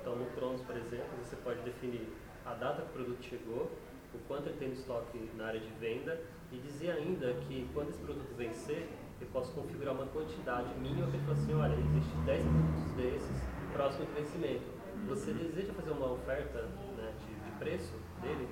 Então 0.01 0.15
no 0.15 0.25
Cronos, 0.31 0.61
por 0.61 0.75
exemplo, 0.75 1.05
você 1.23 1.35
pode 1.37 1.61
definir 1.61 2.07
a 2.43 2.53
data 2.55 2.81
que 2.81 2.87
o 2.89 2.93
produto 2.93 3.23
chegou, 3.23 3.71
o 4.13 4.17
quanto 4.27 4.49
ele 4.49 4.57
tem 4.57 4.71
de 4.71 4.77
estoque 4.79 5.29
na 5.35 5.45
área 5.47 5.59
de 5.59 5.69
venda 5.73 6.19
e 6.51 6.57
dizer 6.57 6.91
ainda 6.91 7.33
que 7.47 7.67
quando 7.73 7.89
esse 7.89 7.99
produto 7.99 8.33
vencer, 8.35 8.87
eu 9.19 9.27
posso 9.27 9.51
configurar 9.53 9.93
uma 9.93 10.05
quantidade 10.05 10.73
mínima 10.79 11.07
que 11.07 11.17
ele 11.17 11.25
fala 11.25 11.37
assim, 11.37 11.53
olha, 11.53 11.73
existe 11.73 12.15
10 12.25 12.43
produtos 12.43 12.91
desses 12.95 13.47
próximo 13.73 14.05
do 14.05 14.13
vencimento. 14.13 14.65
Você 15.07 15.33
deseja 15.33 15.73
fazer 15.73 15.91
uma 15.91 16.11
oferta 16.11 16.63
né, 16.97 17.13
de, 17.19 17.51
de 17.51 17.57
preço 17.59 17.93
dele? 18.21 18.47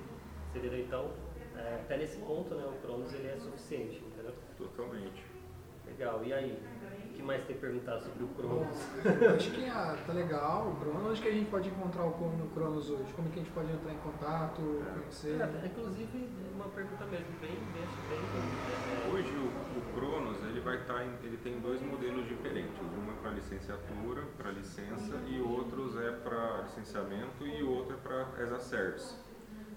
Seria 0.52 0.78
então, 0.78 1.10
é, 1.56 1.74
até 1.74 1.96
nesse 1.96 2.18
ponto, 2.18 2.54
né, 2.54 2.64
o 2.64 2.80
Cronos 2.80 3.12
ele 3.12 3.28
é 3.28 3.36
suficiente, 3.36 4.02
entendeu? 4.04 4.34
Totalmente. 4.56 5.24
Legal, 5.84 6.24
e 6.24 6.32
aí? 6.32 6.62
O 7.16 7.18
que 7.18 7.22
mais 7.22 7.42
tem 7.46 7.56
perguntado 7.56 8.02
sobre 8.02 8.24
o 8.24 8.28
Cronos? 8.28 8.76
acho 9.34 9.50
que 9.50 9.64
ah, 9.70 9.96
tá 10.06 10.12
legal 10.12 10.68
o 10.68 10.76
Cronos. 10.76 11.06
Onde 11.06 11.22
que 11.22 11.28
a 11.28 11.32
gente 11.32 11.50
pode 11.50 11.70
encontrar 11.70 12.04
o 12.04 12.12
Cronos 12.12 12.90
hoje? 12.90 13.10
Como 13.14 13.30
que 13.30 13.40
a 13.40 13.42
gente 13.42 13.52
pode 13.52 13.72
entrar 13.72 13.90
em 13.90 13.98
contato, 13.98 14.60
conhecer? 14.92 15.40
É, 15.40 15.66
inclusive, 15.66 16.28
uma 16.54 16.66
pergunta 16.66 17.06
mesmo, 17.06 17.26
bem, 17.40 17.52
bem, 17.72 17.88
bem 18.10 18.18
é, 18.20 19.14
Hoje 19.14 19.32
o, 19.32 19.78
o, 19.78 19.94
Cronos 19.94 20.36
ele 20.44 20.60
vai 20.60 20.76
estar 20.76 20.92
tá 20.92 21.04
em, 21.06 21.14
ele 21.24 21.38
tem 21.38 21.58
dois 21.58 21.80
modelos 21.80 22.28
diferentes. 22.28 22.78
Um 22.82 23.10
é 23.10 23.14
para 23.22 23.30
licenciatura, 23.30 24.22
para 24.36 24.50
licença, 24.50 25.16
e 25.26 25.40
outros 25.40 25.96
é 25.96 26.10
para 26.10 26.64
licenciamento 26.64 27.46
e 27.46 27.62
outro 27.62 27.94
é 27.94 27.96
para 27.96 28.44
as 28.44 28.52
a 28.52 28.58
service. 28.58 29.14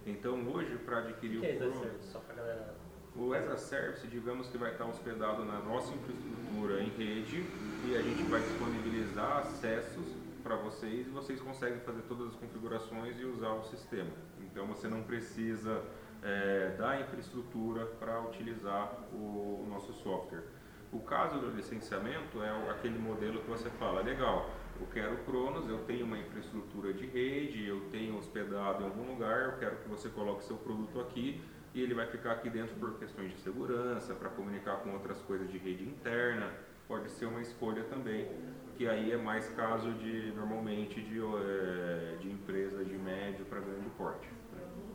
Então 0.06 0.46
hoje 0.50 0.78
para 0.80 0.98
adquirir 0.98 1.38
o, 1.38 1.42
que 1.42 1.48
o 1.48 1.52
é 1.52 1.56
Cronos, 1.56 2.04
só 2.04 2.20
para 2.20 2.36
galera 2.36 2.79
o 3.20 3.34
as 3.34 3.48
a 3.50 3.58
Service, 3.58 4.08
digamos 4.08 4.48
que 4.48 4.58
vai 4.58 4.72
estar 4.72 4.86
hospedado 4.86 5.44
na 5.44 5.60
nossa 5.60 5.94
infraestrutura 5.94 6.82
em 6.82 6.90
rede 6.90 7.46
e 7.86 7.96
a 7.96 8.02
gente 8.02 8.24
vai 8.24 8.40
disponibilizar 8.40 9.40
acessos 9.40 10.16
para 10.42 10.56
vocês 10.56 11.06
e 11.06 11.10
vocês 11.10 11.42
conseguem 11.42 11.80
fazer 11.82 12.02
todas 12.04 12.30
as 12.30 12.36
configurações 12.36 13.20
e 13.20 13.26
usar 13.26 13.52
o 13.52 13.64
sistema. 13.66 14.10
Então 14.40 14.66
você 14.68 14.88
não 14.88 15.04
precisa 15.04 15.84
é, 16.24 16.76
da 16.78 17.02
infraestrutura 17.02 17.86
para 17.86 18.22
utilizar 18.22 18.98
o, 19.12 19.64
o, 19.64 19.68
nosso 19.70 19.92
software. 19.96 20.44
O 20.92 21.00
caso 21.00 21.40
do 21.40 21.52
licenciamento 21.52 22.42
é 22.42 22.72
aquele 22.72 22.98
modelo 22.98 23.42
que 23.42 23.50
você 23.50 23.70
fala, 23.72 24.02
legal, 24.02 24.50
eu 24.80 24.88
quero 24.88 25.16
o 25.16 25.18
Cronos, 25.26 25.70
eu 25.70 25.80
tenho 25.80 26.06
uma 26.06 26.18
infraestrutura 26.18 26.94
de 26.94 27.06
rede, 27.06 27.68
eu 27.68 27.82
tenho 27.92 28.18
hospedado 28.18 28.82
em 28.82 28.86
algum 28.86 29.12
lugar, 29.12 29.44
eu 29.44 29.58
quero 29.58 29.76
que 29.76 29.90
você 29.90 30.08
coloque 30.08 30.46
seu 30.46 30.56
produto 30.56 31.02
aqui 31.02 31.42
e 31.74 31.82
ele 31.82 31.94
vai 31.94 32.08
ficar 32.08 32.32
aqui 32.32 32.50
dentro 32.50 32.76
por 32.76 32.98
questões 32.98 33.32
de 33.32 33.40
segurança, 33.40 34.14
para 34.16 34.30
comunicar 34.30 34.78
com 34.78 34.94
outras 34.94 35.20
coisas 35.22 35.50
de 35.52 35.58
rede 35.58 35.84
interna, 35.84 36.52
pode 36.88 37.10
ser 37.12 37.28
uma 37.28 37.42
escolha 37.42 37.84
também, 37.84 38.28
que 38.76 38.88
aí 38.88 39.12
é 39.12 39.18
mais 39.18 39.48
caso 39.50 39.92
de 39.94 40.32
normalmente 40.32 41.02
de, 41.02 41.20
é, 41.20 42.18
de 42.20 42.32
empresa 42.32 42.84
de 42.84 42.98
médio 42.98 43.46
para 43.46 43.60
grande 43.60 43.90
porte. 43.92 44.28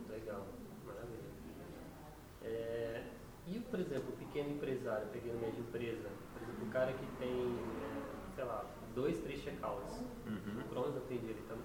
Legal, 0.09 0.45
maravilha. 0.85 1.29
É, 2.43 3.03
e 3.47 3.59
por 3.59 3.79
exemplo, 3.79 4.09
o 4.09 4.17
pequeno 4.17 4.49
empresário, 4.49 5.07
pequeno 5.07 5.39
médio 5.39 5.59
empresa, 5.59 6.09
por 6.33 6.43
exemplo, 6.43 6.67
o 6.67 6.71
cara 6.71 6.91
que 6.91 7.05
tem, 7.17 7.29
é, 7.29 8.35
sei 8.35 8.43
lá, 8.43 8.65
dois, 8.93 9.19
três 9.19 9.39
checkouts, 9.41 10.03
uhum. 10.25 10.61
o 10.61 10.69
Cronos 10.69 10.97
atende 10.97 11.25
ele 11.25 11.43
também, 11.47 11.63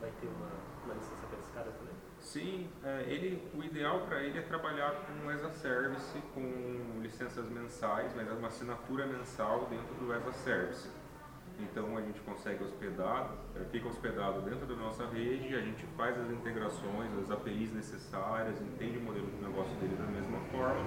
vai 0.00 0.10
ter 0.20 0.26
uma, 0.28 0.50
uma 0.84 0.94
licença 0.94 1.26
cara 1.54 1.70
também? 1.72 1.94
Sim, 2.18 2.68
é, 2.84 3.04
ele, 3.06 3.42
o 3.54 3.62
ideal 3.62 4.00
para 4.00 4.22
ele 4.22 4.38
é 4.38 4.42
trabalhar 4.42 4.92
com 5.06 5.26
o 5.26 5.30
as 5.30 5.42
a 5.44 5.50
Service, 5.50 6.18
com 6.34 7.00
licenças 7.00 7.48
mensais, 7.48 8.12
mas 8.14 8.28
é 8.28 8.32
uma 8.32 8.48
assinatura 8.48 9.06
mensal 9.06 9.66
dentro 9.66 9.94
do 9.94 10.12
as 10.12 10.26
a 10.26 10.32
Service. 10.32 10.88
Então 11.58 11.96
a 11.96 12.00
gente 12.00 12.20
consegue 12.20 12.64
hospedar, 12.64 13.34
é, 13.54 13.64
fica 13.64 13.88
hospedado 13.88 14.40
dentro 14.42 14.66
da 14.66 14.74
nossa 14.76 15.06
rede, 15.06 15.54
a 15.54 15.60
gente 15.60 15.84
faz 15.96 16.18
as 16.18 16.30
integrações, 16.30 17.10
as 17.18 17.30
APIs 17.30 17.72
necessárias, 17.72 18.60
entende 18.60 18.98
o 18.98 19.02
modelo 19.02 19.26
de 19.26 19.42
negócio 19.42 19.74
dele 19.76 19.94
da 19.96 20.06
mesma 20.06 20.38
forma, 20.50 20.80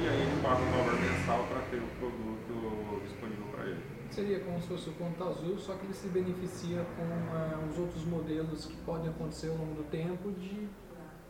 e 0.00 0.08
aí 0.08 0.20
ele 0.20 0.42
paga 0.42 0.60
um 0.60 0.70
valor 0.70 1.00
mensal 1.00 1.44
para 1.48 1.62
ter 1.70 1.78
o 1.78 1.88
produto 1.98 3.02
disponível 3.02 3.46
para 3.52 3.64
ele. 3.64 4.01
Seria 4.12 4.40
como 4.40 4.60
se 4.60 4.68
fosse 4.68 4.90
o 4.90 4.92
ponto 4.92 5.24
azul, 5.24 5.58
só 5.58 5.74
que 5.74 5.86
ele 5.86 5.94
se 5.94 6.06
beneficia 6.08 6.84
com 6.96 7.02
uh, 7.02 7.70
os 7.70 7.78
outros 7.78 8.04
modelos 8.04 8.66
que 8.66 8.76
podem 8.84 9.08
acontecer 9.08 9.48
ao 9.48 9.56
longo 9.56 9.74
do 9.74 9.84
tempo 9.84 10.30
de 10.32 10.68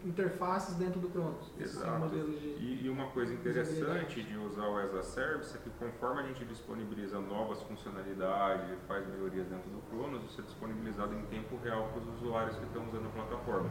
interfaces 0.05 0.75
dentro 0.75 1.01
do 1.01 1.09
Cronos. 1.09 1.51
Exato. 1.61 2.11
E, 2.59 2.81
e, 2.85 2.89
uma 2.89 3.07
coisa 3.11 3.33
interessante 3.33 4.23
de 4.23 4.37
usar 4.37 4.67
o 4.67 4.79
as 4.79 4.95
a 4.95 5.03
Service 5.03 5.57
é 5.57 5.61
que 5.61 5.71
conforme 5.79 6.23
a 6.23 6.27
gente 6.27 6.45
disponibiliza 6.45 7.21
novas 7.21 7.63
funcionalidades 7.63 8.71
e 8.71 8.77
faz 8.89 9.07
melhorias 9.07 9.47
dentro 9.47 9.71
do 9.71 9.81
Cronos, 9.91 10.25
isso 10.25 10.41
é 10.41 10.45
disponibilizado 10.45 11.15
em 11.15 11.23
tempo 11.27 11.57
real 11.63 11.89
para 11.93 12.03
os 12.03 12.21
usuários 12.21 12.57
que 12.57 12.65
estão 12.65 12.85
usando 12.89 13.07
a 13.07 13.11
plataforma. 13.11 13.71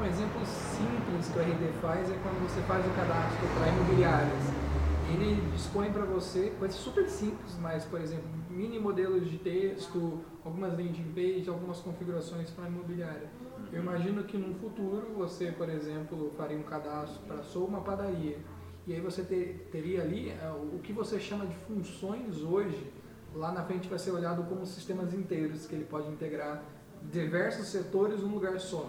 Um 0.00 0.04
exemplo 0.04 0.44
simples 0.44 1.28
que 1.28 1.38
o 1.38 1.42
RD 1.42 1.72
faz 1.80 2.10
é 2.10 2.18
quando 2.22 2.42
você 2.42 2.60
faz 2.62 2.84
o 2.84 2.90
cadastro 2.90 3.46
para 3.56 3.68
imobiliárias. 3.68 4.67
Ele 5.12 5.50
dispõe 5.52 5.90
para 5.90 6.04
você 6.04 6.50
coisas 6.58 6.78
super 6.78 7.08
simples, 7.08 7.56
mas, 7.60 7.84
por 7.84 8.00
exemplo, 8.00 8.28
mini 8.50 8.78
modelos 8.78 9.30
de 9.30 9.38
texto, 9.38 10.20
algumas 10.44 10.72
landing 10.72 11.12
pages, 11.14 11.48
algumas 11.48 11.80
configurações 11.80 12.50
para 12.50 12.68
imobiliária 12.68 13.30
eu 13.72 13.82
imagino 13.82 14.24
que 14.24 14.38
no 14.38 14.54
futuro 14.54 15.12
você, 15.14 15.52
por 15.52 15.68
exemplo, 15.68 16.32
faria 16.36 16.56
um 16.56 16.62
cadastro 16.62 17.20
para 17.26 17.42
sou 17.42 17.66
uma 17.66 17.80
padaria. 17.80 18.38
E 18.86 18.94
aí 18.94 19.00
você 19.00 19.22
ter, 19.22 19.68
teria 19.70 20.02
ali 20.02 20.30
uh, 20.30 20.76
o 20.76 20.78
que 20.78 20.92
você 20.92 21.20
chama 21.20 21.46
de 21.46 21.54
funções 21.66 22.42
hoje, 22.42 22.90
lá 23.34 23.52
na 23.52 23.62
frente 23.62 23.86
vai 23.88 23.98
ser 23.98 24.12
olhado 24.12 24.42
como 24.44 24.64
sistemas 24.64 25.12
inteiros, 25.12 25.66
que 25.66 25.74
ele 25.74 25.84
pode 25.84 26.08
integrar 26.08 26.64
diversos 27.02 27.66
setores 27.66 28.22
num 28.22 28.32
lugar 28.32 28.58
só. 28.58 28.88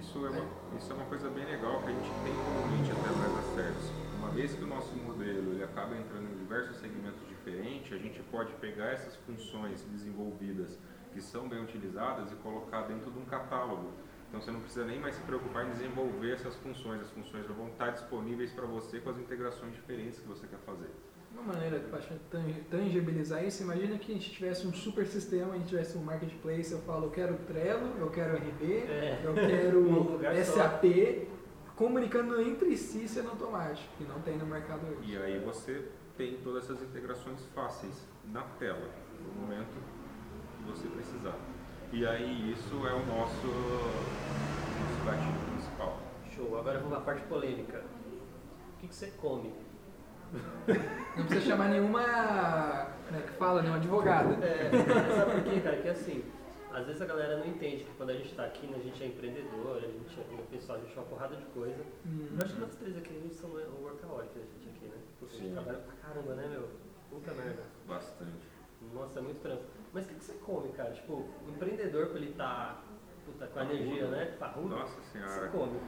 Isso 0.00 0.26
é 0.26 0.30
uma, 0.30 0.44
isso 0.76 0.90
é 0.90 0.94
uma 0.94 1.04
coisa 1.04 1.28
bem 1.30 1.44
legal 1.44 1.80
que 1.82 1.90
a 1.90 1.92
gente 1.92 2.10
tem 2.24 2.32
comumente 2.34 2.90
através 2.90 3.32
da 3.32 3.42
Service. 3.54 3.92
Uma 4.18 4.30
vez 4.30 4.54
que 4.54 4.64
o 4.64 4.66
nosso 4.66 4.92
modelo 4.96 5.39
ele 5.60 5.64
acaba 5.64 5.94
entrando 5.94 6.24
em 6.24 6.38
diversos 6.38 6.76
segmentos 6.78 7.20
diferentes, 7.28 7.92
a 7.92 7.98
gente 7.98 8.22
pode 8.30 8.52
pegar 8.54 8.92
essas 8.92 9.14
funções 9.16 9.82
desenvolvidas 9.92 10.78
que 11.12 11.20
são 11.20 11.48
bem 11.48 11.62
utilizadas 11.62 12.32
e 12.32 12.34
colocar 12.36 12.82
dentro 12.82 13.10
de 13.10 13.18
um 13.18 13.24
catálogo. 13.26 13.90
Então 14.28 14.40
você 14.40 14.50
não 14.50 14.60
precisa 14.60 14.86
nem 14.86 14.98
mais 14.98 15.16
se 15.16 15.22
preocupar 15.22 15.66
em 15.66 15.72
desenvolver 15.72 16.32
essas 16.32 16.56
funções. 16.56 17.02
As 17.02 17.10
funções 17.10 17.44
vão 17.46 17.68
estar 17.68 17.90
disponíveis 17.90 18.52
para 18.52 18.64
você 18.64 19.00
com 19.00 19.10
as 19.10 19.18
integrações 19.18 19.74
diferentes 19.74 20.20
que 20.20 20.28
você 20.28 20.46
quer 20.46 20.58
fazer. 20.64 20.88
Uma 21.32 21.52
maneira 21.52 21.78
de 21.78 22.60
tangibilizar 22.70 23.44
isso, 23.44 23.62
imagina 23.62 23.98
que 23.98 24.10
a 24.10 24.14
gente 24.14 24.30
tivesse 24.30 24.66
um 24.66 24.72
super 24.72 25.06
sistema, 25.06 25.54
a 25.54 25.58
gente 25.58 25.68
tivesse 25.68 25.96
um 25.96 26.02
marketplace, 26.02 26.72
eu 26.72 26.80
falo, 26.80 27.06
eu 27.06 27.10
quero 27.10 27.34
Trello, 27.46 27.98
eu 27.98 28.10
quero 28.10 28.36
RB, 28.36 28.64
é. 28.64 29.20
eu 29.22 29.34
quero 29.34 30.18
SAP, 30.44 30.84
só. 30.84 31.39
Comunicando 31.80 32.38
entre 32.42 32.76
si 32.76 33.08
sendo 33.08 33.30
automático, 33.30 33.88
que 33.96 34.04
não 34.04 34.20
tem 34.20 34.36
no 34.36 34.44
mercado 34.44 34.86
hoje. 34.86 35.12
E 35.12 35.16
aí 35.16 35.38
você 35.38 35.88
tem 36.14 36.36
todas 36.44 36.64
essas 36.64 36.82
integrações 36.82 37.40
fáceis 37.54 38.06
na 38.26 38.42
tela, 38.58 38.86
no 39.18 39.40
momento 39.40 39.78
que 40.58 40.70
você 40.70 40.86
precisar. 40.88 41.34
E 41.90 42.06
aí 42.06 42.52
isso 42.52 42.86
é 42.86 42.92
o 42.92 43.06
nosso, 43.06 43.46
nosso 43.46 45.04
gatilho 45.06 45.40
principal. 45.52 45.98
Show. 46.36 46.58
Agora 46.58 46.78
vamos 46.80 46.98
à 46.98 47.00
parte 47.00 47.22
polêmica. 47.22 47.82
O 48.74 48.80
que, 48.80 48.86
que 48.86 48.94
você 48.94 49.06
come? 49.12 49.50
Não 51.16 51.24
precisa 51.24 51.52
chamar 51.52 51.70
nenhuma, 51.70 52.02
né, 53.10 53.22
que 53.26 53.32
fala, 53.38 53.62
nenhuma 53.62 53.78
advogada. 53.78 54.34
É, 54.44 54.70
sabe 55.16 55.32
por 55.32 55.44
quê, 55.44 55.60
cara? 55.60 55.76
Que 55.78 55.88
assim, 55.88 56.24
às 56.72 56.86
vezes 56.86 57.02
a 57.02 57.06
galera 57.06 57.36
não 57.38 57.46
entende 57.46 57.84
que 57.84 57.92
quando 57.96 58.10
a 58.10 58.14
gente 58.14 58.30
está 58.30 58.44
aqui, 58.44 58.66
né, 58.66 58.76
a 58.78 58.82
gente 58.82 59.02
é 59.02 59.06
empreendedor, 59.06 59.76
a 59.76 59.80
gente 59.80 60.20
é, 60.20 60.34
o 60.34 60.46
pessoal, 60.46 60.78
a 60.78 60.80
gente 60.80 60.96
é 60.96 61.00
uma 61.00 61.08
porrada 61.08 61.36
de 61.36 61.44
coisa. 61.46 61.82
Uhum. 62.06 62.28
Eu 62.32 62.44
acho 62.44 62.54
que 62.54 62.60
nós 62.60 62.74
três 62.76 62.96
aqui, 62.96 63.16
a 63.16 63.20
gente 63.20 63.34
são 63.34 63.50
o 63.50 63.82
workaholic, 63.82 64.30
a 64.36 64.40
gente 64.40 64.68
aqui, 64.68 64.86
né? 64.86 64.98
Porque 65.18 65.36
Sim. 65.36 65.40
a 65.40 65.44
gente 65.44 65.54
trabalha 65.54 65.78
pra 65.78 65.94
caramba, 65.94 66.34
né, 66.34 66.48
meu? 66.48 66.68
Puta 67.10 67.32
merda. 67.34 67.62
Bastante. 67.86 68.48
Nossa, 68.94 69.18
é 69.18 69.22
muito 69.22 69.40
trampo. 69.42 69.62
Mas 69.92 70.04
o 70.04 70.08
que, 70.08 70.14
que 70.14 70.24
você 70.24 70.32
come, 70.34 70.68
cara? 70.72 70.92
Tipo, 70.92 71.14
o 71.14 71.50
empreendedor, 71.50 72.06
pra 72.08 72.16
ele 72.16 72.30
estar 72.30 72.82
tá, 73.38 73.46
com 73.46 73.58
a 73.58 73.64
energia, 73.64 74.08
né? 74.08 74.36
Parrudo, 74.38 74.68
Nossa 74.68 75.00
senhora. 75.12 75.30
Você 75.30 75.48
come. 75.48 75.80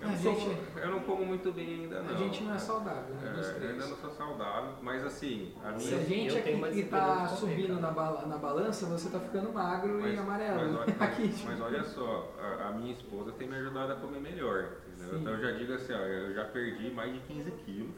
Eu 0.00 0.08
não, 0.08 0.16
gente, 0.16 0.40
como, 0.40 0.78
eu 0.78 0.90
não 0.90 1.00
como 1.00 1.26
muito 1.26 1.52
bem 1.52 1.82
ainda 1.82 2.02
não. 2.02 2.14
A 2.14 2.18
gente 2.18 2.44
não 2.44 2.54
é 2.54 2.58
saudável, 2.58 3.14
né? 3.14 3.56
É, 3.60 3.64
eu 3.64 3.70
ainda 3.70 3.86
não 3.86 3.96
sou 3.96 4.10
saudável, 4.10 4.72
mas 4.82 5.04
assim, 5.04 5.52
a 5.64 5.72
minha... 5.72 5.80
Se 5.80 5.94
a 5.94 5.98
gente 5.98 6.38
aqui 6.38 6.72
que 6.72 6.84
tá 6.84 7.28
subindo 7.28 7.80
na, 7.80 7.90
bala, 7.90 8.26
na 8.26 8.36
balança, 8.36 8.86
você 8.86 9.08
tá 9.08 9.18
ficando 9.18 9.52
magro 9.52 10.00
mas, 10.00 10.14
e 10.14 10.18
amarelo. 10.18 10.56
Mas, 10.56 10.76
olha, 10.76 10.96
aqui, 11.00 11.34
mas 11.44 11.60
olha 11.60 11.84
só, 11.84 12.34
a, 12.38 12.68
a, 12.68 12.72
minha 12.72 12.92
esposa 12.92 13.32
tem 13.32 13.48
me 13.48 13.56
ajudado 13.56 13.92
a 13.92 13.96
comer 13.96 14.20
melhor, 14.20 14.68
entendeu? 14.94 15.20
Então 15.20 15.32
eu 15.32 15.40
já 15.40 15.50
digo 15.58 15.72
assim, 15.72 15.92
ó, 15.92 15.98
eu 15.98 16.34
já 16.34 16.44
perdi 16.44 16.90
mais 16.90 17.12
de 17.12 17.20
15 17.20 17.50
quilos. 17.64 17.90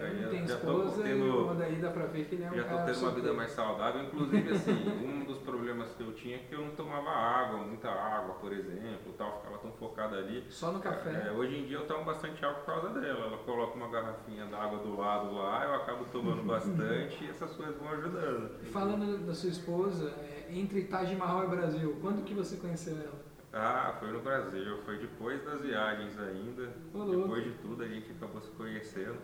Aí 0.00 0.22
não 0.22 0.30
tem 0.30 0.44
esposa 0.44 1.02
tendo, 1.02 1.64
e 1.72 1.76
dá 1.76 1.90
pra 1.90 2.06
ver 2.06 2.26
que 2.26 2.34
ele 2.36 2.44
é 2.44 2.50
um 2.50 2.54
Já 2.54 2.64
tô 2.64 2.84
tendo 2.84 3.00
uma 3.00 3.10
vida 3.10 3.32
mais 3.32 3.50
saudável. 3.50 4.04
Inclusive, 4.04 4.50
assim, 4.52 4.72
um 5.04 5.24
dos 5.24 5.38
problemas 5.38 5.90
que 5.94 6.02
eu 6.02 6.12
tinha 6.12 6.36
é 6.36 6.38
que 6.38 6.54
eu 6.54 6.60
não 6.60 6.70
tomava 6.70 7.10
água, 7.10 7.58
muita 7.58 7.88
água, 7.88 8.34
por 8.34 8.52
exemplo, 8.52 9.12
tal, 9.16 9.38
ficava 9.38 9.58
tão 9.58 9.72
focada 9.72 10.16
ali. 10.16 10.44
Só 10.48 10.72
no 10.72 10.80
café? 10.80 11.28
É, 11.28 11.32
hoje 11.32 11.56
em 11.56 11.66
dia 11.66 11.78
eu 11.78 11.86
tomo 11.86 12.04
bastante 12.04 12.44
água 12.44 12.60
por 12.60 12.66
causa 12.66 13.00
dela. 13.00 13.26
Ela 13.26 13.38
coloca 13.38 13.74
uma 13.74 13.88
garrafinha 13.88 14.46
d'água 14.46 14.78
do 14.78 14.96
lado 14.96 15.34
lá, 15.34 15.64
eu 15.64 15.74
acabo 15.74 16.04
tomando 16.06 16.42
bastante 16.46 17.24
e 17.24 17.28
essas 17.28 17.52
coisas 17.54 17.76
vão 17.76 17.88
ajudando. 17.88 18.50
Falando 18.70 19.26
da 19.26 19.34
sua 19.34 19.50
esposa, 19.50 20.10
é, 20.10 20.46
entre 20.50 20.84
Taj 20.84 21.14
Mahal 21.16 21.44
e 21.44 21.48
Brasil, 21.48 21.98
quando 22.00 22.24
que 22.24 22.34
você 22.34 22.56
conheceu 22.56 22.96
ela? 22.96 23.28
Ah, 23.50 23.96
foi 23.98 24.12
no 24.12 24.20
Brasil, 24.20 24.78
foi 24.84 24.98
depois 24.98 25.42
das 25.42 25.62
viagens 25.62 26.18
ainda. 26.20 26.70
Depois 26.92 27.44
de 27.44 27.52
tudo 27.54 27.82
a 27.82 27.88
gente 27.88 28.12
acabou 28.12 28.42
se 28.42 28.50
conhecendo 28.50 29.16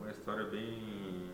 uma 0.00 0.10
história 0.10 0.44
bem, 0.46 1.30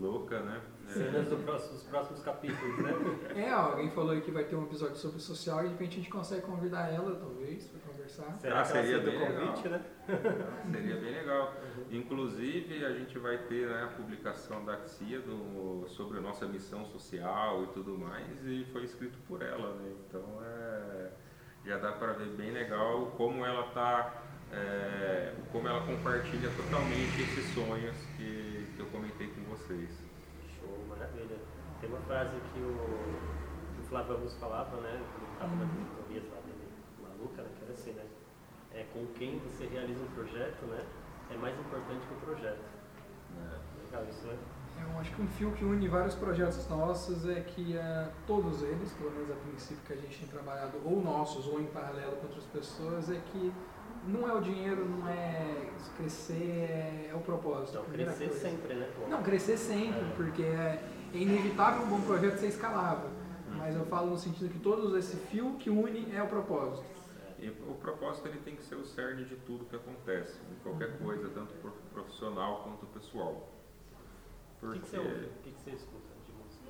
louca, 0.00 0.40
né? 0.40 0.60
Cenas 0.86 1.28
próximo, 1.42 1.72
dos 1.72 1.82
próximos 1.84 2.20
capítulos, 2.22 2.78
né? 2.78 2.92
É, 3.34 3.50
alguém 3.50 3.90
falou 3.90 4.10
aí 4.12 4.20
que 4.20 4.30
vai 4.30 4.44
ter 4.44 4.54
um 4.54 4.64
episódio 4.64 4.96
sobre 4.96 5.18
social 5.18 5.60
e 5.60 5.64
de 5.64 5.68
repente 5.70 5.92
a 5.92 5.96
gente 6.02 6.10
consegue 6.10 6.42
convidar 6.42 6.92
ela, 6.92 7.16
talvez, 7.16 7.66
pra 7.66 7.80
conversar. 7.80 8.36
Será 8.38 8.60
Ah, 8.60 8.62
que 8.62 8.68
seria 8.68 8.98
bem 9.00 9.18
legal. 9.18 9.46
convite, 9.48 9.68
né? 9.68 9.84
Seria 10.70 10.96
bem 10.96 11.10
legal. 11.14 11.54
Inclusive, 11.90 12.84
a 12.84 12.92
gente 12.92 13.18
vai 13.18 13.38
ter 13.38 13.66
né, 13.66 13.84
a 13.84 13.96
publicação 13.96 14.64
da 14.64 14.74
Axia 14.74 15.20
do, 15.20 15.86
sobre 15.88 16.18
a 16.18 16.20
nossa 16.20 16.46
missão 16.46 16.84
social 16.84 17.64
e 17.64 17.66
tudo 17.68 17.96
mais, 17.98 18.44
e 18.44 18.64
foi 18.72 18.84
escrito 18.84 19.18
por 19.26 19.40
ela, 19.42 19.74
né? 19.74 19.92
Então, 20.06 20.22
é, 20.44 21.10
já 21.64 21.78
dá 21.78 21.92
para 21.92 22.12
ver 22.12 22.28
bem 22.36 22.52
legal 22.52 23.06
como 23.16 23.44
ela 23.44 23.64
tá, 23.70 24.22
é, 24.54 25.34
como 25.50 25.68
ela 25.68 25.84
compartilha 25.86 26.50
totalmente 26.50 27.22
esses 27.22 27.54
sonhos 27.54 27.96
que, 28.16 28.66
que 28.74 28.80
eu 28.80 28.86
comentei 28.86 29.28
com 29.28 29.42
vocês. 29.50 29.90
Show, 30.58 30.84
maravilha. 30.88 31.36
Tem 31.80 31.90
uma 31.90 32.00
frase 32.00 32.36
que 32.52 32.60
o, 32.60 33.74
que 33.74 33.80
o 33.82 33.84
Flávio 33.88 34.14
Augusto 34.14 34.38
falava, 34.38 34.76
né? 34.80 35.02
Quando 35.12 35.24
ele 35.24 35.32
estava 35.32 35.56
na 35.56 35.64
diretoria 35.64 36.22
lá 36.34 36.40
dele, 36.42 36.68
maluca, 37.02 37.42
né? 37.42 37.48
Que 37.58 37.64
era 37.64 37.72
assim, 37.72 37.92
né? 37.92 38.04
É 38.72 38.84
com 38.92 39.06
quem 39.14 39.38
você 39.40 39.66
realiza 39.66 40.02
um 40.02 40.14
projeto, 40.14 40.64
né? 40.66 40.84
É 41.30 41.36
mais 41.36 41.58
importante 41.58 42.06
que 42.06 42.14
o 42.14 42.16
projeto. 42.18 42.64
Legal 43.84 44.06
isso, 44.08 44.26
né? 44.26 44.38
Eu 44.80 44.98
acho 44.98 45.14
que 45.14 45.22
um 45.22 45.28
fio 45.28 45.52
que 45.52 45.64
une 45.64 45.88
vários 45.88 46.14
projetos 46.14 46.68
nossos 46.68 47.28
é 47.28 47.40
que 47.40 47.76
eh, 47.76 48.10
todos 48.26 48.62
eles, 48.62 48.92
pelo 48.92 49.10
menos 49.12 49.30
a 49.30 49.34
princípio 49.34 49.82
que 49.86 49.92
a 49.92 49.96
gente 49.96 50.18
tem 50.18 50.28
trabalhado, 50.28 50.80
ou 50.84 51.00
nossos, 51.00 51.46
ou 51.46 51.60
em 51.60 51.66
paralelo 51.66 52.16
com 52.16 52.26
outras 52.26 52.44
pessoas, 52.44 53.10
é 53.10 53.20
que 53.32 53.52
não 54.08 54.28
é 54.28 54.34
o 54.34 54.40
dinheiro, 54.40 54.84
não 54.88 55.08
é 55.08 55.70
crescer, 55.96 56.34
é, 56.70 57.08
é 57.10 57.14
o 57.14 57.20
propósito. 57.20 57.70
Então, 57.70 57.84
primeira 57.84 58.12
crescer 58.12 58.28
coisa. 58.30 58.48
sempre, 58.50 58.74
né? 58.74 58.90
pô? 58.98 59.08
Não, 59.08 59.22
crescer 59.22 59.56
sempre, 59.56 60.00
É. 60.00 60.12
porque 60.16 60.42
é, 60.42 60.82
é 61.14 61.16
inevitável 61.18 61.82
um 61.84 61.88
bom 61.90 62.00
projeto 62.02 62.36
ser 62.38 62.48
escalável. 62.48 63.08
Uhum. 63.08 63.56
Mas 63.58 63.74
eu 63.76 63.84
falo 63.86 64.10
no 64.10 64.18
sentido 64.18 64.50
que 64.52 64.58
todos 64.58 64.94
esse 64.94 65.16
fio 65.16 65.54
que 65.58 65.70
une 65.70 66.12
é 66.14 66.22
o 66.22 66.26
propósito. 66.26 66.84
E 67.38 67.48
o 67.50 67.74
propósito 67.74 68.26
ele 68.28 68.38
tem 68.38 68.56
que 68.56 68.62
ser 68.62 68.76
o 68.76 68.84
cerne 68.84 69.24
de 69.24 69.36
tudo 69.36 69.64
que 69.66 69.76
acontece, 69.76 70.38
em 70.50 70.62
qualquer 70.62 70.96
coisa, 70.98 71.28
tanto 71.28 71.52
pro- 71.54 71.72
profissional 71.92 72.62
quanto 72.64 72.86
pessoal. 72.86 73.32
O 73.32 74.60
que, 74.60 74.66
Porque 74.66 74.78
que 74.80 74.86
você 74.86 74.98
ouve? 74.98 75.10
O 75.26 75.42
que, 75.42 75.50
que 75.50 75.60
você 75.60 75.70
escuta 75.72 76.08
de 76.24 76.32
música? 76.32 76.64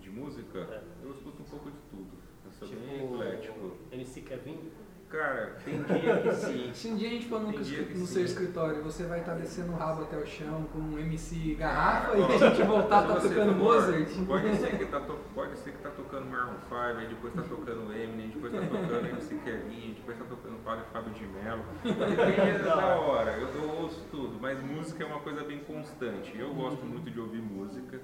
de 0.00 0.10
música, 0.10 0.58
É. 0.60 0.82
eu 1.04 1.10
escuto 1.10 1.42
um 1.42 1.44
pouco 1.44 1.70
de 1.70 1.78
tudo. 1.90 2.16
Eu 2.46 2.52
sou 2.52 2.68
tipo, 2.68 2.80
bem 2.80 3.04
eclético. 3.04 3.72
MC 3.92 4.20
Kevin? 4.22 4.70
Cara, 5.08 5.56
tem 5.64 5.82
dia 5.84 6.20
que 6.20 6.32
sim. 6.32 6.70
Se 6.74 6.88
um 6.88 6.96
dia 6.96 7.08
a 7.08 7.10
gente 7.12 7.28
for 7.28 7.40
no, 7.40 7.52
no 7.52 7.64
sim. 7.64 8.06
seu 8.06 8.24
escritório, 8.24 8.82
você 8.82 9.04
vai 9.04 9.20
estar 9.20 9.34
descendo 9.34 9.72
o 9.72 9.76
rabo 9.76 10.02
até 10.02 10.16
o 10.16 10.26
chão 10.26 10.64
com 10.72 10.78
um 10.80 10.98
MC 10.98 11.54
garrafa 11.54 12.16
e 12.16 12.24
a 12.24 12.50
gente 12.50 12.62
voltar 12.64 13.06
tá 13.06 13.14
você 13.14 13.28
tocando 13.28 13.54
for, 13.54 13.62
Mozart. 13.62 14.08
Pode 14.26 14.56
ser, 14.56 14.78
que 14.78 14.84
tá 14.86 15.00
to- 15.00 15.20
pode 15.32 15.58
ser 15.58 15.70
que 15.72 15.78
tá 15.78 15.90
tocando 15.90 16.26
Maroon 16.26 16.58
5, 16.68 16.74
aí 16.74 17.06
depois 17.06 17.32
tá 17.34 17.42
tocando 17.42 17.92
Eminem, 17.92 18.30
depois 18.30 18.52
tá 18.52 18.60
tocando 18.60 19.06
MC 19.08 19.34
Kevin, 19.36 19.94
depois 19.94 20.18
tá 20.18 20.24
tocando 20.24 20.64
Padre 20.64 20.84
Fábio 20.92 21.12
de 21.14 21.26
Mello. 21.26 21.64
Depende 21.84 22.64
da 22.64 22.96
hora, 22.96 23.30
eu, 23.38 23.48
eu 23.48 23.70
ouço 23.82 24.04
tudo, 24.10 24.38
mas 24.40 24.60
música 24.60 25.04
é 25.04 25.06
uma 25.06 25.20
coisa 25.20 25.44
bem 25.44 25.60
constante. 25.60 26.36
Eu 26.36 26.52
gosto 26.52 26.84
muito 26.84 27.08
de 27.10 27.20
ouvir 27.20 27.40
música, 27.40 28.00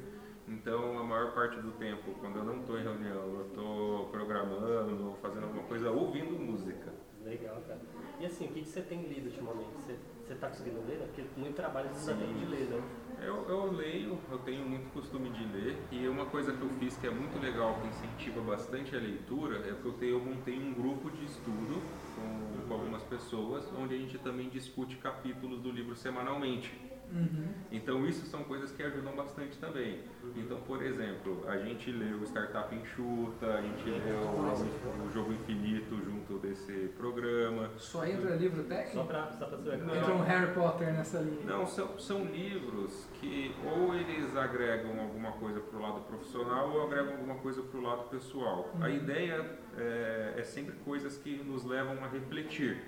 então 0.49 0.99
a 0.99 1.03
maior 1.05 1.33
parte 1.33 1.61
do 1.61 1.73
tempo, 1.73 2.13
quando 2.21 2.37
eu 2.37 2.45
não 2.45 2.61
estou 2.61 2.79
em 2.79 2.83
reunião, 2.83 3.35
eu 3.35 3.47
estou 3.49 4.07
programando, 4.07 5.09
ou 5.09 5.15
fazendo 5.17 5.45
alguma 5.45 5.65
coisa, 5.65 5.91
ouvindo 5.91 6.39
música. 6.39 6.92
Legal, 7.25 7.63
cara. 7.67 7.81
E 8.21 8.27
assim, 8.27 8.47
o 8.47 8.49
que, 8.49 8.63
que 8.63 8.69
você 8.69 8.83
tem 8.83 9.03
lido 9.03 9.27
ultimamente? 9.27 9.71
Você, 9.77 9.97
você 10.27 10.35
tá 10.35 10.49
conseguindo 10.49 10.81
ler? 10.87 10.99
né? 10.99 11.07
Porque 11.07 11.25
muito 11.37 11.55
trabalho 11.55 11.89
você 11.91 12.13
tempo 12.15 12.35
de 12.35 12.45
ler, 12.47 12.69
né? 12.69 12.83
Eu, 13.21 13.49
eu 13.49 13.73
leio, 13.73 14.19
eu 14.31 14.39
tenho 14.39 14.65
muito 14.65 14.93
costume 14.93 15.31
de 15.31 15.45
ler, 15.45 15.77
e 15.93 16.09
uma 16.09 16.27
coisa 16.27 16.53
que 16.53 16.61
eu 16.61 16.69
fiz 16.81 16.97
que 16.97 17.07
é 17.07 17.11
muito 17.11 17.41
legal, 17.41 17.79
que 17.81 17.87
incentiva 17.87 18.41
bastante 18.41 18.97
a 18.97 18.99
leitura, 18.99 19.59
é 19.59 19.75
que 19.81 19.85
eu, 19.85 19.93
tenho, 19.93 20.13
eu 20.13 20.21
montei 20.21 20.59
um 20.59 20.75
grupo 20.75 21.09
de 21.11 21.25
estudo 21.25 21.81
com, 22.17 22.67
com 22.69 22.75
algumas 22.75 23.03
pessoas, 23.05 23.65
onde 23.79 23.95
a 23.95 23.99
gente 23.99 24.19
também 24.19 24.49
discute 24.49 24.97
capítulos 24.97 25.61
do 25.61 25.71
livro 25.71 25.95
semanalmente. 25.95 26.73
Uhum. 27.13 27.49
Então 27.71 28.07
isso 28.07 28.27
são 28.27 28.45
coisas 28.45 28.73
que 28.73 28.83
ajudam 28.83 29.15
bastante 29.15 29.59
também. 29.59 30.01
Então, 30.37 30.61
por 30.63 30.83
exemplo, 30.83 31.45
a 31.47 31.59
gente 31.59 31.91
leu 31.91 32.23
Startup 32.25 32.75
Enxuta, 32.75 33.47
a 33.47 33.61
gente 33.61 33.85
leu 33.85 34.19
o, 34.19 35.07
o 35.07 35.13
Jogo 35.13 35.33
Infinito 35.33 35.97
junto 36.03 36.39
desse 36.39 36.91
programa. 36.97 37.71
Só 37.77 38.07
entra 38.07 38.35
livro 38.37 38.65
técnico? 38.65 38.97
só 38.97 39.49
saber. 39.51 39.79
Não. 39.79 39.95
Entra 39.95 40.15
um 40.15 40.23
Harry 40.23 40.55
Potter 40.55 40.93
nessa 40.93 41.19
linha. 41.19 41.45
Não, 41.45 41.67
são, 41.67 41.99
são 41.99 42.25
livros 42.25 43.07
que 43.21 43.55
ou 43.65 43.95
eles 43.95 44.35
agregam 44.37 45.01
alguma 45.01 45.33
coisa 45.33 45.61
para 45.61 45.79
o 45.79 45.83
lado 45.83 46.01
profissional 46.03 46.71
ou 46.71 46.87
agregam 46.87 47.13
alguma 47.13 47.37
coisa 47.37 47.63
para 47.63 47.79
o 47.79 47.83
lado 47.83 48.05
pessoal. 48.09 48.71
A 48.81 48.89
ideia 48.89 49.59
é, 49.77 50.35
é 50.39 50.43
sempre 50.43 50.75
coisas 50.85 51.17
que 51.19 51.43
nos 51.43 51.65
levam 51.65 52.03
a 52.05 52.09
refletir. 52.09 52.81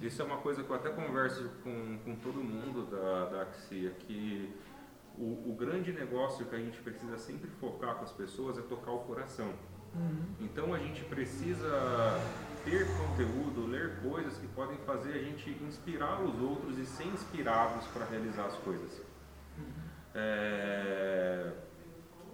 Isso 0.00 0.22
é 0.22 0.24
uma 0.24 0.38
coisa 0.38 0.62
que 0.62 0.70
eu 0.70 0.76
até 0.76 0.90
converso 0.90 1.50
com, 1.62 1.98
com 1.98 2.16
todo 2.16 2.42
mundo 2.42 2.86
da, 2.86 3.28
da 3.30 3.42
Axia, 3.42 3.90
que 3.90 4.52
o, 5.16 5.50
o 5.50 5.56
grande 5.58 5.92
negócio 5.92 6.46
que 6.46 6.54
a 6.54 6.58
gente 6.58 6.80
precisa 6.80 7.16
sempre 7.18 7.48
focar 7.60 7.96
com 7.96 8.04
as 8.04 8.12
pessoas 8.12 8.58
é 8.58 8.62
tocar 8.62 8.90
o 8.92 9.00
coração. 9.00 9.52
Uhum. 9.94 10.34
Então 10.40 10.74
a 10.74 10.78
gente 10.78 11.04
precisa 11.04 11.70
ter 12.64 12.86
conteúdo, 12.96 13.66
ler 13.66 14.00
coisas 14.02 14.36
que 14.38 14.46
podem 14.48 14.76
fazer 14.78 15.12
a 15.12 15.22
gente 15.22 15.50
inspirar 15.62 16.20
os 16.22 16.40
outros 16.40 16.78
e 16.78 16.86
ser 16.86 17.06
inspirados 17.06 17.86
para 17.88 18.06
realizar 18.06 18.46
as 18.46 18.56
coisas. 18.56 19.00
É, 20.14 21.52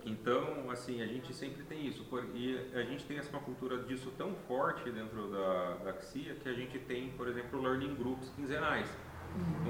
Então, 0.05 0.70
assim, 0.70 1.03
a 1.03 1.07
gente 1.07 1.32
sempre 1.34 1.62
tem 1.64 1.86
isso. 1.86 2.05
por- 2.05 2.24
E 2.34 2.59
a 2.74 2.82
gente 2.82 3.05
tem 3.05 3.18
essa 3.18 3.30
uma 3.30 3.40
cultura 3.42 3.78
disso 3.84 4.12
tão 4.16 4.34
forte 4.48 4.90
dentro 4.90 5.28
da, 5.30 5.74
da 5.84 5.90
Axia 5.90 6.34
que 6.34 6.48
a 6.48 6.53
gente 6.53 6.78
tem, 6.78 7.11
por 7.11 7.28
exemplo, 7.28 7.61
learning 7.61 7.94
groups 7.94 8.30
quinzenais. 8.30 8.88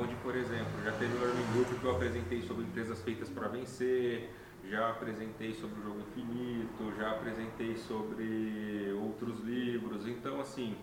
Onde, 0.01 0.15
por 0.17 0.35
exemplo, 0.37 0.71
já 0.85 0.93
teve 0.93 1.15
um 1.17 1.21
learning 1.21 1.53
group 1.53 1.81
que 1.81 1.85
eu 1.85 1.91
apresentei 1.91 2.41
sobre 2.43 2.65
empresas 2.65 3.03
feitas 3.03 3.29
para 3.29 3.49
vencer, 3.49 4.31
já 4.71 4.89
apresentei 4.91 5.53
sobre 5.55 5.81
o 5.81 5.83
jogo 5.83 6.01
infinito, 6.01 6.93
já 6.97 7.11
apresentei 7.11 7.77
sobre 7.77 8.93
outros 9.01 9.41
livros. 9.41 10.07
Então, 10.07 10.41
assim, 10.41 10.77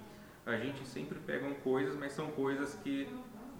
a 0.45 0.55
gente 0.57 0.85
sempre 0.85 1.17
pega 1.19 1.49
coisas, 1.55 1.95
mas 1.95 2.11
são 2.11 2.27
coisas 2.31 2.75
que 2.83 3.07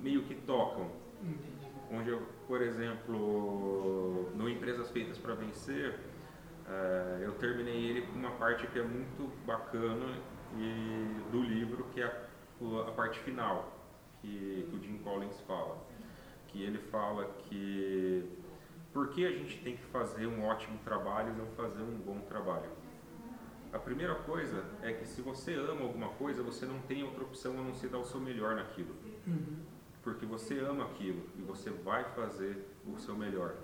meio 0.02 0.24
que 0.24 0.36
tocam. 0.36 0.92
Entendi. 1.24 1.57
Onde, 1.92 2.10
eu, 2.10 2.22
por 2.48 2.62
exemplo, 2.62 4.30
no 4.36 4.50
Empresas 4.50 4.90
Feitas 4.92 5.18
para 5.18 5.36
Vencer, 5.36 5.98
eh, 6.68 7.22
eu 7.22 7.34
terminei 7.34 7.90
ele 7.90 8.02
com 8.08 8.14
uma 8.14 8.32
parte 8.32 8.68
que 8.68 8.78
é 8.78 8.84
muito 8.84 9.32
bacana 9.46 10.18
e, 10.58 11.32
do 11.32 11.42
livro, 11.42 11.86
que 11.94 12.02
é 12.02 12.28
a, 12.86 12.92
parte 12.92 13.20
final, 13.20 13.72
que, 14.22 14.68
que 14.70 14.76
o 14.76 14.84
Jim 14.84 14.98
Collins 14.98 15.40
fala. 15.42 15.78
Que 16.48 16.64
ele 16.64 16.78
fala 16.78 17.26
que 17.44 18.38
por 18.92 19.10
que 19.10 19.26
a 19.26 19.32
gente 19.32 19.62
tem 19.62 19.78
que 19.78 19.84
fazer 19.86 20.28
um 20.28 20.44
ótimo 20.44 20.80
trabalho 20.84 21.34
e 21.34 21.38
não 21.38 21.46
fazer 21.48 21.84
um 21.84 21.98
bom 22.00 22.20
trabalho? 22.22 22.70
A 23.72 23.80
primeira 23.80 24.16
coisa 24.16 24.64
é 24.82 24.94
que 24.94 25.06
se 25.06 25.22
você 25.22 25.54
ama 25.54 25.82
alguma 25.82 26.10
coisa, 26.10 26.42
você 26.42 26.66
não 26.66 26.80
tem 26.80 27.04
outra 27.04 27.24
opção 27.24 27.60
a 27.60 27.62
não 27.62 27.74
ser 27.74 27.90
dar 27.90 28.00
o 28.00 28.06
seu 28.06 28.20
melhor 28.20 28.56
naquilo 28.56 28.96
Uhum. 29.28 29.58
Porque 30.08 30.26
você 30.26 30.58
ama 30.60 30.86
aquilo 30.86 31.22
e 31.38 31.42
você 31.42 31.70
vai 31.70 32.06
fazer 32.16 32.66
o 32.86 32.98
seu 32.98 33.14
melhor. 33.14 33.56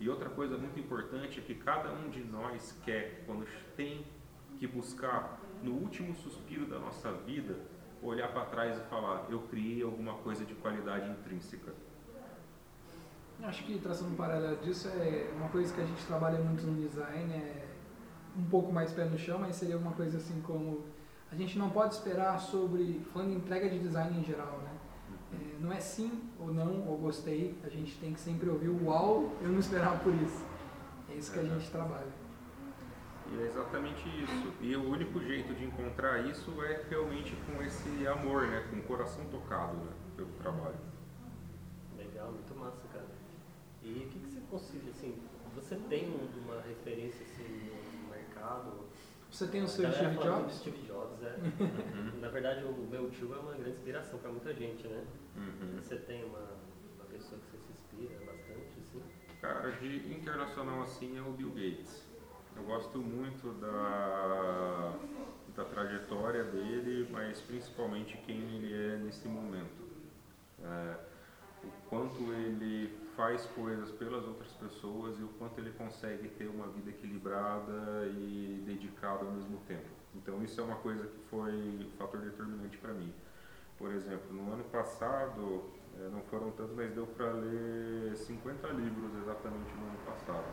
E 0.00 0.08
outra 0.08 0.30
coisa 0.30 0.56
muito 0.56 0.80
importante 0.80 1.38
é 1.38 1.42
que 1.42 1.54
cada 1.54 1.92
um 1.92 2.08
de 2.08 2.24
nós 2.24 2.74
quer, 2.82 3.22
quando 3.26 3.46
tem 3.76 4.06
que 4.56 4.66
buscar 4.66 5.38
no 5.62 5.72
último 5.72 6.14
suspiro 6.14 6.64
da 6.64 6.78
nossa 6.78 7.12
vida, 7.12 7.54
olhar 8.02 8.28
para 8.32 8.46
trás 8.46 8.78
e 8.78 8.80
falar: 8.88 9.26
eu 9.28 9.40
criei 9.40 9.82
alguma 9.82 10.14
coisa 10.14 10.42
de 10.42 10.54
qualidade 10.54 11.10
intrínseca. 11.10 11.74
Acho 13.42 13.62
que 13.64 13.78
traçando 13.78 14.12
um 14.12 14.16
paralelo 14.16 14.56
disso 14.56 14.88
é 14.88 15.30
uma 15.36 15.50
coisa 15.50 15.74
que 15.74 15.82
a 15.82 15.84
gente 15.84 16.06
trabalha 16.06 16.38
muito 16.38 16.62
no 16.62 16.80
design, 16.80 17.30
é 17.34 17.66
um 18.38 18.44
pouco 18.44 18.72
mais 18.72 18.90
pé 18.90 19.04
no 19.04 19.18
chão, 19.18 19.38
mas 19.38 19.56
seria 19.56 19.76
uma 19.76 19.92
coisa 19.92 20.16
assim 20.16 20.40
como 20.40 20.82
a 21.30 21.34
gente 21.34 21.58
não 21.58 21.68
pode 21.68 21.92
esperar 21.92 22.40
sobre, 22.40 23.02
falando 23.12 23.32
em 23.32 23.36
entrega 23.36 23.68
de 23.68 23.78
design 23.78 24.18
em 24.18 24.24
geral, 24.24 24.60
né? 24.64 24.69
Não 25.60 25.72
é 25.72 25.78
sim 25.80 26.22
ou 26.38 26.52
não 26.52 26.88
ou 26.88 26.96
gostei, 26.96 27.54
a 27.62 27.68
gente 27.68 27.96
tem 27.98 28.12
que 28.14 28.20
sempre 28.20 28.48
ouvir 28.48 28.68
o 28.68 28.86
uau, 28.86 29.30
eu 29.42 29.48
não 29.50 29.58
esperava 29.58 29.98
por 29.98 30.14
isso. 30.14 30.44
É 31.10 31.14
isso 31.14 31.32
que 31.32 31.38
a 31.38 31.44
gente 31.44 31.70
trabalha. 31.70 32.08
E 33.30 33.42
é 33.42 33.46
exatamente 33.46 34.08
isso. 34.08 34.52
E 34.60 34.74
o 34.74 34.90
único 34.90 35.20
jeito 35.20 35.54
de 35.54 35.64
encontrar 35.64 36.18
isso 36.26 36.50
é 36.64 36.84
realmente 36.88 37.36
com 37.46 37.62
esse 37.62 38.06
amor, 38.06 38.46
né? 38.48 38.66
com 38.70 38.76
o 38.78 38.82
coração 38.82 39.24
tocado 39.26 39.76
né? 39.76 39.92
pelo 40.16 40.30
trabalho. 40.42 40.74
Legal, 41.96 42.32
muito 42.32 42.54
massa, 42.58 42.88
cara. 42.92 43.06
E 43.82 43.90
o 44.06 44.08
que, 44.10 44.18
que 44.18 44.30
você 44.30 44.40
considera, 44.50 44.90
assim, 44.90 45.14
você 45.54 45.76
tem 45.76 46.08
um- 46.10 46.28
uma 46.44 46.60
referência 46.62 47.24
assim, 47.24 47.70
no 48.02 48.08
mercado? 48.10 48.79
Você 49.30 49.46
tem 49.46 49.60
o 49.62 49.64
A 49.64 49.68
seu 49.68 49.92
Steve 49.92 50.14
fala 50.16 50.30
muito 50.36 50.40
Jobs? 50.42 50.54
Steve 50.56 50.82
Jobs, 50.86 51.22
é. 51.22 51.36
Uhum. 51.62 52.20
Na 52.20 52.28
verdade, 52.28 52.64
o 52.64 52.72
meu 52.90 53.10
tio 53.10 53.32
é 53.34 53.38
uma 53.38 53.52
grande 53.52 53.70
inspiração 53.70 54.18
para 54.18 54.30
muita 54.30 54.52
gente, 54.52 54.86
né? 54.88 55.04
Uhum. 55.36 55.80
Você 55.80 55.96
tem 55.96 56.24
uma, 56.24 56.40
uma 56.96 57.04
pessoa 57.10 57.40
que 57.40 57.46
você 57.46 57.58
se 57.58 57.72
inspira 57.72 58.18
bastante, 58.26 58.80
assim? 58.80 59.02
Cara, 59.40 59.54
Cara, 59.54 59.70
de 59.72 60.12
internacional 60.12 60.82
assim 60.82 61.16
é 61.16 61.22
o 61.22 61.32
Bill 61.32 61.50
Gates. 61.50 62.04
Eu 62.56 62.64
gosto 62.64 62.98
muito 62.98 63.52
da, 63.60 64.94
da 65.56 65.64
trajetória 65.64 66.44
dele, 66.44 67.08
mas 67.10 67.40
principalmente 67.40 68.16
quem 68.18 68.36
ele 68.56 68.74
é 68.74 68.96
nesse 68.98 69.28
momento. 69.28 69.88
É, 70.62 70.96
o 71.64 71.68
quanto 71.88 72.20
ele 72.32 72.92
faz 73.20 73.44
coisas 73.48 73.92
pelas 73.92 74.26
outras 74.26 74.50
pessoas 74.54 75.18
e 75.18 75.22
o 75.22 75.28
quanto 75.38 75.58
ele 75.58 75.72
consegue 75.72 76.26
ter 76.26 76.46
uma 76.46 76.66
vida 76.68 76.88
equilibrada 76.88 78.06
e 78.06 78.62
dedicada 78.64 79.26
ao 79.26 79.30
mesmo 79.32 79.58
tempo. 79.68 79.90
Então 80.14 80.42
isso 80.42 80.58
é 80.58 80.64
uma 80.64 80.76
coisa 80.76 81.06
que 81.06 81.18
foi 81.28 81.52
um 81.52 81.90
fator 81.98 82.18
determinante 82.22 82.78
para 82.78 82.94
mim. 82.94 83.12
Por 83.76 83.92
exemplo, 83.92 84.32
no 84.32 84.50
ano 84.50 84.64
passado, 84.64 85.64
é, 85.98 86.08
não 86.08 86.22
foram 86.22 86.50
tantos, 86.52 86.74
mas 86.74 86.94
deu 86.94 87.06
para 87.08 87.30
ler 87.30 88.16
50 88.16 88.68
livros 88.68 89.14
exatamente 89.22 89.70
no 89.74 89.86
ano 89.86 89.98
passado. 90.06 90.46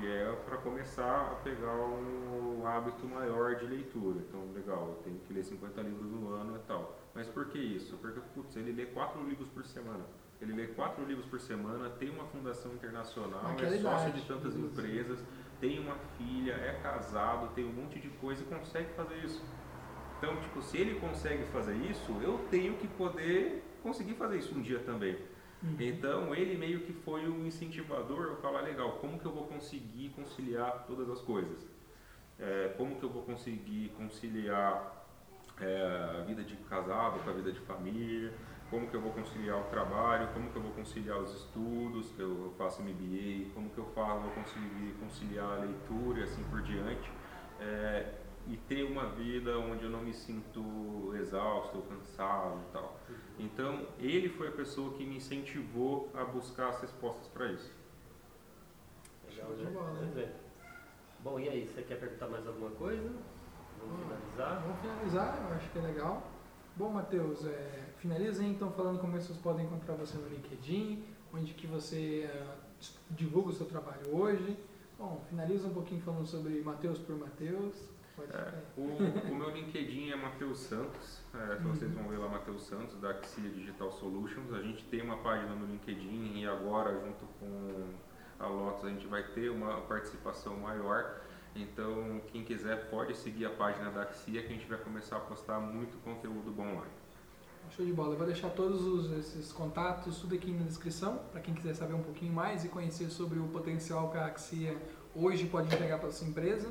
E 0.00 0.06
é 0.08 0.32
para 0.46 0.56
começar 0.56 1.30
a 1.30 1.34
pegar 1.36 1.76
um 1.76 2.66
hábito 2.66 3.06
maior 3.06 3.54
de 3.54 3.66
leitura. 3.66 4.18
Então, 4.28 4.40
legal, 4.52 4.88
eu 4.88 5.02
tenho 5.04 5.20
que 5.20 5.32
ler 5.32 5.44
50 5.44 5.82
livros 5.82 6.10
no 6.10 6.34
ano 6.34 6.56
e 6.56 6.60
tal. 6.66 6.98
Mas 7.14 7.28
por 7.28 7.46
que 7.46 7.58
isso? 7.58 7.96
Porque, 7.98 8.20
putz, 8.34 8.56
ele 8.56 8.72
lê 8.72 8.86
4 8.86 9.22
livros 9.22 9.48
por 9.50 9.64
semana. 9.64 10.04
Ele 10.40 10.54
lê 10.54 10.68
4 10.68 11.04
livros 11.04 11.26
por 11.26 11.38
semana, 11.38 11.90
tem 11.90 12.08
uma 12.08 12.24
fundação 12.24 12.72
internacional, 12.72 13.42
Naquela 13.42 13.74
é 13.74 13.78
sócio 13.78 14.12
de 14.12 14.22
tantas 14.22 14.54
inclusive. 14.56 14.88
empresas, 14.88 15.24
tem 15.60 15.78
uma 15.78 15.96
filha, 16.16 16.52
é 16.52 16.80
casado, 16.82 17.54
tem 17.54 17.64
um 17.64 17.72
monte 17.72 17.98
de 18.00 18.08
coisa 18.08 18.42
e 18.42 18.46
consegue 18.46 18.90
fazer 18.94 19.16
isso. 19.24 19.44
Então, 20.18 20.36
tipo, 20.36 20.62
se 20.62 20.78
ele 20.78 20.98
consegue 20.98 21.44
fazer 21.46 21.76
isso, 21.76 22.12
eu 22.22 22.38
tenho 22.50 22.74
que 22.76 22.88
poder 22.88 23.62
conseguir 23.82 24.14
fazer 24.14 24.38
isso 24.38 24.54
um 24.54 24.62
dia 24.62 24.78
também. 24.78 25.16
Então, 25.78 26.34
ele 26.34 26.56
meio 26.56 26.80
que 26.80 26.92
foi 26.92 27.28
um 27.28 27.44
incentivador 27.44 28.28
eu 28.28 28.36
falar, 28.36 28.62
legal, 28.62 28.92
como 28.92 29.18
que 29.18 29.26
eu 29.26 29.32
vou 29.32 29.46
conseguir 29.46 30.08
conciliar 30.10 30.84
todas 30.86 31.08
as 31.10 31.20
coisas? 31.20 31.66
É, 32.38 32.72
como 32.78 32.96
que 32.96 33.02
eu 33.02 33.10
vou 33.10 33.22
conseguir 33.22 33.90
conciliar 33.90 35.06
é, 35.60 36.16
a 36.18 36.24
vida 36.24 36.42
de 36.42 36.56
casado 36.56 37.22
com 37.22 37.28
a 37.28 37.32
vida 37.34 37.52
de 37.52 37.60
família? 37.60 38.32
Como 38.70 38.86
que 38.88 38.94
eu 38.94 39.00
vou 39.00 39.10
conciliar 39.12 39.58
o 39.58 39.64
trabalho? 39.64 40.28
Como 40.32 40.48
que 40.50 40.56
eu 40.56 40.62
vou 40.62 40.70
conciliar 40.72 41.18
os 41.18 41.34
estudos, 41.34 42.10
que 42.12 42.20
eu 42.20 42.54
faço 42.56 42.82
MBA? 42.82 43.52
Como 43.52 43.68
que 43.70 43.78
eu 43.78 43.86
falo, 43.86 44.20
vou 44.20 44.30
conseguir 44.30 44.94
conciliar 45.00 45.58
a 45.58 45.64
leitura 45.64 46.20
e 46.20 46.22
assim 46.22 46.44
por 46.44 46.62
diante? 46.62 47.10
É, 47.58 48.14
e 48.46 48.56
ter 48.56 48.84
uma 48.84 49.06
vida 49.06 49.58
onde 49.58 49.84
eu 49.84 49.90
não 49.90 50.00
me 50.02 50.14
sinto 50.14 51.12
exausto 51.16 51.78
ou 51.78 51.82
cansado 51.82 52.60
e 52.68 52.72
tal. 52.72 53.00
Então, 53.38 53.86
ele 53.98 54.28
foi 54.28 54.48
a 54.48 54.52
pessoa 54.52 54.92
que 54.94 55.04
me 55.04 55.16
incentivou 55.16 56.08
a 56.14 56.24
buscar 56.24 56.68
as 56.68 56.80
respostas 56.80 57.26
para 57.28 57.46
isso. 57.46 57.72
Legal, 59.28 59.50
né? 59.50 59.70
bola. 59.70 59.96
Pois 59.98 60.16
é. 60.16 60.32
Bom, 61.20 61.40
e 61.40 61.48
aí, 61.48 61.66
você 61.66 61.82
quer 61.82 61.98
perguntar 61.98 62.28
mais 62.28 62.46
alguma 62.46 62.70
coisa? 62.70 63.10
Vamos 63.80 63.94
Hum. 63.98 64.04
finalizar? 64.04 64.62
Vamos 64.62 64.80
finalizar, 64.80 65.48
eu 65.48 65.56
acho 65.56 65.70
que 65.70 65.78
é 65.78 65.82
legal. 65.82 66.22
Bom, 66.76 66.90
Matheus, 66.90 67.44
é, 67.46 67.89
finaliza 68.00 68.42
então 68.44 68.70
falando 68.72 68.98
como 69.00 69.16
as 69.16 69.22
pessoas 69.22 69.38
podem 69.38 69.66
encontrar 69.66 69.94
você 69.94 70.16
no 70.16 70.28
LinkedIn, 70.28 71.04
onde 71.32 71.54
que 71.54 71.66
você 71.66 72.28
é, 72.30 72.56
divulga 73.10 73.50
o 73.50 73.52
seu 73.52 73.66
trabalho 73.66 74.14
hoje. 74.14 74.56
Bom, 74.98 75.22
finaliza 75.28 75.66
um 75.68 75.72
pouquinho 75.74 76.00
falando 76.02 76.26
sobre 76.26 76.60
Matheus 76.60 76.98
por 76.98 77.16
Matheus. 77.16 77.74
Pode 78.16 78.32
É, 78.32 78.52
o, 78.76 78.82
o 79.32 79.34
meu 79.36 79.50
LinkedIn 79.50 80.10
é 80.10 80.16
Matheus 80.16 80.58
Santos, 80.60 81.20
é, 81.32 81.54
Uhum. 81.56 81.68
vocês 81.72 81.92
vão 81.94 82.08
ver 82.08 82.18
lá 82.18 82.28
Matheus 82.28 82.62
Santos, 82.64 82.98
da 83.00 83.10
Axia 83.10 83.48
Digital 83.48 83.90
Solutions. 83.92 84.52
A 84.52 84.62
gente 84.62 84.84
tem 84.84 85.00
uma 85.02 85.18
página 85.18 85.54
no 85.54 85.66
LinkedIn 85.66 86.38
e 86.40 86.46
agora, 86.46 86.92
junto 87.00 87.24
com 87.38 87.84
a 88.38 88.46
Lotus, 88.46 88.84
a 88.84 88.88
gente 88.90 89.06
vai 89.06 89.22
ter 89.22 89.50
uma 89.50 89.80
participação 89.82 90.56
maior. 90.58 91.20
Então, 91.54 92.20
quem 92.28 92.44
quiser 92.44 92.88
pode 92.90 93.16
seguir 93.16 93.46
a 93.46 93.50
página 93.50 93.90
da 93.90 94.02
Axia, 94.02 94.40
que 94.42 94.48
a 94.48 94.52
gente 94.52 94.66
vai 94.66 94.78
começar 94.78 95.16
a 95.16 95.20
postar 95.20 95.58
muito 95.60 95.96
conteúdo 96.04 96.50
bom 96.52 96.74
lá. 96.76 96.86
Show 97.76 97.84
de 97.86 97.92
bola. 97.92 98.14
Eu 98.14 98.18
vou 98.18 98.26
deixar 98.26 98.50
todos 98.50 98.82
os- 98.84 99.10
esses 99.18 99.52
contatos, 99.52 100.18
tudo 100.18 100.34
aqui 100.34 100.50
na 100.50 100.64
descrição, 100.64 101.18
para 101.30 101.40
quem 101.40 101.54
quiser 101.54 101.74
saber 101.74 101.94
um 101.94 102.02
pouquinho 102.02 102.32
mais 102.32 102.64
e 102.64 102.68
conhecer 102.68 103.10
sobre 103.10 103.38
o 103.38 103.44
potencial 103.48 104.10
que 104.10 104.18
a 104.18 104.26
Axia 104.26 104.76
hoje 105.14 105.46
pode 105.46 105.72
entregar 105.72 105.98
para 105.98 106.10
sua 106.10 106.26
empresa. 106.26 106.68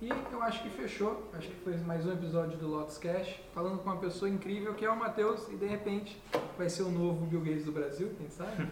E 0.00 0.08
eu 0.08 0.40
acho 0.42 0.62
que 0.62 0.70
fechou. 0.70 1.28
Acho 1.32 1.48
que 1.48 1.56
foi 1.56 1.76
mais 1.78 2.06
um 2.06 2.12
episódio 2.12 2.56
do 2.56 2.68
Lotus 2.68 2.98
Cash, 2.98 3.40
falando 3.52 3.78
com 3.78 3.90
uma 3.90 3.96
pessoa 3.96 4.28
incrível 4.30 4.72
que 4.74 4.84
é 4.84 4.90
o 4.90 4.96
Matheus 4.96 5.48
e 5.48 5.56
de 5.56 5.66
repente 5.66 6.16
vai 6.56 6.68
ser 6.70 6.84
o 6.84 6.88
novo 6.90 7.26
Bill 7.26 7.40
Gates 7.40 7.64
do 7.64 7.72
Brasil, 7.72 8.12
quem 8.16 8.28
sabe? 8.30 8.62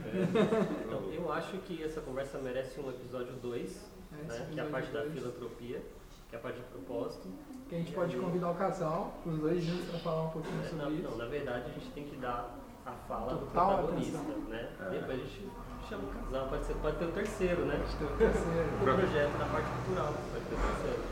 Então, 0.87 1.03
eu 1.13 1.33
acho 1.33 1.59
que 1.59 1.83
essa 1.83 2.01
conversa 2.01 2.39
merece 2.39 2.79
um 2.81 2.89
episódio 2.91 3.33
2, 3.43 3.85
É, 4.13 4.23
né, 4.23 4.49
que 4.53 4.61
é 4.61 4.63
a 4.63 4.67
parte 4.67 4.93
da 4.93 5.01
dois, 5.01 5.15
filantropia, 5.15 5.83
que 6.29 6.35
é 6.37 6.39
a 6.39 6.43
parte 6.43 6.57
de 6.59 6.65
propósito. 6.67 7.29
Que 7.69 7.75
a 7.75 7.79
gente 7.79 7.93
pode 7.93 8.17
convidar 8.17 8.51
o 8.51 8.55
casal, 8.55 9.15
os 9.27 9.39
dois 9.39 9.63
juntos, 9.65 9.87
para 9.91 9.99
falar 10.01 10.23
um 10.25 10.31
pouquinho 10.31 10.61
É, 10.65 10.69
sobre 10.69 10.85
não, 10.85 10.93
isso. 10.93 11.03
não, 11.11 11.17
na 11.17 11.25
verdade, 11.27 11.65
a 11.71 11.75
gente 11.75 11.91
tem 11.91 12.05
que 12.05 12.17
dar 12.17 12.55
a 12.87 12.93
fala 13.09 13.35
do 13.35 13.47
Total 13.47 13.79
protagonista, 13.79 14.19
atenção. 14.19 14.41
né? 14.49 14.69
É. 14.81 14.91
Depois 14.91 15.11
a 15.11 15.23
gente 15.25 15.51
chama 15.89 16.05
o 16.05 16.25
casal, 16.25 16.49
pode, 16.49 16.65
ser, 16.65 16.75
pode 16.75 16.97
ter 16.97 17.05
o 17.05 17.13
terceiro, 17.13 17.65
né? 17.65 17.85
Que 17.89 17.97
tem 17.97 18.07
o 18.07 18.17
terceiro. 18.17 18.69
O 18.81 18.85
projeto 18.85 19.39
na 19.39 19.45
parte 19.47 19.69
cultural, 19.85 20.13
pode 20.33 20.45
ter 20.45 20.55
o 20.55 20.59
terceiro. 20.59 21.03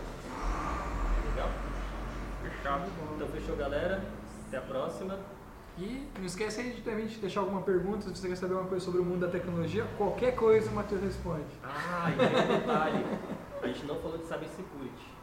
Legal? 1.31 1.49
Fechado? 2.43 2.91
Então 3.17 3.29
fechou, 3.29 3.57
galera. 3.57 4.05
Até 4.49 4.57
a 4.59 4.61
próxima. 4.63 5.19
E 5.77 6.07
não 6.17 6.25
esquece 6.25 6.61
aí 6.61 6.71
de 6.73 6.83
também 6.83 7.07
de 7.07 7.17
deixar 7.19 7.41
alguma 7.41 7.63
pergunta, 7.63 8.03
se 8.03 8.11
você 8.17 8.29
quer 8.29 8.37
saber 8.37 8.55
uma 8.55 8.67
coisa 8.67 8.85
sobre 8.85 9.01
o 9.01 9.05
mundo 9.05 9.23
da 9.27 9.29
tecnologia, 9.29 9.85
qualquer 9.99 10.37
coisa 10.37 10.71
o 10.71 10.75
Matheus 10.75 11.03
responde. 11.03 11.43
Ah, 11.65 12.13
e 12.13 12.17
tem 12.17 12.29
um 12.29 12.59
detalhe. 12.61 13.05
A 13.65 13.67
gente 13.69 13.87
não 13.87 13.97
falou 14.01 14.19
de 14.19 14.25
cybersecurity. 14.27 15.15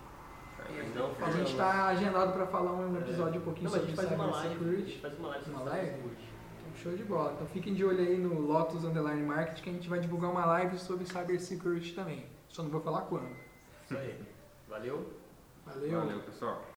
Não 0.95 1.25
A 1.25 1.31
gente 1.31 1.51
está 1.51 1.87
agendado 1.87 2.33
para 2.33 2.45
falar 2.47 2.71
um 2.73 2.97
episódio 2.97 3.41
um 3.41 3.43
pouquinho 3.43 3.69
Não, 3.69 3.77
sobre 3.77 3.93
faz 3.95 4.11
uma 4.11 4.25
live. 4.25 4.37
A 4.37 4.41
cybersecurity. 4.41 4.89
gente 4.91 5.01
faz 5.01 5.19
uma 5.19 5.27
live 5.29 5.43
sobre 5.45 5.59
Uma 5.61 5.69
live? 5.69 5.85
cybersecurity. 5.87 6.29
Então, 6.61 6.75
show 6.81 6.91
de 6.97 7.03
bola. 7.03 7.33
Então 7.33 7.47
fiquem 7.47 7.73
de 7.73 7.85
olho 7.85 7.99
aí 7.99 8.17
no 8.17 8.39
Lotus 8.41 8.83
Underline 8.83 9.23
Market 9.23 9.61
que 9.61 9.69
a 9.69 9.73
gente 9.73 9.89
vai 9.89 9.99
divulgar 9.99 10.31
uma 10.31 10.45
live 10.45 10.77
sobre 10.79 11.05
cybersecurity 11.05 11.93
também. 11.93 12.25
Só 12.49 12.63
não 12.63 12.69
vou 12.69 12.81
falar 12.81 13.01
quando. 13.01 13.29
Isso 13.85 13.97
aí. 13.97 14.19
Valeu. 14.69 15.13
Valeu. 15.65 15.99
Valeu, 15.99 16.19
pessoal. 16.21 16.63